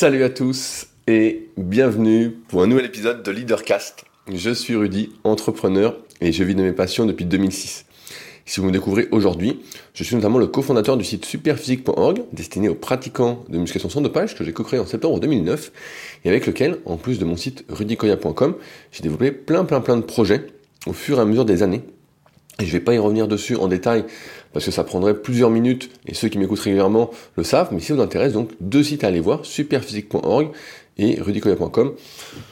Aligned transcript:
Salut 0.00 0.24
à 0.24 0.30
tous 0.30 0.86
et 1.06 1.50
bienvenue 1.58 2.30
pour 2.48 2.62
un 2.62 2.66
nouvel 2.66 2.86
épisode 2.86 3.22
de 3.22 3.30
Leadercast. 3.30 4.06
Je 4.32 4.48
suis 4.48 4.74
Rudy, 4.74 5.12
entrepreneur 5.24 5.94
et 6.22 6.32
je 6.32 6.42
vis 6.42 6.54
de 6.54 6.62
mes 6.62 6.72
passions 6.72 7.04
depuis 7.04 7.26
2006. 7.26 7.84
Si 8.46 8.60
vous 8.60 8.66
me 8.68 8.72
découvrez 8.72 9.08
aujourd'hui, 9.10 9.60
je 9.92 10.02
suis 10.02 10.16
notamment 10.16 10.38
le 10.38 10.46
cofondateur 10.46 10.96
du 10.96 11.04
site 11.04 11.26
superphysique.org, 11.26 12.22
destiné 12.32 12.70
aux 12.70 12.74
pratiquants 12.74 13.44
de 13.50 13.58
musculation 13.58 13.90
sans 13.90 14.00
dopage, 14.00 14.34
que 14.34 14.42
j'ai 14.42 14.54
co-créé 14.54 14.80
en 14.80 14.86
septembre 14.86 15.20
2009, 15.20 15.70
et 16.24 16.30
avec 16.30 16.46
lequel, 16.46 16.78
en 16.86 16.96
plus 16.96 17.18
de 17.18 17.26
mon 17.26 17.36
site 17.36 17.66
rudykoya.com, 17.68 18.54
j'ai 18.92 19.02
développé 19.02 19.32
plein 19.32 19.66
plein 19.66 19.82
plein 19.82 19.98
de 19.98 20.02
projets 20.02 20.46
au 20.86 20.94
fur 20.94 21.18
et 21.18 21.20
à 21.20 21.26
mesure 21.26 21.44
des 21.44 21.62
années. 21.62 21.82
Et 22.58 22.64
je 22.64 22.68
ne 22.68 22.72
vais 22.72 22.84
pas 22.84 22.94
y 22.94 22.98
revenir 22.98 23.28
dessus 23.28 23.56
en 23.56 23.68
détail 23.68 24.04
parce 24.52 24.64
que 24.64 24.70
ça 24.70 24.84
prendrait 24.84 25.14
plusieurs 25.14 25.50
minutes 25.50 25.90
et 26.06 26.14
ceux 26.14 26.28
qui 26.28 26.38
m'écoutent 26.38 26.60
régulièrement 26.60 27.10
le 27.36 27.44
savent. 27.44 27.68
Mais 27.72 27.80
si 27.80 27.86
ça 27.86 27.94
vous 27.94 28.00
intéresse, 28.00 28.32
donc 28.32 28.50
deux 28.60 28.82
sites 28.82 29.04
à 29.04 29.08
aller 29.08 29.20
voir, 29.20 29.44
superphysique.org 29.44 30.50
et 30.98 31.20
rudykoya.com. 31.20 31.92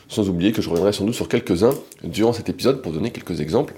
Sans 0.09 0.29
oublier 0.29 0.53
que 0.53 0.63
je 0.63 0.69
reviendrai 0.69 0.93
sans 0.93 1.05
doute 1.05 1.15
sur 1.15 1.29
quelques-uns 1.29 1.75
durant 2.05 2.33
cet 2.33 2.49
épisode 2.49 2.83
pour 2.83 2.93
donner 2.93 3.11
quelques 3.11 3.41
exemples 3.41 3.75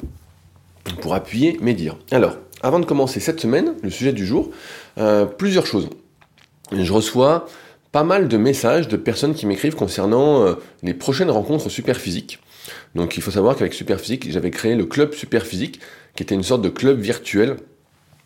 pour 1.01 1.15
appuyer 1.15 1.59
mes 1.61 1.75
dires. 1.75 1.97
Alors, 2.11 2.37
avant 2.63 2.81
de 2.81 2.85
commencer 2.85 3.21
cette 3.21 3.41
semaine, 3.41 3.75
le 3.83 3.91
sujet 3.91 4.13
du 4.13 4.27
jour, 4.27 4.51
euh, 4.99 5.25
plusieurs 5.25 5.67
choses. 5.67 5.89
Je 6.73 6.93
reçois 6.93 7.47
pas 7.93 8.05
mal 8.05 8.29
de 8.29 8.37
messages 8.37 8.89
de 8.89 8.97
personnes 8.97 9.35
qui 9.35 9.47
m'écrivent 9.47 9.75
concernant 9.75 10.45
euh, 10.45 10.55
les 10.83 10.95
prochaines 10.95 11.31
rencontres 11.31 11.69
super 11.69 11.97
physiques. 11.97 12.39
Donc 12.95 13.17
il 13.17 13.23
faut 13.23 13.31
savoir 13.31 13.57
qu'avec 13.57 13.75
Superphysique, 13.75 14.31
j'avais 14.31 14.51
créé 14.51 14.75
le 14.75 14.85
club 14.85 15.15
Superphysique, 15.15 15.81
qui 16.15 16.23
était 16.23 16.35
une 16.35 16.43
sorte 16.43 16.63
de 16.63 16.69
club 16.69 17.01
virtuel. 17.01 17.57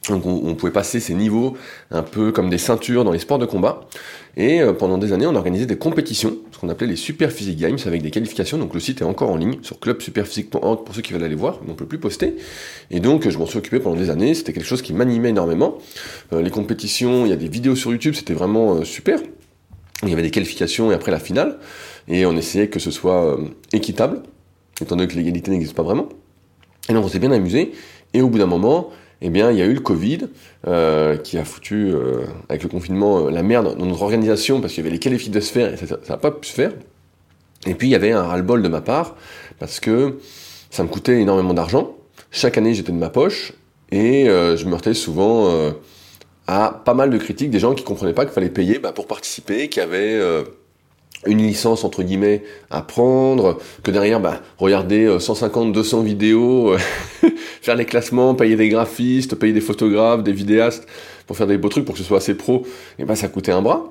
Donc 0.08 0.26
on, 0.26 0.54
pouvait 0.54 0.72
passer 0.72 1.00
ces 1.00 1.14
niveaux 1.14 1.56
un 1.90 2.02
peu 2.02 2.30
comme 2.30 2.50
des 2.50 2.58
ceintures 2.58 3.04
dans 3.04 3.12
les 3.12 3.18
sports 3.18 3.38
de 3.38 3.46
combat. 3.46 3.88
Et 4.36 4.60
euh, 4.60 4.74
pendant 4.74 4.98
des 4.98 5.12
années, 5.14 5.26
on 5.26 5.34
organisait 5.34 5.64
des 5.64 5.78
compétitions, 5.78 6.36
ce 6.52 6.58
qu'on 6.58 6.68
appelait 6.68 6.88
les 6.88 6.96
Super 6.96 7.32
Physique 7.32 7.58
Games, 7.58 7.78
avec 7.86 8.02
des 8.02 8.10
qualifications. 8.10 8.58
Donc 8.58 8.74
le 8.74 8.80
site 8.80 9.00
est 9.00 9.04
encore 9.04 9.30
en 9.30 9.36
ligne 9.36 9.56
sur 9.62 9.80
clubsuperphysique.org 9.80 10.84
pour 10.84 10.94
ceux 10.94 11.00
qui 11.00 11.14
veulent 11.14 11.24
aller 11.24 11.34
voir, 11.34 11.60
on 11.66 11.70
ne 11.70 11.76
peut 11.76 11.86
plus 11.86 11.98
poster. 11.98 12.36
Et 12.90 13.00
donc 13.00 13.28
je 13.28 13.38
m'en 13.38 13.46
suis 13.46 13.56
occupé 13.56 13.80
pendant 13.80 13.96
des 13.96 14.10
années, 14.10 14.34
c'était 14.34 14.52
quelque 14.52 14.66
chose 14.66 14.82
qui 14.82 14.92
m'animait 14.92 15.30
énormément. 15.30 15.78
Euh, 16.34 16.42
les 16.42 16.50
compétitions, 16.50 17.24
il 17.24 17.30
y 17.30 17.32
a 17.32 17.36
des 17.36 17.48
vidéos 17.48 17.76
sur 17.76 17.90
YouTube, 17.90 18.14
c'était 18.14 18.34
vraiment 18.34 18.74
euh, 18.74 18.84
super. 18.84 19.20
Il 20.02 20.10
y 20.10 20.12
avait 20.12 20.22
des 20.22 20.30
qualifications 20.30 20.90
et 20.92 20.94
après 20.94 21.12
la 21.12 21.20
finale. 21.20 21.58
Et 22.08 22.26
on 22.26 22.36
essayait 22.36 22.68
que 22.68 22.78
ce 22.78 22.90
soit 22.90 23.38
équitable, 23.72 24.22
étant 24.82 24.96
donné 24.96 25.08
que 25.08 25.16
l'égalité 25.16 25.50
n'existe 25.50 25.74
pas 25.74 25.82
vraiment. 25.82 26.10
Et 26.90 26.92
donc 26.92 27.06
on 27.06 27.08
s'est 27.08 27.20
bien 27.20 27.32
amusé. 27.32 27.72
Et 28.12 28.20
au 28.20 28.28
bout 28.28 28.36
d'un 28.36 28.46
moment, 28.46 28.90
eh 29.20 29.30
bien, 29.30 29.50
il 29.50 29.58
y 29.58 29.62
a 29.62 29.66
eu 29.66 29.74
le 29.74 29.80
Covid 29.80 30.28
euh, 30.66 31.16
qui 31.16 31.38
a 31.38 31.44
foutu, 31.44 31.90
euh, 31.92 32.24
avec 32.48 32.62
le 32.62 32.68
confinement, 32.68 33.26
euh, 33.26 33.30
la 33.30 33.42
merde 33.42 33.76
dans 33.76 33.86
notre 33.86 34.02
organisation 34.02 34.60
parce 34.60 34.74
qu'il 34.74 34.82
y 34.82 34.86
avait 34.86 34.94
les 34.94 35.00
qualifiés 35.00 35.30
de 35.30 35.40
se 35.40 35.52
faire 35.52 35.72
et 35.72 35.76
ça 35.76 35.98
n'a 36.08 36.16
pas 36.16 36.30
pu 36.30 36.48
se 36.48 36.52
faire. 36.52 36.72
Et 37.66 37.74
puis 37.74 37.88
il 37.88 37.90
y 37.90 37.94
avait 37.94 38.12
un 38.12 38.22
ras-le-bol 38.22 38.62
de 38.62 38.68
ma 38.68 38.80
part 38.80 39.16
parce 39.58 39.80
que 39.80 40.18
ça 40.70 40.82
me 40.82 40.88
coûtait 40.88 41.20
énormément 41.20 41.54
d'argent. 41.54 41.96
Chaque 42.30 42.58
année, 42.58 42.74
j'étais 42.74 42.92
de 42.92 42.98
ma 42.98 43.10
poche 43.10 43.52
et 43.90 44.26
je 44.26 44.64
me 44.66 44.72
heurtais 44.72 44.92
souvent 44.92 45.72
à 46.46 46.82
pas 46.84 46.94
mal 46.94 47.10
de 47.10 47.16
critiques 47.16 47.50
des 47.50 47.60
gens 47.60 47.74
qui 47.74 47.84
comprenaient 47.84 48.12
pas 48.12 48.24
qu'il 48.24 48.34
fallait 48.34 48.50
payer 48.50 48.78
bah, 48.80 48.92
pour 48.92 49.06
participer, 49.06 49.68
qui 49.68 49.80
avaient 49.80 50.20
une 51.26 51.38
licence 51.38 51.84
entre 51.84 52.02
guillemets 52.02 52.42
à 52.70 52.82
prendre, 52.82 53.58
que 53.82 53.90
derrière, 53.90 54.20
bah, 54.20 54.40
regarder 54.58 55.18
150, 55.18 55.72
200 55.72 56.02
vidéos, 56.02 56.72
euh, 56.72 56.78
faire 57.62 57.76
les 57.76 57.84
classements, 57.84 58.34
payer 58.34 58.56
des 58.56 58.68
graphistes, 58.68 59.34
payer 59.36 59.52
des 59.52 59.60
photographes, 59.60 60.22
des 60.22 60.32
vidéastes 60.32 60.86
pour 61.26 61.36
faire 61.36 61.46
des 61.46 61.58
beaux 61.58 61.68
trucs 61.68 61.84
pour 61.84 61.94
que 61.94 62.00
ce 62.00 62.04
soit 62.04 62.18
assez 62.18 62.34
pro, 62.34 62.64
et 62.98 63.04
bah 63.04 63.16
ça 63.16 63.28
coûtait 63.28 63.52
un 63.52 63.62
bras. 63.62 63.90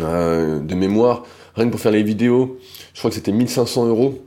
Euh, 0.00 0.60
de 0.60 0.74
mémoire, 0.74 1.24
rien 1.54 1.66
que 1.66 1.70
pour 1.70 1.80
faire 1.80 1.92
les 1.92 2.02
vidéos, 2.02 2.58
je 2.94 2.98
crois 3.00 3.10
que 3.10 3.16
c'était 3.16 3.32
1500 3.32 3.86
euros 3.86 4.24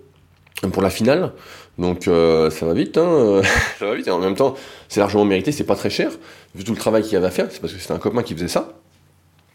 pour 0.71 0.81
la 0.81 0.89
finale. 0.89 1.33
Donc 1.77 2.07
euh, 2.07 2.49
ça 2.49 2.65
va 2.65 2.73
vite, 2.73 2.97
hein 2.97 3.41
ça 3.79 3.85
va 3.85 3.95
vite. 3.95 4.07
Et 4.07 4.11
en 4.11 4.19
même 4.19 4.35
temps, 4.35 4.55
c'est 4.89 4.99
largement 4.99 5.25
mérité, 5.25 5.51
c'est 5.51 5.63
pas 5.63 5.75
très 5.75 5.89
cher, 5.89 6.11
vu 6.53 6.63
tout 6.63 6.73
le 6.73 6.77
travail 6.77 7.03
qu'il 7.03 7.13
y 7.13 7.15
avait 7.15 7.27
à 7.27 7.31
faire, 7.31 7.47
c'est 7.49 7.59
parce 7.59 7.73
que 7.73 7.79
c'était 7.79 7.93
un 7.93 7.99
copain 7.99 8.23
qui 8.23 8.33
faisait 8.33 8.47
ça. 8.47 8.73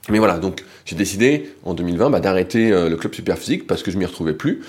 Mais 0.08 0.18
voilà, 0.18 0.38
donc 0.38 0.64
j'ai 0.84 0.96
décidé 0.96 1.50
en 1.64 1.74
2020 1.74 2.10
bah, 2.10 2.20
d'arrêter 2.20 2.72
euh, 2.72 2.88
le 2.88 2.96
club 2.96 3.14
Superphysique 3.14 3.66
parce 3.66 3.82
que 3.82 3.90
je 3.90 3.98
m'y 3.98 4.06
retrouvais 4.06 4.32
plus 4.32 4.62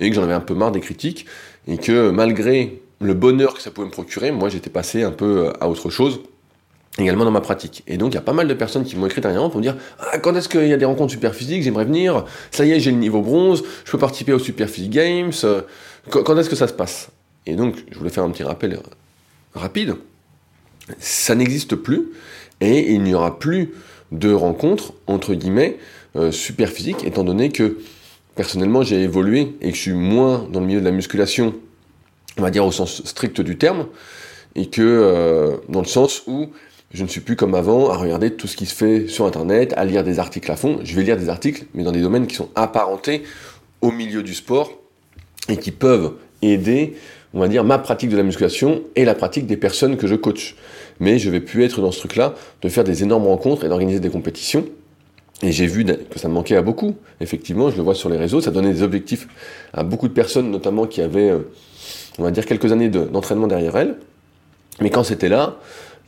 et 0.00 0.08
que 0.08 0.14
j'en 0.14 0.22
avais 0.22 0.34
un 0.34 0.40
peu 0.40 0.54
marre 0.54 0.72
des 0.72 0.80
critiques 0.80 1.26
et 1.66 1.78
que 1.78 2.10
malgré 2.10 2.80
le 3.00 3.14
bonheur 3.14 3.54
que 3.54 3.62
ça 3.62 3.70
pouvait 3.70 3.86
me 3.86 3.92
procurer, 3.92 4.30
moi 4.30 4.48
j'étais 4.48 4.70
passé 4.70 5.02
un 5.02 5.10
peu 5.10 5.46
euh, 5.46 5.52
à 5.60 5.68
autre 5.68 5.90
chose 5.90 6.20
également 6.98 7.24
dans 7.24 7.32
ma 7.32 7.40
pratique. 7.40 7.82
Et 7.86 7.96
donc 7.96 8.12
il 8.12 8.14
y 8.14 8.18
a 8.18 8.22
pas 8.22 8.32
mal 8.32 8.46
de 8.46 8.54
personnes 8.54 8.84
qui 8.84 8.96
m'ont 8.96 9.06
écrit 9.06 9.20
dernièrement 9.20 9.50
pour 9.50 9.60
dire 9.60 9.76
ah, 9.98 10.18
quand 10.18 10.34
est-ce 10.36 10.48
qu'il 10.48 10.68
y 10.68 10.72
a 10.72 10.76
des 10.76 10.84
rencontres 10.84 11.12
Superphysique, 11.12 11.62
j'aimerais 11.62 11.84
venir, 11.84 12.24
ça 12.50 12.64
y 12.64 12.72
est 12.72 12.80
j'ai 12.80 12.92
le 12.92 12.98
niveau 12.98 13.20
bronze, 13.20 13.64
je 13.84 13.90
peux 13.90 13.98
participer 13.98 14.32
au 14.32 14.38
Superphysique 14.38 14.92
Games, 14.92 15.32
euh, 15.42 15.62
quand 16.08 16.36
est-ce 16.38 16.50
que 16.50 16.56
ça 16.56 16.68
se 16.68 16.72
passe? 16.72 17.08
Et 17.46 17.56
donc 17.56 17.76
je 17.90 17.98
voulais 17.98 18.10
faire 18.10 18.24
un 18.24 18.30
petit 18.30 18.44
rappel 18.44 18.78
rapide, 19.54 19.96
ça 20.98 21.34
n'existe 21.34 21.74
plus 21.74 22.10
et 22.60 22.92
il 22.92 23.02
n'y 23.02 23.14
aura 23.14 23.38
plus 23.38 23.72
de 24.18 24.32
rencontres, 24.32 24.92
entre 25.06 25.34
guillemets, 25.34 25.78
euh, 26.16 26.30
super 26.30 26.68
physiques, 26.68 27.04
étant 27.04 27.24
donné 27.24 27.50
que 27.50 27.78
personnellement 28.34 28.82
j'ai 28.82 29.00
évolué 29.00 29.54
et 29.60 29.70
que 29.70 29.76
je 29.76 29.82
suis 29.82 29.92
moins 29.92 30.46
dans 30.50 30.60
le 30.60 30.66
milieu 30.66 30.80
de 30.80 30.84
la 30.84 30.90
musculation, 30.90 31.54
on 32.38 32.42
va 32.42 32.50
dire 32.50 32.64
au 32.64 32.72
sens 32.72 33.04
strict 33.04 33.40
du 33.40 33.58
terme, 33.58 33.86
et 34.54 34.66
que 34.66 34.82
euh, 34.82 35.56
dans 35.68 35.80
le 35.80 35.86
sens 35.86 36.22
où 36.26 36.48
je 36.92 37.02
ne 37.02 37.08
suis 37.08 37.20
plus 37.20 37.34
comme 37.34 37.56
avant 37.56 37.90
à 37.90 37.96
regarder 37.96 38.30
tout 38.30 38.46
ce 38.46 38.56
qui 38.56 38.66
se 38.66 38.74
fait 38.74 39.08
sur 39.08 39.26
internet, 39.26 39.74
à 39.76 39.84
lire 39.84 40.04
des 40.04 40.20
articles 40.20 40.50
à 40.50 40.54
fond. 40.54 40.78
Je 40.84 40.94
vais 40.94 41.02
lire 41.02 41.16
des 41.16 41.28
articles, 41.28 41.66
mais 41.74 41.82
dans 41.82 41.90
des 41.90 42.00
domaines 42.00 42.28
qui 42.28 42.36
sont 42.36 42.50
apparentés 42.54 43.24
au 43.80 43.90
milieu 43.90 44.22
du 44.22 44.32
sport 44.32 44.70
et 45.48 45.56
qui 45.56 45.72
peuvent 45.72 46.12
aider, 46.40 46.94
on 47.34 47.40
va 47.40 47.48
dire, 47.48 47.64
ma 47.64 47.78
pratique 47.78 48.10
de 48.10 48.16
la 48.16 48.22
musculation 48.22 48.82
et 48.96 49.04
la 49.04 49.14
pratique 49.14 49.46
des 49.46 49.56
personnes 49.56 49.96
que 49.96 50.06
je 50.06 50.14
coach 50.14 50.56
mais 51.00 51.18
je 51.18 51.30
vais 51.30 51.40
plus 51.40 51.64
être 51.64 51.80
dans 51.80 51.90
ce 51.90 51.98
truc-là 51.98 52.34
de 52.62 52.68
faire 52.68 52.84
des 52.84 53.02
énormes 53.02 53.26
rencontres 53.26 53.64
et 53.64 53.68
d'organiser 53.68 54.00
des 54.00 54.10
compétitions. 54.10 54.64
Et 55.42 55.52
j'ai 55.52 55.66
vu 55.66 55.84
que 55.84 56.18
ça 56.18 56.28
me 56.28 56.34
manquait 56.34 56.56
à 56.56 56.62
beaucoup. 56.62 56.96
Effectivement, 57.20 57.70
je 57.70 57.76
le 57.76 57.82
vois 57.82 57.94
sur 57.94 58.08
les 58.08 58.16
réseaux, 58.16 58.40
ça 58.40 58.50
donnait 58.50 58.72
des 58.72 58.82
objectifs 58.82 59.26
à 59.72 59.82
beaucoup 59.82 60.08
de 60.08 60.12
personnes, 60.12 60.50
notamment 60.50 60.86
qui 60.86 61.02
avaient, 61.02 61.30
euh, 61.30 61.50
on 62.18 62.22
va 62.22 62.30
dire, 62.30 62.46
quelques 62.46 62.72
années 62.72 62.88
d'entraînement 62.88 63.46
derrière 63.46 63.76
elles. 63.76 63.96
Mais 64.80 64.90
quand 64.90 65.04
c'était 65.04 65.28
là, 65.28 65.56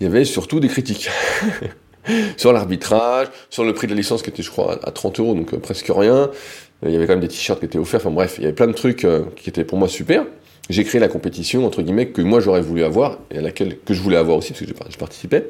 il 0.00 0.04
y 0.04 0.06
avait 0.06 0.24
surtout 0.24 0.60
des 0.60 0.68
critiques. 0.68 1.10
sur 2.36 2.52
l'arbitrage, 2.52 3.26
sur 3.50 3.64
le 3.64 3.74
prix 3.74 3.88
de 3.88 3.92
la 3.92 3.96
licence 3.96 4.22
qui 4.22 4.30
était, 4.30 4.44
je 4.44 4.50
crois, 4.50 4.78
à 4.84 4.92
30 4.92 5.18
euros, 5.18 5.34
donc 5.34 5.52
euh, 5.52 5.58
presque 5.58 5.90
rien. 5.94 6.30
Il 6.84 6.92
y 6.92 6.96
avait 6.96 7.06
quand 7.06 7.14
même 7.14 7.20
des 7.20 7.28
t-shirts 7.28 7.58
qui 7.58 7.66
étaient 7.66 7.78
offerts. 7.78 8.00
Enfin 8.00 8.10
bref, 8.10 8.36
il 8.38 8.42
y 8.42 8.46
avait 8.46 8.54
plein 8.54 8.68
de 8.68 8.72
trucs 8.72 9.04
euh, 9.04 9.24
qui 9.34 9.48
étaient 9.48 9.64
pour 9.64 9.76
moi 9.76 9.88
super 9.88 10.24
j'ai 10.68 10.84
créé 10.84 11.00
la 11.00 11.08
compétition, 11.08 11.64
entre 11.64 11.82
guillemets, 11.82 12.08
que 12.08 12.22
moi 12.22 12.40
j'aurais 12.40 12.60
voulu 12.60 12.82
avoir, 12.82 13.18
et 13.30 13.38
à 13.38 13.40
laquelle 13.40 13.78
que 13.78 13.94
je 13.94 14.00
voulais 14.00 14.16
avoir 14.16 14.36
aussi, 14.36 14.52
parce 14.52 14.64
que 14.64 14.72
je 14.90 14.98
participais, 14.98 15.48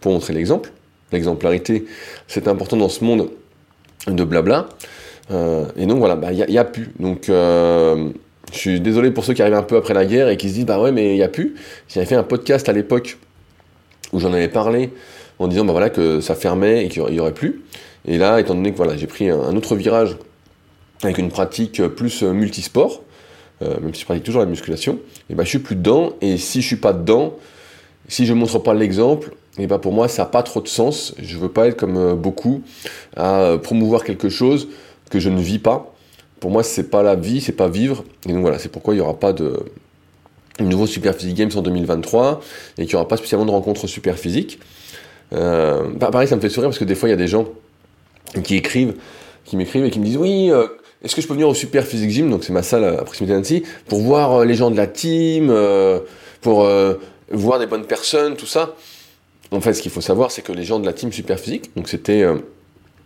pour 0.00 0.12
montrer 0.12 0.32
l'exemple. 0.32 0.72
L'exemplarité, 1.10 1.84
c'est 2.26 2.48
important 2.48 2.76
dans 2.76 2.88
ce 2.88 3.04
monde 3.04 3.30
de 4.06 4.24
blabla. 4.24 4.68
Euh, 5.30 5.66
et 5.76 5.86
donc 5.86 5.98
voilà, 5.98 6.14
il 6.14 6.20
bah, 6.20 6.46
n'y 6.46 6.58
a, 6.58 6.64
plus. 6.64 6.90
Donc 6.98 7.28
euh, 7.28 8.10
je 8.52 8.58
suis 8.58 8.80
désolé 8.80 9.10
pour 9.10 9.24
ceux 9.24 9.34
qui 9.34 9.42
arrivent 9.42 9.54
un 9.54 9.62
peu 9.62 9.76
après 9.76 9.94
la 9.94 10.06
guerre 10.06 10.28
et 10.28 10.36
qui 10.36 10.48
se 10.48 10.54
disent, 10.54 10.66
bah 10.66 10.80
ouais, 10.80 10.92
mais 10.92 11.12
il 11.12 11.16
n'y 11.16 11.22
a 11.22 11.28
plus. 11.28 11.54
J'avais 11.88 12.06
fait 12.06 12.14
un 12.14 12.22
podcast 12.22 12.68
à 12.68 12.72
l'époque 12.72 13.18
où 14.12 14.20
j'en 14.20 14.32
avais 14.32 14.48
parlé 14.48 14.90
en 15.38 15.48
disant, 15.48 15.64
bah 15.64 15.72
voilà, 15.72 15.90
que 15.90 16.20
ça 16.20 16.34
fermait 16.34 16.86
et 16.86 16.88
qu'il 16.88 17.04
n'y 17.04 17.20
aurait 17.20 17.34
plus. 17.34 17.62
Et 18.06 18.18
là, 18.18 18.40
étant 18.40 18.54
donné 18.54 18.72
que 18.72 18.76
voilà, 18.76 18.96
j'ai 18.96 19.06
pris 19.06 19.28
un 19.28 19.54
autre 19.56 19.76
virage 19.76 20.16
avec 21.02 21.18
une 21.18 21.30
pratique 21.30 21.82
plus 21.88 22.22
multisport, 22.22 23.02
euh, 23.62 23.80
même 23.80 23.94
si 23.94 24.00
je 24.00 24.04
pratique 24.06 24.24
toujours 24.24 24.40
la 24.40 24.46
musculation, 24.46 24.98
et 25.30 25.34
ben 25.34 25.44
je 25.44 25.48
suis 25.48 25.58
plus 25.58 25.76
dedans. 25.76 26.12
Et 26.20 26.36
si 26.36 26.62
je 26.62 26.66
suis 26.66 26.76
pas 26.76 26.92
dedans, 26.92 27.34
si 28.08 28.26
je 28.26 28.34
montre 28.34 28.58
pas 28.58 28.74
l'exemple, 28.74 29.32
et 29.58 29.66
ben 29.66 29.78
pour 29.78 29.92
moi 29.92 30.08
ça 30.08 30.22
n'a 30.22 30.28
pas 30.28 30.42
trop 30.42 30.60
de 30.60 30.68
sens. 30.68 31.14
Je 31.18 31.38
veux 31.38 31.48
pas 31.48 31.68
être 31.68 31.76
comme 31.76 31.96
euh, 31.96 32.14
beaucoup 32.14 32.62
à 33.16 33.40
euh, 33.42 33.58
promouvoir 33.58 34.04
quelque 34.04 34.28
chose 34.28 34.68
que 35.10 35.20
je 35.20 35.28
ne 35.28 35.40
vis 35.40 35.58
pas. 35.58 35.94
Pour 36.40 36.50
moi 36.50 36.62
c'est 36.62 36.90
pas 36.90 37.02
la 37.02 37.14
vie, 37.14 37.40
c'est 37.40 37.52
pas 37.52 37.68
vivre. 37.68 38.04
Et 38.28 38.32
donc 38.32 38.42
voilà, 38.42 38.58
c'est 38.58 38.70
pourquoi 38.70 38.94
il 38.94 38.98
n'y 38.98 39.02
aura 39.02 39.18
pas 39.18 39.32
de 39.32 39.58
nouveau 40.60 40.86
Super 40.86 41.14
Physique 41.14 41.36
Games 41.36 41.50
en 41.54 41.62
2023 41.62 42.40
et 42.78 42.82
qu'il 42.82 42.90
n'y 42.90 42.94
aura 42.96 43.08
pas 43.08 43.16
spécialement 43.16 43.46
de 43.46 43.50
rencontres 43.50 43.86
super 43.86 44.18
physiques. 44.18 44.58
Pareil, 45.30 46.28
ça 46.28 46.36
me 46.36 46.40
fait 46.42 46.50
sourire 46.50 46.68
parce 46.68 46.78
que 46.78 46.84
des 46.84 46.94
fois 46.94 47.08
il 47.08 47.12
y 47.12 47.14
a 47.14 47.18
des 47.18 47.26
gens 47.26 47.46
qui 48.44 48.56
écrivent, 48.56 48.94
qui 49.44 49.56
m'écrivent 49.56 49.84
et 49.84 49.90
qui 49.90 49.98
me 49.98 50.04
disent 50.04 50.18
oui 50.18 50.50
est-ce 51.02 51.16
que 51.16 51.22
je 51.22 51.26
peux 51.26 51.34
venir 51.34 51.48
au 51.48 51.54
Super 51.54 51.84
Physique 51.84 52.10
Gym, 52.10 52.30
donc 52.30 52.44
c'est 52.44 52.52
ma 52.52 52.62
salle 52.62 52.84
à 52.84 53.02
proximité 53.02 53.34
d'Annecy, 53.34 53.64
pour 53.88 54.00
voir 54.00 54.32
euh, 54.32 54.44
les 54.44 54.54
gens 54.54 54.70
de 54.70 54.76
la 54.76 54.86
team, 54.86 55.48
euh, 55.50 56.00
pour 56.40 56.64
euh, 56.64 56.94
voir 57.30 57.58
des 57.58 57.66
bonnes 57.66 57.86
personnes, 57.86 58.36
tout 58.36 58.46
ça? 58.46 58.76
En 59.50 59.60
fait, 59.60 59.74
ce 59.74 59.82
qu'il 59.82 59.90
faut 59.90 60.00
savoir, 60.00 60.30
c'est 60.30 60.42
que 60.42 60.52
les 60.52 60.64
gens 60.64 60.78
de 60.78 60.86
la 60.86 60.92
team 60.92 61.12
Super 61.12 61.38
Physique, 61.38 61.74
donc 61.76 61.88
c'était, 61.88 62.24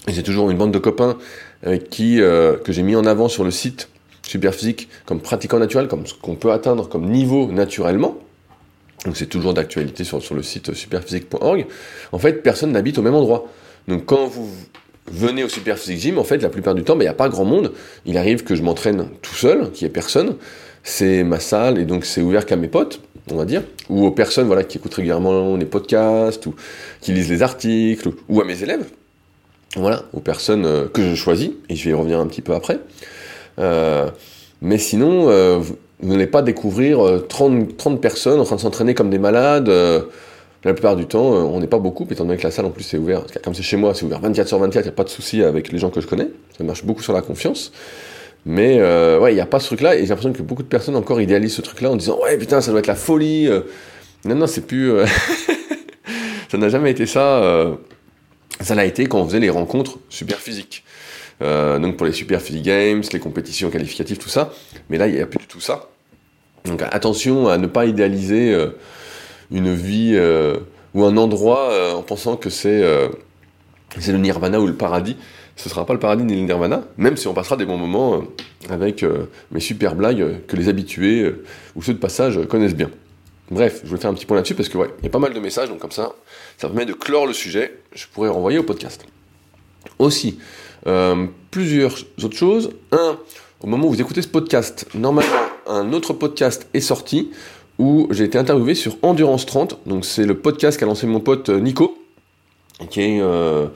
c'est 0.06 0.22
toujours 0.22 0.48
une 0.50 0.56
bande 0.56 0.70
de 0.70 0.78
copains 0.78 1.18
avec 1.64 1.90
qui 1.90 2.18
que 2.18 2.68
j'ai 2.68 2.84
mis 2.84 2.94
en 2.94 3.04
avant 3.04 3.28
sur 3.28 3.42
le 3.42 3.50
site 3.50 3.88
Super 4.22 4.54
Physique 4.54 4.88
comme 5.06 5.18
pratiquant 5.18 5.58
naturel, 5.58 5.88
comme 5.88 6.06
ce 6.06 6.14
qu'on 6.14 6.36
peut 6.36 6.52
atteindre 6.52 6.88
comme 6.88 7.10
niveau 7.10 7.50
naturellement. 7.50 8.16
Donc 9.04 9.16
c'est 9.16 9.26
toujours 9.26 9.54
d'actualité 9.54 10.04
sur, 10.04 10.22
sur 10.22 10.36
le 10.36 10.44
site 10.44 10.72
superphysique.org. 10.72 11.66
En 12.12 12.18
fait, 12.20 12.34
personne 12.44 12.70
n'habite 12.70 12.98
au 12.98 13.02
même 13.02 13.16
endroit. 13.16 13.46
Donc 13.88 14.06
quand 14.06 14.26
vous 14.26 14.48
venez 15.10 15.44
au 15.44 15.48
Super 15.48 15.78
Physique 15.78 15.98
Gym, 15.98 16.18
en 16.18 16.24
fait, 16.24 16.38
la 16.38 16.48
plupart 16.48 16.74
du 16.74 16.82
temps, 16.82 16.94
il 16.94 17.00
n'y 17.00 17.06
a 17.06 17.14
pas 17.14 17.28
grand 17.28 17.44
monde. 17.44 17.72
Il 18.04 18.18
arrive 18.18 18.44
que 18.44 18.54
je 18.54 18.62
m'entraîne 18.62 19.08
tout 19.22 19.34
seul, 19.34 19.70
qu'il 19.70 19.86
n'y 19.86 19.90
ait 19.90 19.92
personne. 19.92 20.36
C'est 20.82 21.24
ma 21.24 21.40
salle, 21.40 21.78
et 21.78 21.84
donc 21.84 22.04
c'est 22.04 22.20
ouvert 22.20 22.46
qu'à 22.46 22.56
mes 22.56 22.68
potes, 22.68 23.00
on 23.30 23.36
va 23.36 23.44
dire, 23.44 23.62
ou 23.88 24.06
aux 24.06 24.12
personnes 24.12 24.46
voilà, 24.46 24.62
qui 24.62 24.78
écoutent 24.78 24.94
régulièrement 24.94 25.56
les 25.56 25.64
podcasts, 25.64 26.46
ou 26.46 26.54
qui 27.00 27.12
lisent 27.12 27.30
les 27.30 27.42
articles, 27.42 28.10
ou 28.28 28.40
à 28.40 28.44
mes 28.44 28.62
élèves. 28.62 28.86
Voilà, 29.76 30.04
aux 30.12 30.20
personnes 30.20 30.64
euh, 30.64 30.86
que 30.86 31.02
je 31.02 31.14
choisis, 31.14 31.50
et 31.68 31.76
je 31.76 31.84
vais 31.84 31.90
y 31.90 31.94
revenir 31.94 32.20
un 32.20 32.26
petit 32.26 32.42
peu 32.42 32.54
après. 32.54 32.78
Euh, 33.58 34.08
mais 34.62 34.78
sinon, 34.78 35.28
euh, 35.28 35.58
vous 35.58 36.12
n'allez 36.12 36.26
pas 36.26 36.42
découvrir 36.42 36.98
30, 37.28 37.76
30, 37.76 38.00
personnes 38.00 38.40
en 38.40 38.44
train 38.44 38.56
de 38.56 38.60
s'entraîner 38.60 38.94
comme 38.94 39.10
des 39.10 39.18
malades. 39.18 39.70
La 40.66 40.74
plupart 40.74 40.96
du 40.96 41.06
temps, 41.06 41.24
on 41.24 41.60
n'est 41.60 41.66
pas 41.66 41.78
beaucoup, 41.78 42.06
étant 42.10 42.24
donné 42.24 42.36
que 42.36 42.42
la 42.42 42.50
salle 42.50 42.66
en 42.66 42.70
plus 42.70 42.92
est 42.92 42.98
ouverte, 42.98 43.38
comme 43.42 43.54
c'est 43.54 43.62
chez 43.62 43.76
moi, 43.76 43.94
c'est 43.94 44.04
ouvert 44.04 44.20
24 44.20 44.48
sur 44.48 44.58
24, 44.58 44.84
il 44.84 44.88
n'y 44.88 44.92
a 44.92 44.92
pas 44.92 45.04
de 45.04 45.08
souci 45.08 45.42
avec 45.42 45.72
les 45.72 45.78
gens 45.78 45.90
que 45.90 46.00
je 46.00 46.06
connais. 46.06 46.28
Ça 46.56 46.64
marche 46.64 46.84
beaucoup 46.84 47.02
sur 47.02 47.12
la 47.12 47.22
confiance. 47.22 47.72
Mais 48.44 48.80
ouais, 49.18 49.32
il 49.32 49.34
n'y 49.34 49.40
a 49.40 49.46
pas 49.46 49.60
ce 49.60 49.66
truc-là, 49.66 49.96
et 49.96 50.00
j'ai 50.00 50.06
l'impression 50.06 50.32
que 50.32 50.42
beaucoup 50.42 50.62
de 50.62 50.68
personnes 50.68 50.96
encore 50.96 51.20
idéalisent 51.20 51.54
ce 51.54 51.62
truc-là 51.62 51.90
en 51.90 51.96
disant 51.96 52.18
Ouais, 52.22 52.36
putain, 52.36 52.60
ça 52.60 52.70
doit 52.70 52.80
être 52.80 52.86
la 52.86 52.94
folie. 52.94 53.48
Non, 54.24 54.34
non, 54.34 54.46
c'est 54.46 54.66
plus. 54.66 54.90
ça 56.50 56.58
n'a 56.58 56.68
jamais 56.68 56.90
été 56.90 57.06
ça 57.06 57.76
ça 58.60 58.74
l'a 58.74 58.84
été 58.84 59.06
quand 59.06 59.20
on 59.20 59.26
faisait 59.26 59.40
les 59.40 59.50
rencontres 59.50 59.98
super 60.08 60.38
physiques. 60.38 60.84
Euh, 61.42 61.78
donc 61.78 61.96
pour 61.96 62.06
les 62.06 62.12
super 62.12 62.40
physique 62.40 62.64
games, 62.64 63.02
les 63.12 63.18
compétitions 63.18 63.70
qualificatives, 63.70 64.18
tout 64.18 64.28
ça. 64.28 64.52
Mais 64.88 64.98
là, 64.98 65.08
il 65.08 65.14
n'y 65.14 65.20
a 65.20 65.26
plus 65.26 65.38
du 65.38 65.46
tout 65.46 65.60
ça. 65.60 65.88
Donc 66.64 66.82
attention 66.82 67.48
à 67.48 67.58
ne 67.58 67.66
pas 67.66 67.86
idéaliser 67.86 68.52
euh, 68.54 68.70
une 69.50 69.72
vie 69.74 70.12
euh, 70.14 70.56
ou 70.94 71.04
un 71.04 71.16
endroit 71.16 71.94
en 71.94 72.02
pensant 72.02 72.36
que 72.36 72.50
c'est 72.50 72.82
c'est 73.98 74.12
le 74.12 74.18
nirvana 74.18 74.60
ou 74.60 74.66
le 74.66 74.74
paradis. 74.74 75.16
Ce 75.56 75.68
ne 75.68 75.70
sera 75.70 75.86
pas 75.86 75.94
le 75.94 75.98
paradis 75.98 76.24
ni 76.24 76.34
le 76.34 76.42
nirvana, 76.42 76.84
même 76.98 77.16
si 77.16 77.28
on 77.28 77.34
passera 77.34 77.56
des 77.56 77.64
bons 77.64 77.78
moments 77.78 78.22
avec 78.68 79.04
mes 79.50 79.60
super 79.60 79.94
blagues 79.94 80.44
que 80.46 80.56
les 80.56 80.68
habitués 80.68 81.34
ou 81.74 81.82
ceux 81.82 81.94
de 81.94 81.98
passage 81.98 82.40
connaissent 82.46 82.74
bien. 82.74 82.90
Bref, 83.50 83.82
je 83.84 83.90
vais 83.90 83.96
faire 83.96 84.10
un 84.10 84.14
petit 84.14 84.26
point 84.26 84.36
là-dessus 84.36 84.54
parce 84.54 84.68
que 84.68 84.76
ouais, 84.76 84.90
il 84.98 85.04
y 85.04 85.06
a 85.06 85.10
pas 85.10 85.20
mal 85.20 85.32
de 85.32 85.38
messages, 85.38 85.68
donc 85.68 85.78
comme 85.78 85.92
ça, 85.92 86.12
ça 86.58 86.68
permet 86.68 86.84
de 86.84 86.92
clore 86.92 87.26
le 87.26 87.32
sujet. 87.32 87.78
Je 87.94 88.06
pourrais 88.12 88.28
renvoyer 88.28 88.58
au 88.58 88.64
podcast. 88.64 89.06
Aussi, 89.98 90.38
euh, 90.86 91.26
plusieurs 91.52 91.96
autres 92.22 92.36
choses. 92.36 92.70
Un, 92.90 93.18
au 93.60 93.66
moment 93.68 93.86
où 93.86 93.90
vous 93.90 94.00
écoutez 94.00 94.20
ce 94.20 94.28
podcast, 94.28 94.88
normalement, 94.94 95.30
un 95.68 95.92
autre 95.92 96.12
podcast 96.12 96.68
est 96.74 96.80
sorti 96.80 97.30
où 97.78 98.08
j'ai 98.10 98.24
été 98.24 98.38
interviewé 98.38 98.74
sur 98.74 98.96
Endurance 99.02 99.46
30. 99.46 99.78
Donc 99.86 100.04
c'est 100.04 100.24
le 100.24 100.36
podcast 100.36 100.78
qu'a 100.78 100.86
lancé 100.86 101.06
mon 101.06 101.20
pote 101.20 101.48
euh, 101.48 101.60
Nico, 101.60 101.98
qui 102.90 103.00
est 103.00 103.20
euh, 103.20 103.66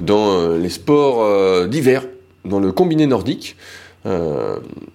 dans 0.00 0.56
les 0.56 0.68
sports 0.68 1.68
d'hiver, 1.68 2.06
dans 2.44 2.60
le 2.60 2.72
combiné 2.72 3.06
nordique. 3.06 3.56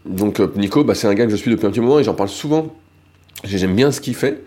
donc 0.05 0.39
Nico, 0.55 0.83
bah, 0.83 0.95
c'est 0.95 1.07
un 1.07 1.13
gars 1.13 1.25
que 1.25 1.31
je 1.31 1.35
suis 1.35 1.51
depuis 1.51 1.65
un 1.65 1.71
petit 1.71 1.81
moment 1.81 1.99
et 1.99 2.03
j'en 2.03 2.13
parle 2.13 2.29
souvent 2.29 2.73
J'aime 3.43 3.75
bien 3.75 3.91
ce 3.91 4.01
qu'il 4.01 4.15
fait. 4.15 4.43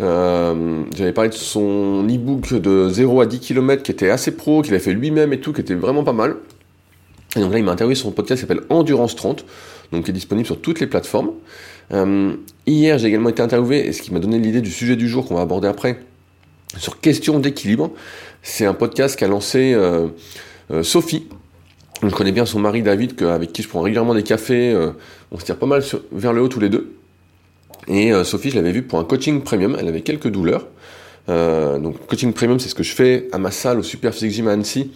Euh, 0.00 0.82
J'avais 0.96 1.12
parlé 1.12 1.30
de 1.30 1.34
son 1.34 2.06
e-book 2.08 2.54
de 2.54 2.88
0 2.88 3.20
à 3.20 3.26
10 3.26 3.40
km 3.40 3.82
qui 3.82 3.92
était 3.92 4.10
assez 4.10 4.34
pro, 4.34 4.62
qu'il 4.62 4.74
a 4.74 4.78
fait 4.78 4.92
lui-même 4.92 5.32
et 5.32 5.40
tout, 5.40 5.52
qui 5.52 5.60
était 5.60 5.74
vraiment 5.74 6.04
pas 6.04 6.12
mal. 6.12 6.36
Et 7.36 7.40
donc 7.40 7.52
là, 7.52 7.58
il 7.58 7.64
m'a 7.64 7.72
interviewé 7.72 7.94
sur 7.94 8.06
son 8.06 8.12
podcast 8.12 8.40
qui 8.40 8.48
s'appelle 8.48 8.64
Endurance 8.70 9.14
30, 9.14 9.44
donc 9.92 10.04
qui 10.04 10.10
est 10.10 10.14
disponible 10.14 10.46
sur 10.46 10.60
toutes 10.60 10.80
les 10.80 10.86
plateformes. 10.86 11.32
Euh, 11.92 12.34
hier, 12.66 12.98
j'ai 12.98 13.08
également 13.08 13.28
été 13.28 13.42
interviewé, 13.42 13.86
et 13.86 13.92
ce 13.92 14.02
qui 14.02 14.12
m'a 14.12 14.20
donné 14.20 14.38
l'idée 14.38 14.60
du 14.60 14.70
sujet 14.70 14.96
du 14.96 15.08
jour 15.08 15.26
qu'on 15.26 15.34
va 15.34 15.42
aborder 15.42 15.68
après, 15.68 16.00
sur 16.76 17.00
question 17.00 17.40
d'équilibre. 17.40 17.90
C'est 18.42 18.66
un 18.66 18.74
podcast 18.74 19.18
qu'a 19.18 19.28
lancé 19.28 19.72
euh, 19.74 20.08
euh, 20.70 20.82
Sophie. 20.82 21.26
Je 22.02 22.14
connais 22.14 22.32
bien 22.32 22.46
son 22.46 22.60
mari 22.60 22.82
David, 22.82 23.20
avec 23.22 23.52
qui 23.52 23.62
je 23.62 23.68
prends 23.68 23.82
régulièrement 23.82 24.14
des 24.14 24.22
cafés. 24.22 24.74
On 25.30 25.38
se 25.38 25.44
tire 25.44 25.58
pas 25.58 25.66
mal 25.66 25.82
vers 26.12 26.32
le 26.32 26.40
haut 26.40 26.48
tous 26.48 26.60
les 26.60 26.70
deux. 26.70 26.94
Et 27.88 28.10
Sophie, 28.24 28.48
je 28.48 28.56
l'avais 28.56 28.72
vue 28.72 28.82
pour 28.82 28.98
un 28.98 29.04
coaching 29.04 29.42
premium, 29.42 29.76
elle 29.78 29.86
avait 29.86 30.00
quelques 30.00 30.28
douleurs. 30.28 30.66
Donc 31.28 32.06
coaching 32.06 32.32
premium, 32.32 32.58
c'est 32.58 32.70
ce 32.70 32.74
que 32.74 32.82
je 32.82 32.94
fais 32.94 33.28
à 33.32 33.38
ma 33.38 33.50
salle 33.50 33.78
au 33.78 33.82
Super 33.82 34.14
Physique 34.14 34.30
Gym 34.30 34.48
à 34.48 34.52
Annecy, 34.52 34.92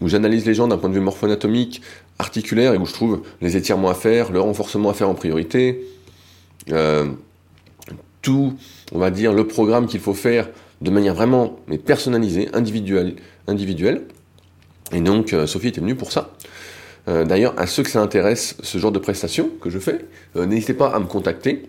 où 0.00 0.08
j'analyse 0.08 0.44
les 0.44 0.54
gens 0.54 0.66
d'un 0.66 0.78
point 0.78 0.88
de 0.88 0.94
vue 0.94 1.00
morpho-anatomique, 1.00 1.80
articulaire, 2.18 2.74
et 2.74 2.76
où 2.76 2.86
je 2.86 2.92
trouve 2.92 3.22
les 3.40 3.56
étirements 3.56 3.90
à 3.90 3.94
faire, 3.94 4.32
le 4.32 4.40
renforcement 4.40 4.90
à 4.90 4.94
faire 4.94 5.08
en 5.08 5.14
priorité, 5.14 5.84
tout, 8.22 8.54
on 8.92 8.98
va 8.98 9.10
dire, 9.10 9.32
le 9.32 9.46
programme 9.46 9.86
qu'il 9.86 10.00
faut 10.00 10.14
faire 10.14 10.48
de 10.80 10.90
manière 10.90 11.14
vraiment 11.14 11.58
mais 11.66 11.78
personnalisée, 11.78 12.48
individuelle. 12.52 14.02
Et 14.92 15.00
donc 15.00 15.34
Sophie 15.46 15.68
était 15.68 15.80
venue 15.80 15.96
pour 15.96 16.12
ça. 16.12 16.32
D'ailleurs, 17.06 17.54
à 17.56 17.66
ceux 17.66 17.82
que 17.82 17.90
ça 17.90 18.00
intéresse, 18.00 18.56
ce 18.62 18.78
genre 18.78 18.92
de 18.92 18.98
prestations 19.00 19.50
que 19.60 19.70
je 19.70 19.78
fais, 19.78 20.04
n'hésitez 20.36 20.74
pas 20.74 20.88
à 20.88 21.00
me 21.00 21.06
contacter 21.06 21.64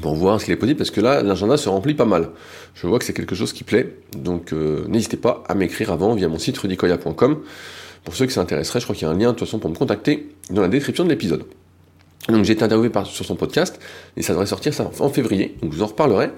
pour 0.00 0.14
voir 0.14 0.40
ce 0.40 0.46
qu'il 0.46 0.54
est 0.54 0.58
possible, 0.58 0.78
parce 0.78 0.90
que 0.90 1.00
là, 1.00 1.22
l'agenda 1.22 1.56
se 1.56 1.68
remplit 1.68 1.94
pas 1.94 2.04
mal. 2.04 2.30
Je 2.74 2.86
vois 2.86 2.98
que 2.98 3.04
c'est 3.04 3.12
quelque 3.12 3.34
chose 3.34 3.52
qui 3.52 3.64
plaît, 3.64 3.96
donc 4.16 4.52
euh, 4.52 4.86
n'hésitez 4.88 5.16
pas 5.16 5.44
à 5.48 5.54
m'écrire 5.54 5.92
avant 5.92 6.14
via 6.14 6.28
mon 6.28 6.38
site 6.38 6.58
rudicoya.com. 6.58 7.42
Pour 8.04 8.14
ceux 8.14 8.26
qui 8.26 8.32
s'intéresseraient, 8.32 8.80
je 8.80 8.84
crois 8.84 8.94
qu'il 8.94 9.06
y 9.06 9.10
a 9.10 9.14
un 9.14 9.18
lien 9.18 9.32
de 9.32 9.36
toute 9.36 9.46
façon 9.46 9.58
pour 9.58 9.70
me 9.70 9.74
contacter 9.74 10.28
dans 10.50 10.62
la 10.62 10.68
description 10.68 11.04
de 11.04 11.10
l'épisode. 11.10 11.44
Donc 12.28 12.44
j'ai 12.44 12.54
été 12.54 12.64
interviewé 12.64 12.90
sur 13.04 13.24
son 13.24 13.36
podcast, 13.36 13.78
et 14.16 14.22
ça 14.22 14.32
devrait 14.32 14.46
sortir 14.46 14.74
ça 14.74 14.90
en 14.98 15.08
février, 15.08 15.56
donc 15.62 15.72
je 15.72 15.78
vous 15.78 15.82
en 15.82 15.86
reparlerai. 15.86 16.30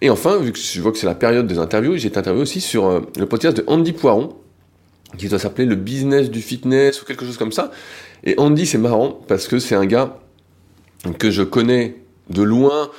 Et 0.00 0.10
enfin, 0.10 0.36
vu 0.38 0.52
que 0.52 0.58
je 0.58 0.80
vois 0.80 0.92
que 0.92 0.98
c'est 0.98 1.06
la 1.06 1.14
période 1.14 1.46
des 1.46 1.58
interviews, 1.58 1.96
j'ai 1.96 2.08
été 2.08 2.18
interviewé 2.18 2.42
aussi 2.42 2.60
sur 2.60 2.86
euh, 2.86 3.00
le 3.16 3.26
podcast 3.26 3.56
de 3.56 3.64
Andy 3.66 3.92
Poiron, 3.92 4.36
qui 5.18 5.28
doit 5.28 5.38
s'appeler 5.38 5.66
le 5.66 5.76
business 5.76 6.30
du 6.30 6.40
fitness 6.40 7.02
ou 7.02 7.04
quelque 7.04 7.24
chose 7.24 7.36
comme 7.36 7.52
ça. 7.52 7.70
Et 8.24 8.34
Andy, 8.38 8.66
c'est 8.66 8.78
marrant, 8.78 9.20
parce 9.28 9.48
que 9.48 9.58
c'est 9.58 9.74
un 9.74 9.86
gars 9.86 10.18
que 11.18 11.30
je 11.30 11.42
connais 11.42 11.96
de 12.30 12.42
loin 12.42 12.90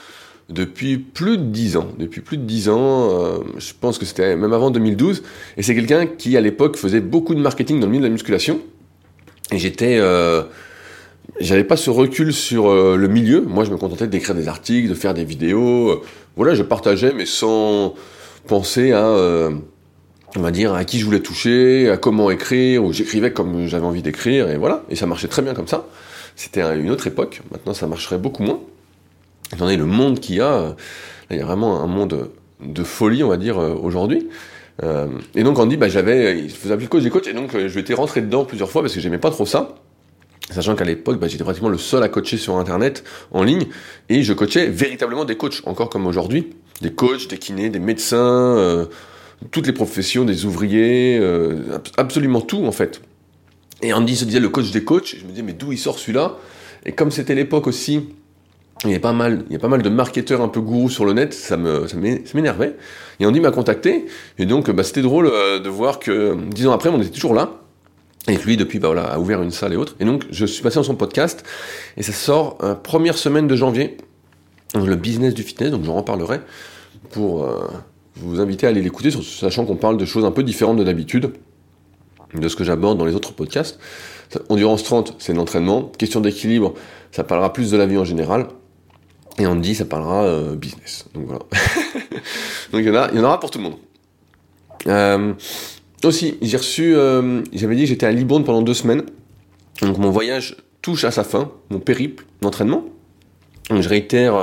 depuis 0.50 0.98
plus 0.98 1.38
de 1.38 1.44
10 1.44 1.78
ans. 1.78 1.88
Depuis 1.98 2.22
plus 2.22 2.38
de 2.38 2.44
10 2.44 2.70
ans, 2.70 3.10
euh, 3.10 3.38
je 3.58 3.72
pense 3.80 3.98
que 3.98 4.06
c'était 4.06 4.36
même 4.36 4.54
avant 4.54 4.70
2012. 4.70 5.24
Et 5.58 5.64
c'est 5.64 5.76
quelqu'un 5.76 6.06
qui, 6.06 6.36
à 6.38 6.42
l'époque, 6.42 6.78
faisait 6.78 7.00
beaucoup 7.00 7.34
de 7.36 7.40
marketing 7.40 7.80
dans 7.80 7.88
le 7.88 7.92
milieu 7.92 8.04
de 8.04 8.08
la 8.08 8.14
musculation. 8.14 8.62
Et 9.52 9.58
j'étais... 9.58 9.98
Euh, 10.00 10.44
j'avais 11.40 11.64
pas 11.64 11.78
ce 11.78 11.90
recul 11.90 12.34
sur 12.34 12.70
euh, 12.70 12.96
le 12.96 13.08
milieu. 13.08 13.42
Moi, 13.42 13.64
je 13.64 13.72
me 13.72 13.78
contentais 13.78 14.08
d'écrire 14.08 14.36
des 14.36 14.48
articles, 14.48 14.90
de 14.90 14.94
faire 14.94 15.14
des 15.14 15.26
vidéos. 15.26 16.04
voilà, 16.36 16.56
je 16.56 16.64
partageais, 16.64 17.14
mais 17.16 17.26
sans 17.26 17.96
penser 18.48 18.92
à... 18.92 19.08
on 20.36 20.40
va 20.42 20.52
dire 20.52 20.74
à 20.74 20.84
qui 20.84 21.00
je 21.00 21.06
voulais 21.06 21.22
toucher, 21.22 21.90
à 21.90 21.98
comment 21.98 22.30
écrire, 22.30 22.84
ou 22.84 22.92
j'écrivais 22.92 23.32
comme 23.32 23.68
j'avais 23.68 23.86
envie 23.86 24.02
d'écrire, 24.02 24.50
et 24.50 24.58
voilà, 24.58 24.84
et 24.90 24.96
ça 24.96 25.06
marchait 25.06 25.30
très 25.30 25.42
bien 25.42 25.54
comme 25.54 25.68
ça. 25.68 25.88
C'était 26.36 26.62
une 26.78 26.90
autre 26.90 27.08
époque, 27.08 27.42
maintenant 27.52 27.74
ça 27.74 27.88
marcherait 27.88 28.18
beaucoup 28.18 28.44
moins 28.44 28.60
étant 29.54 29.66
donné 29.66 29.78
le 29.78 29.86
monde 29.86 30.20
qu'il 30.20 30.36
y 30.36 30.42
a, 30.42 30.76
il 31.32 31.38
y 31.38 31.42
a 31.42 31.46
vraiment 31.46 31.82
un 31.82 31.88
monde 31.88 32.30
de 32.62 32.84
folie, 32.84 33.24
on 33.24 33.30
va 33.30 33.38
dire, 33.38 33.58
euh, 33.60 33.74
aujourd'hui. 33.74 34.30
Euh, 34.82 35.08
et 35.36 35.44
donc 35.44 35.60
on 35.60 35.66
dit, 35.66 35.78
bah, 35.78 35.90
j'avais, 35.90 36.40
il 36.40 36.50
faisait 36.50 36.74
appeler 36.74 36.88
coach 36.88 37.04
des 37.04 37.10
coachs, 37.10 37.28
et 37.28 37.34
donc 37.34 37.54
euh, 37.56 37.68
je 37.68 37.76
m'étais 37.76 37.94
rentré 37.94 38.22
dedans 38.22 38.46
plusieurs 38.46 38.70
fois 38.70 38.82
parce 38.82 38.94
que 38.94 39.00
j'aimais 39.00 39.20
pas 39.20 39.32
trop 39.32 39.46
ça. 39.46 39.76
Sachant 40.54 40.76
qu'à 40.76 40.86
l'époque, 40.86 41.20
bah, 41.20 41.28
j'étais 41.28 41.44
pratiquement 41.44 41.70
le 41.70 41.78
seul 41.78 42.04
à 42.04 42.10
coacher 42.10 42.38
sur 42.38 42.58
Internet, 42.58 43.04
en 43.32 43.44
ligne, 43.44 43.66
et 44.10 44.24
je 44.24 44.34
coachais 44.34 44.68
véritablement 44.68 45.26
des 45.26 45.36
coachs, 45.36 45.62
encore 45.66 45.90
comme 45.90 46.08
aujourd'hui. 46.08 46.54
Des 46.82 46.92
coachs, 46.92 47.28
des 47.28 47.38
kinés, 47.38 47.70
des 47.70 47.80
médecins, 47.80 48.88
toutes 49.52 49.68
les 49.68 49.74
professions, 49.74 50.26
des 50.26 50.46
ouvriers, 50.46 51.22
absolument 51.98 52.42
tout 52.42 52.66
en 52.66 52.72
fait. 52.72 53.02
Et 53.82 53.94
Andy 53.94 54.16
se 54.16 54.26
disait 54.26 54.40
le 54.40 54.50
coach 54.50 54.72
des 54.72 54.84
coachs, 54.84 55.14
et 55.14 55.20
je 55.20 55.26
me 55.26 55.30
disais 55.32 55.44
mais 55.44 55.54
d'où 55.54 55.72
il 55.72 55.78
sort 55.78 56.00
celui-là? 56.00 56.38
Et 56.86 56.92
comme 56.92 57.12
c'était 57.12 57.36
l'époque 57.36 57.68
aussi 57.68 58.10
il 58.86 58.92
y 58.92 58.96
a 58.96 59.00
pas 59.00 59.14
mal, 59.14 59.46
il 59.50 59.54
y 59.54 59.56
a 59.56 59.60
pas 59.60 59.68
mal 59.68 59.82
de 59.82 59.90
marketeurs 59.90 60.42
un 60.42 60.50
peu 60.50 60.60
gourous 60.60 60.90
sur 60.90 61.06
le 61.06 61.14
net, 61.14 61.34
ça 61.34 61.58
me, 61.58 61.88
ça 61.88 61.96
m'énervait. 61.98 62.76
Et 63.20 63.26
Andy 63.26 63.40
m'a 63.40 63.52
contacté, 63.52 64.06
et 64.38 64.46
donc 64.46 64.70
bah, 64.72 64.84
c'était 64.84 65.02
drôle 65.02 65.28
euh, 65.28 65.60
de 65.60 65.70
voir 65.70 66.00
que 66.00 66.36
dix 66.50 66.68
ans 66.68 66.74
après, 66.74 66.90
on 66.90 67.02
était 67.02 67.12
toujours 67.12 67.34
là. 67.34 67.63
Et 68.28 68.38
lui, 68.38 68.56
depuis, 68.56 68.80
bah, 68.80 68.88
voilà, 68.88 69.04
a 69.04 69.20
ouvert 69.20 69.42
une 69.42 69.52
salle 69.52 69.74
et 69.74 69.76
autres. 69.76 69.96
Et 70.00 70.06
donc, 70.06 70.26
je 70.32 70.46
suis 70.46 70.64
passé 70.64 70.76
dans 70.76 70.84
son 70.84 70.96
podcast, 70.96 71.44
et 71.98 72.04
ça 72.04 72.14
sort 72.14 72.58
euh, 72.64 72.74
première 72.76 73.18
semaine 73.18 73.48
de 73.48 73.56
janvier, 73.56 73.98
le 74.76 74.96
business 74.96 75.34
du 75.34 75.44
fitness, 75.44 75.72
donc 75.72 75.84
j'en 75.84 75.96
reparlerai, 75.96 76.40
pour 77.12 77.44
euh, 77.44 77.68
vous 78.16 78.40
inviter 78.40 78.66
à 78.66 78.70
aller 78.70 78.82
l'écouter, 78.82 79.12
sachant 79.12 79.66
qu'on 79.66 79.76
parle 79.76 79.98
de 79.98 80.06
choses 80.06 80.26
un 80.26 80.32
peu 80.32 80.44
différentes 80.44 80.78
de 80.78 80.84
d'habitude, 80.84 81.34
de 82.34 82.48
ce 82.48 82.56
que 82.56 82.64
j'aborde 82.64 82.98
dans 82.98 83.06
les 83.06 83.14
autres 83.14 83.34
podcasts. 83.34 83.80
Endurance 84.50 84.84
30, 84.84 85.16
c'est 85.20 85.34
l'entraînement. 85.34 85.92
Question 85.98 86.20
d'équilibre, 86.20 86.74
ça 87.12 87.24
parlera 87.24 87.54
plus 87.54 87.70
de 87.70 87.78
la 87.78 87.86
vie 87.86 87.98
en 87.98 88.06
général. 88.06 88.48
Et 89.40 89.46
dit, 89.56 89.76
ça 89.76 89.86
parlera 89.86 90.24
euh, 90.24 90.56
business. 90.56 91.06
Donc 91.14 91.26
voilà. 91.26 91.42
Donc 92.72 92.82
il 92.82 92.86
y, 92.86 92.90
en 92.90 93.08
il 93.10 93.18
y 93.18 93.20
en 93.20 93.24
aura 93.24 93.40
pour 93.40 93.50
tout 93.50 93.58
le 93.58 93.64
monde. 93.64 93.78
Euh, 94.88 95.34
aussi, 96.08 96.38
j'ai 96.42 96.58
reçu, 96.58 96.96
euh, 96.96 97.42
j'avais 97.54 97.76
dit 97.76 97.84
que 97.84 97.90
j'étais 97.90 98.06
à 98.06 98.12
Libourne 98.12 98.44
pendant 98.44 98.62
deux 98.62 98.74
semaines. 98.74 99.04
Donc 99.82 99.98
mon 99.98 100.12
voyage 100.12 100.58
touche 100.82 101.04
à 101.04 101.12
sa 101.12 101.24
fin, 101.24 101.52
mon 101.70 101.80
périple 101.80 102.26
d'entraînement. 102.42 102.86
Donc 103.70 103.82
je 103.82 103.90
réitère 103.90 104.36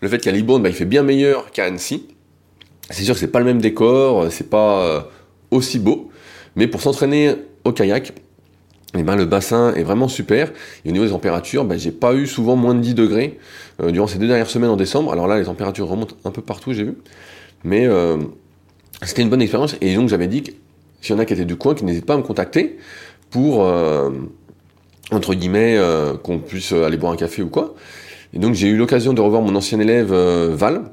le 0.00 0.08
fait 0.08 0.18
qu'à 0.18 0.32
Libourne, 0.32 0.62
bah, 0.62 0.68
il 0.68 0.74
fait 0.74 0.84
bien 0.84 1.02
meilleur 1.02 1.50
qu'à 1.52 1.64
Annecy. 1.64 2.08
C'est 2.90 3.04
sûr 3.04 3.14
que 3.14 3.20
c'est 3.20 3.28
pas 3.28 3.38
le 3.38 3.44
même 3.44 3.60
décor, 3.60 4.30
c'est 4.30 4.50
pas 4.50 5.08
aussi 5.50 5.78
beau. 5.78 6.10
Mais 6.56 6.66
pour 6.66 6.82
s'entraîner 6.82 7.34
au 7.64 7.72
kayak, 7.72 8.12
eh 8.94 9.02
ben, 9.02 9.16
le 9.16 9.24
bassin 9.24 9.72
est 9.74 9.82
vraiment 9.82 10.08
super. 10.08 10.52
Et 10.84 10.90
au 10.90 10.92
niveau 10.92 11.04
des 11.04 11.12
températures, 11.12 11.64
ben, 11.64 11.78
j'ai 11.78 11.92
pas 11.92 12.14
eu 12.14 12.26
souvent 12.26 12.56
moins 12.56 12.74
de 12.74 12.80
10 12.80 12.94
degrés 12.94 13.38
euh, 13.80 13.90
durant 13.90 14.06
ces 14.06 14.18
deux 14.18 14.26
dernières 14.26 14.50
semaines 14.50 14.70
en 14.70 14.76
décembre. 14.76 15.12
Alors 15.12 15.26
là, 15.26 15.38
les 15.38 15.46
températures 15.46 15.88
remontent 15.88 16.16
un 16.24 16.30
peu 16.30 16.42
partout, 16.42 16.72
j'ai 16.72 16.84
vu. 16.84 16.94
Mais 17.64 17.86
euh, 17.86 18.18
c'était 19.02 19.22
une 19.22 19.30
bonne 19.30 19.40
expérience. 19.40 19.76
Et 19.80 19.94
donc, 19.94 20.08
j'avais 20.08 20.26
dit 20.26 20.42
que 20.42 20.52
s'il 21.02 21.14
y 21.14 21.18
en 21.18 21.18
a 21.18 21.26
qui 21.26 21.34
étaient 21.34 21.44
du 21.44 21.56
coin, 21.56 21.74
qui 21.74 21.84
n'hésitent 21.84 22.06
pas 22.06 22.14
à 22.14 22.16
me 22.16 22.22
contacter 22.22 22.78
pour, 23.28 23.64
euh, 23.64 24.10
entre 25.10 25.34
guillemets, 25.34 25.78
qu'on 26.22 26.38
puisse 26.38 26.72
aller 26.72 26.96
boire 26.96 27.12
un 27.12 27.16
café 27.16 27.42
ou 27.42 27.48
quoi. 27.48 27.74
Et 28.32 28.38
donc, 28.38 28.54
j'ai 28.54 28.68
eu 28.68 28.76
l'occasion 28.78 29.12
de 29.12 29.20
revoir 29.20 29.42
mon 29.42 29.54
ancien 29.54 29.78
élève 29.78 30.14
Val, 30.14 30.84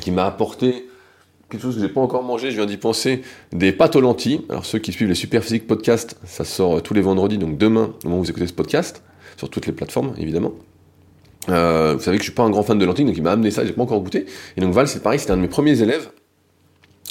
qui 0.00 0.10
m'a 0.10 0.24
apporté 0.24 0.86
quelque 1.50 1.62
chose 1.62 1.76
que 1.76 1.80
j'ai 1.80 1.88
pas 1.88 2.00
encore 2.00 2.22
mangé, 2.22 2.50
je 2.50 2.56
viens 2.56 2.66
d'y 2.66 2.76
penser, 2.76 3.22
des 3.52 3.72
pâtes 3.72 3.96
aux 3.96 4.00
lentilles. 4.00 4.40
Alors 4.48 4.66
ceux 4.66 4.78
qui 4.78 4.92
suivent 4.92 5.08
les 5.08 5.14
Super 5.14 5.42
Physique 5.42 5.66
Podcast, 5.66 6.18
ça 6.24 6.44
sort 6.44 6.82
tous 6.82 6.94
les 6.94 7.00
vendredis, 7.00 7.38
donc 7.38 7.56
demain, 7.56 7.94
au 8.04 8.08
moment 8.08 8.20
où 8.20 8.24
vous 8.24 8.30
écoutez 8.30 8.46
ce 8.46 8.52
podcast, 8.52 9.02
sur 9.36 9.48
toutes 9.48 9.66
les 9.66 9.72
plateformes, 9.72 10.14
évidemment. 10.18 10.52
Euh, 11.48 11.94
vous 11.96 12.02
savez 12.02 12.16
que 12.16 12.22
je 12.22 12.30
suis 12.30 12.34
pas 12.34 12.42
un 12.42 12.50
grand 12.50 12.64
fan 12.64 12.78
de 12.78 12.84
lentilles, 12.84 13.04
donc 13.04 13.16
il 13.16 13.22
m'a 13.22 13.32
amené 13.32 13.50
ça, 13.50 13.64
j'ai 13.64 13.72
pas 13.72 13.82
encore 13.82 14.00
goûté. 14.00 14.26
Et 14.56 14.60
donc 14.60 14.72
Val, 14.72 14.88
c'est 14.88 15.02
pareil, 15.02 15.20
c'était 15.20 15.32
un 15.32 15.36
de 15.36 15.42
mes 15.42 15.48
premiers 15.48 15.80
élèves. 15.80 16.10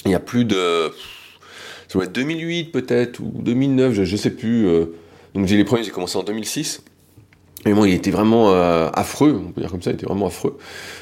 Il 0.04 0.10
y 0.10 0.14
a 0.14 0.20
plus 0.20 0.44
de... 0.44 0.90
Ça 1.88 1.94
doit 1.94 2.04
être 2.04 2.12
2008 2.12 2.72
peut-être, 2.72 3.20
ou 3.20 3.32
2009, 3.42 3.92
je, 3.92 4.04
je 4.04 4.16
sais 4.16 4.30
plus. 4.30 4.66
Euh. 4.66 4.86
donc 5.34 5.46
j'ai 5.46 5.56
les 5.56 5.64
premiers, 5.64 5.84
j'ai 5.84 5.90
commencé 5.90 6.18
en 6.18 6.22
2006. 6.22 6.82
Mais 7.66 7.74
bon, 7.74 7.84
il 7.84 7.94
était 7.94 8.12
vraiment 8.12 8.52
euh, 8.52 8.88
affreux, 8.94 9.42
on 9.44 9.50
peut 9.50 9.60
dire 9.60 9.72
comme 9.72 9.82
ça, 9.82 9.90
il 9.90 9.94
était 9.94 10.06
vraiment 10.06 10.26
affreux 10.26 10.56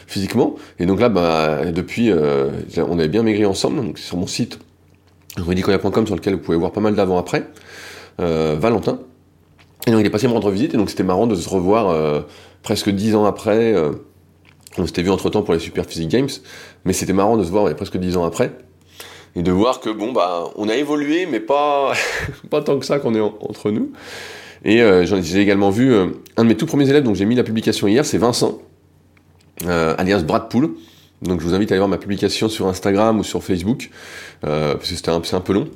physiquement. 0.06 0.54
Et 0.78 0.86
donc 0.86 0.98
là, 0.98 1.10
bah, 1.10 1.70
depuis, 1.70 2.10
euh, 2.10 2.48
on 2.78 2.98
avait 2.98 3.08
bien 3.08 3.22
maigri 3.22 3.44
ensemble. 3.44 3.76
Donc 3.76 3.98
sur 3.98 4.16
mon 4.16 4.26
site, 4.26 4.58
rudicoya.com, 5.36 6.06
sur 6.06 6.16
lequel 6.16 6.34
vous 6.34 6.40
pouvez 6.40 6.56
voir 6.56 6.72
pas 6.72 6.80
mal 6.80 6.94
d'avant-après, 6.94 7.46
euh, 8.20 8.56
Valentin. 8.58 8.98
Et 9.86 9.90
donc 9.90 10.00
il 10.00 10.06
est 10.06 10.10
passé 10.10 10.26
me 10.26 10.32
rendre 10.32 10.50
visite, 10.50 10.72
et 10.72 10.78
donc 10.78 10.88
c'était 10.88 11.02
marrant 11.02 11.26
de 11.26 11.34
se 11.34 11.46
revoir 11.46 12.24
presque 12.62 12.88
dix 12.88 13.14
ans 13.14 13.26
après. 13.26 13.74
on 14.78 14.86
s'était 14.86 15.02
vu 15.02 15.10
entre 15.10 15.28
temps 15.28 15.42
pour 15.42 15.52
les 15.52 15.60
Super 15.60 15.84
Physique 15.84 16.08
Games, 16.08 16.30
mais 16.86 16.94
c'était 16.94 17.12
marrant 17.12 17.36
de 17.36 17.44
se 17.44 17.50
voir 17.50 17.74
presque 17.76 17.98
dix 17.98 18.16
ans 18.16 18.24
après. 18.24 18.56
Et 19.36 19.42
de 19.42 19.50
voir 19.50 19.80
que 19.80 19.90
bon 19.90 20.12
bah 20.12 20.44
on 20.56 20.68
a 20.68 20.76
évolué, 20.76 21.26
mais 21.26 21.40
pas, 21.40 21.92
pas 22.50 22.62
tant 22.62 22.78
que 22.78 22.86
ça 22.86 22.98
qu'on 22.98 23.14
est 23.14 23.20
entre 23.20 23.70
nous. 23.70 23.92
Et 24.64 24.80
euh, 24.80 25.04
j'ai 25.04 25.40
également 25.40 25.70
vu 25.70 25.92
euh, 25.92 26.06
un 26.36 26.44
de 26.44 26.48
mes 26.48 26.56
tout 26.56 26.66
premiers 26.66 26.88
élèves, 26.88 27.02
donc 27.02 27.16
j'ai 27.16 27.26
mis 27.26 27.34
la 27.34 27.42
publication 27.42 27.86
hier, 27.86 28.04
c'est 28.04 28.18
Vincent, 28.18 28.60
euh, 29.66 29.94
alias 29.98 30.22
Bradpool. 30.22 30.70
Donc 31.22 31.40
je 31.40 31.46
vous 31.46 31.54
invite 31.54 31.70
à 31.70 31.74
aller 31.74 31.80
voir 31.80 31.88
ma 31.88 31.98
publication 31.98 32.48
sur 32.48 32.66
Instagram 32.66 33.18
ou 33.18 33.24
sur 33.24 33.42
Facebook, 33.42 33.90
parce 34.40 34.78
que 34.78 34.94
c'était 34.94 35.10
un, 35.10 35.22
un 35.32 35.40
peu 35.40 35.52
long. 35.52 35.68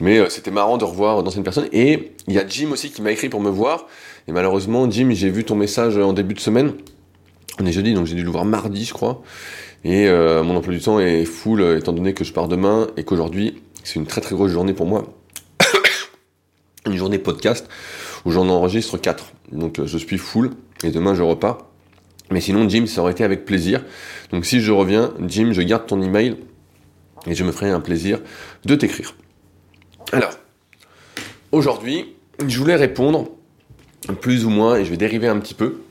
Mais 0.00 0.28
c'était 0.28 0.50
marrant 0.50 0.76
de 0.76 0.84
revoir 0.84 1.22
d'anciennes 1.22 1.44
personnes. 1.44 1.68
Et 1.72 2.12
il 2.26 2.34
y 2.34 2.38
a 2.38 2.46
Jim 2.46 2.70
aussi 2.72 2.90
qui 2.90 3.00
m'a 3.02 3.12
écrit 3.12 3.28
pour 3.28 3.40
me 3.40 3.50
voir. 3.50 3.86
Et 4.26 4.32
malheureusement, 4.32 4.90
Jim, 4.90 5.10
j'ai 5.12 5.30
vu 5.30 5.44
ton 5.44 5.54
message 5.54 5.96
en 5.98 6.12
début 6.12 6.34
de 6.34 6.40
semaine. 6.40 6.72
On 7.60 7.66
est 7.66 7.70
jeudi, 7.70 7.94
donc 7.94 8.06
j'ai 8.06 8.16
dû 8.16 8.24
le 8.24 8.30
voir 8.30 8.44
mardi, 8.44 8.84
je 8.84 8.92
crois. 8.92 9.22
Et 9.84 10.08
mon 10.08 10.56
emploi 10.56 10.72
du 10.72 10.80
temps 10.80 11.00
est 11.00 11.24
full, 11.24 11.62
étant 11.76 11.92
donné 11.92 12.14
que 12.14 12.22
je 12.22 12.32
pars 12.32 12.46
demain 12.46 12.86
et 12.96 13.04
qu'aujourd'hui, 13.04 13.62
c'est 13.84 13.96
une 13.96 14.06
très 14.06 14.20
très 14.20 14.34
grosse 14.34 14.52
journée 14.52 14.74
pour 14.74 14.86
moi. 14.86 15.04
une 16.86 16.96
journée 16.96 17.18
podcast 17.18 17.68
où 18.24 18.30
j'en 18.30 18.48
enregistre 18.48 18.98
4. 18.98 19.32
Donc 19.52 19.78
euh, 19.78 19.86
je 19.86 19.98
suis 19.98 20.18
full 20.18 20.50
et 20.82 20.90
demain 20.90 21.14
je 21.14 21.22
repars. 21.22 21.66
Mais 22.30 22.40
sinon, 22.40 22.68
Jim, 22.68 22.86
ça 22.86 23.02
aurait 23.02 23.12
été 23.12 23.24
avec 23.24 23.44
plaisir. 23.44 23.84
Donc 24.30 24.46
si 24.46 24.60
je 24.60 24.72
reviens, 24.72 25.12
Jim, 25.26 25.50
je 25.52 25.62
garde 25.62 25.86
ton 25.86 26.00
email 26.00 26.36
et 27.26 27.34
je 27.34 27.44
me 27.44 27.52
ferai 27.52 27.70
un 27.70 27.80
plaisir 27.80 28.20
de 28.64 28.74
t'écrire. 28.74 29.14
Alors, 30.12 30.32
aujourd'hui, 31.50 32.14
je 32.46 32.58
voulais 32.58 32.76
répondre 32.76 33.28
plus 34.20 34.44
ou 34.44 34.50
moins, 34.50 34.76
et 34.76 34.84
je 34.84 34.90
vais 34.90 34.96
dériver 34.96 35.28
un 35.28 35.38
petit 35.38 35.54
peu, 35.54 35.82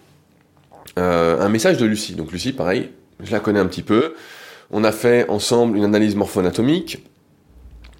euh, 1.00 1.40
un 1.40 1.48
message 1.48 1.78
de 1.78 1.86
Lucie. 1.86 2.16
Donc 2.16 2.32
Lucie, 2.32 2.52
pareil, 2.52 2.90
je 3.24 3.32
la 3.32 3.40
connais 3.40 3.60
un 3.60 3.66
petit 3.66 3.84
peu. 3.84 4.13
On 4.72 4.84
a 4.84 4.92
fait 4.92 5.30
ensemble 5.30 5.78
une 5.78 5.84
analyse 5.84 6.16
morpho-anatomique, 6.16 7.04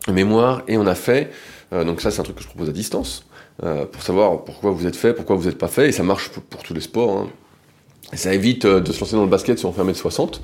mémoire, 0.08 0.64
et 0.68 0.78
on 0.78 0.88
a 0.88 0.96
fait, 0.96 1.32
euh, 1.74 1.84
donc 1.84 2.02
ça 2.02 2.12
c'est 2.12 2.22
un 2.22 2.24
truc 2.24 2.38
que 2.38 2.44
je 2.44 2.48
propose 2.48 2.70
à 2.70 2.72
distance, 2.72 3.26
euh, 3.64 3.86
pour 3.86 4.02
savoir 4.02 4.44
pourquoi 4.44 4.72
vous 4.72 4.88
êtes 4.88 4.96
fait, 4.96 5.14
pourquoi 5.14 5.36
vous 5.36 5.46
n'êtes 5.46 5.58
pas 5.58 5.68
fait, 5.68 5.90
et 5.90 5.92
ça 5.92 6.02
marche 6.02 6.30
pour, 6.30 6.64
tous 6.64 6.74
les 6.74 6.82
sports. 6.82 7.18
Hein. 7.18 7.30
ça 8.14 8.34
évite 8.34 8.66
euh, 8.66 8.80
de 8.80 8.92
se 8.92 9.00
lancer 9.00 9.16
dans 9.16 9.24
le 9.24 9.30
basket 9.30 9.60
si 9.60 9.66
on 9.66 9.72
fait 9.72 9.84
1m60, 9.84 10.40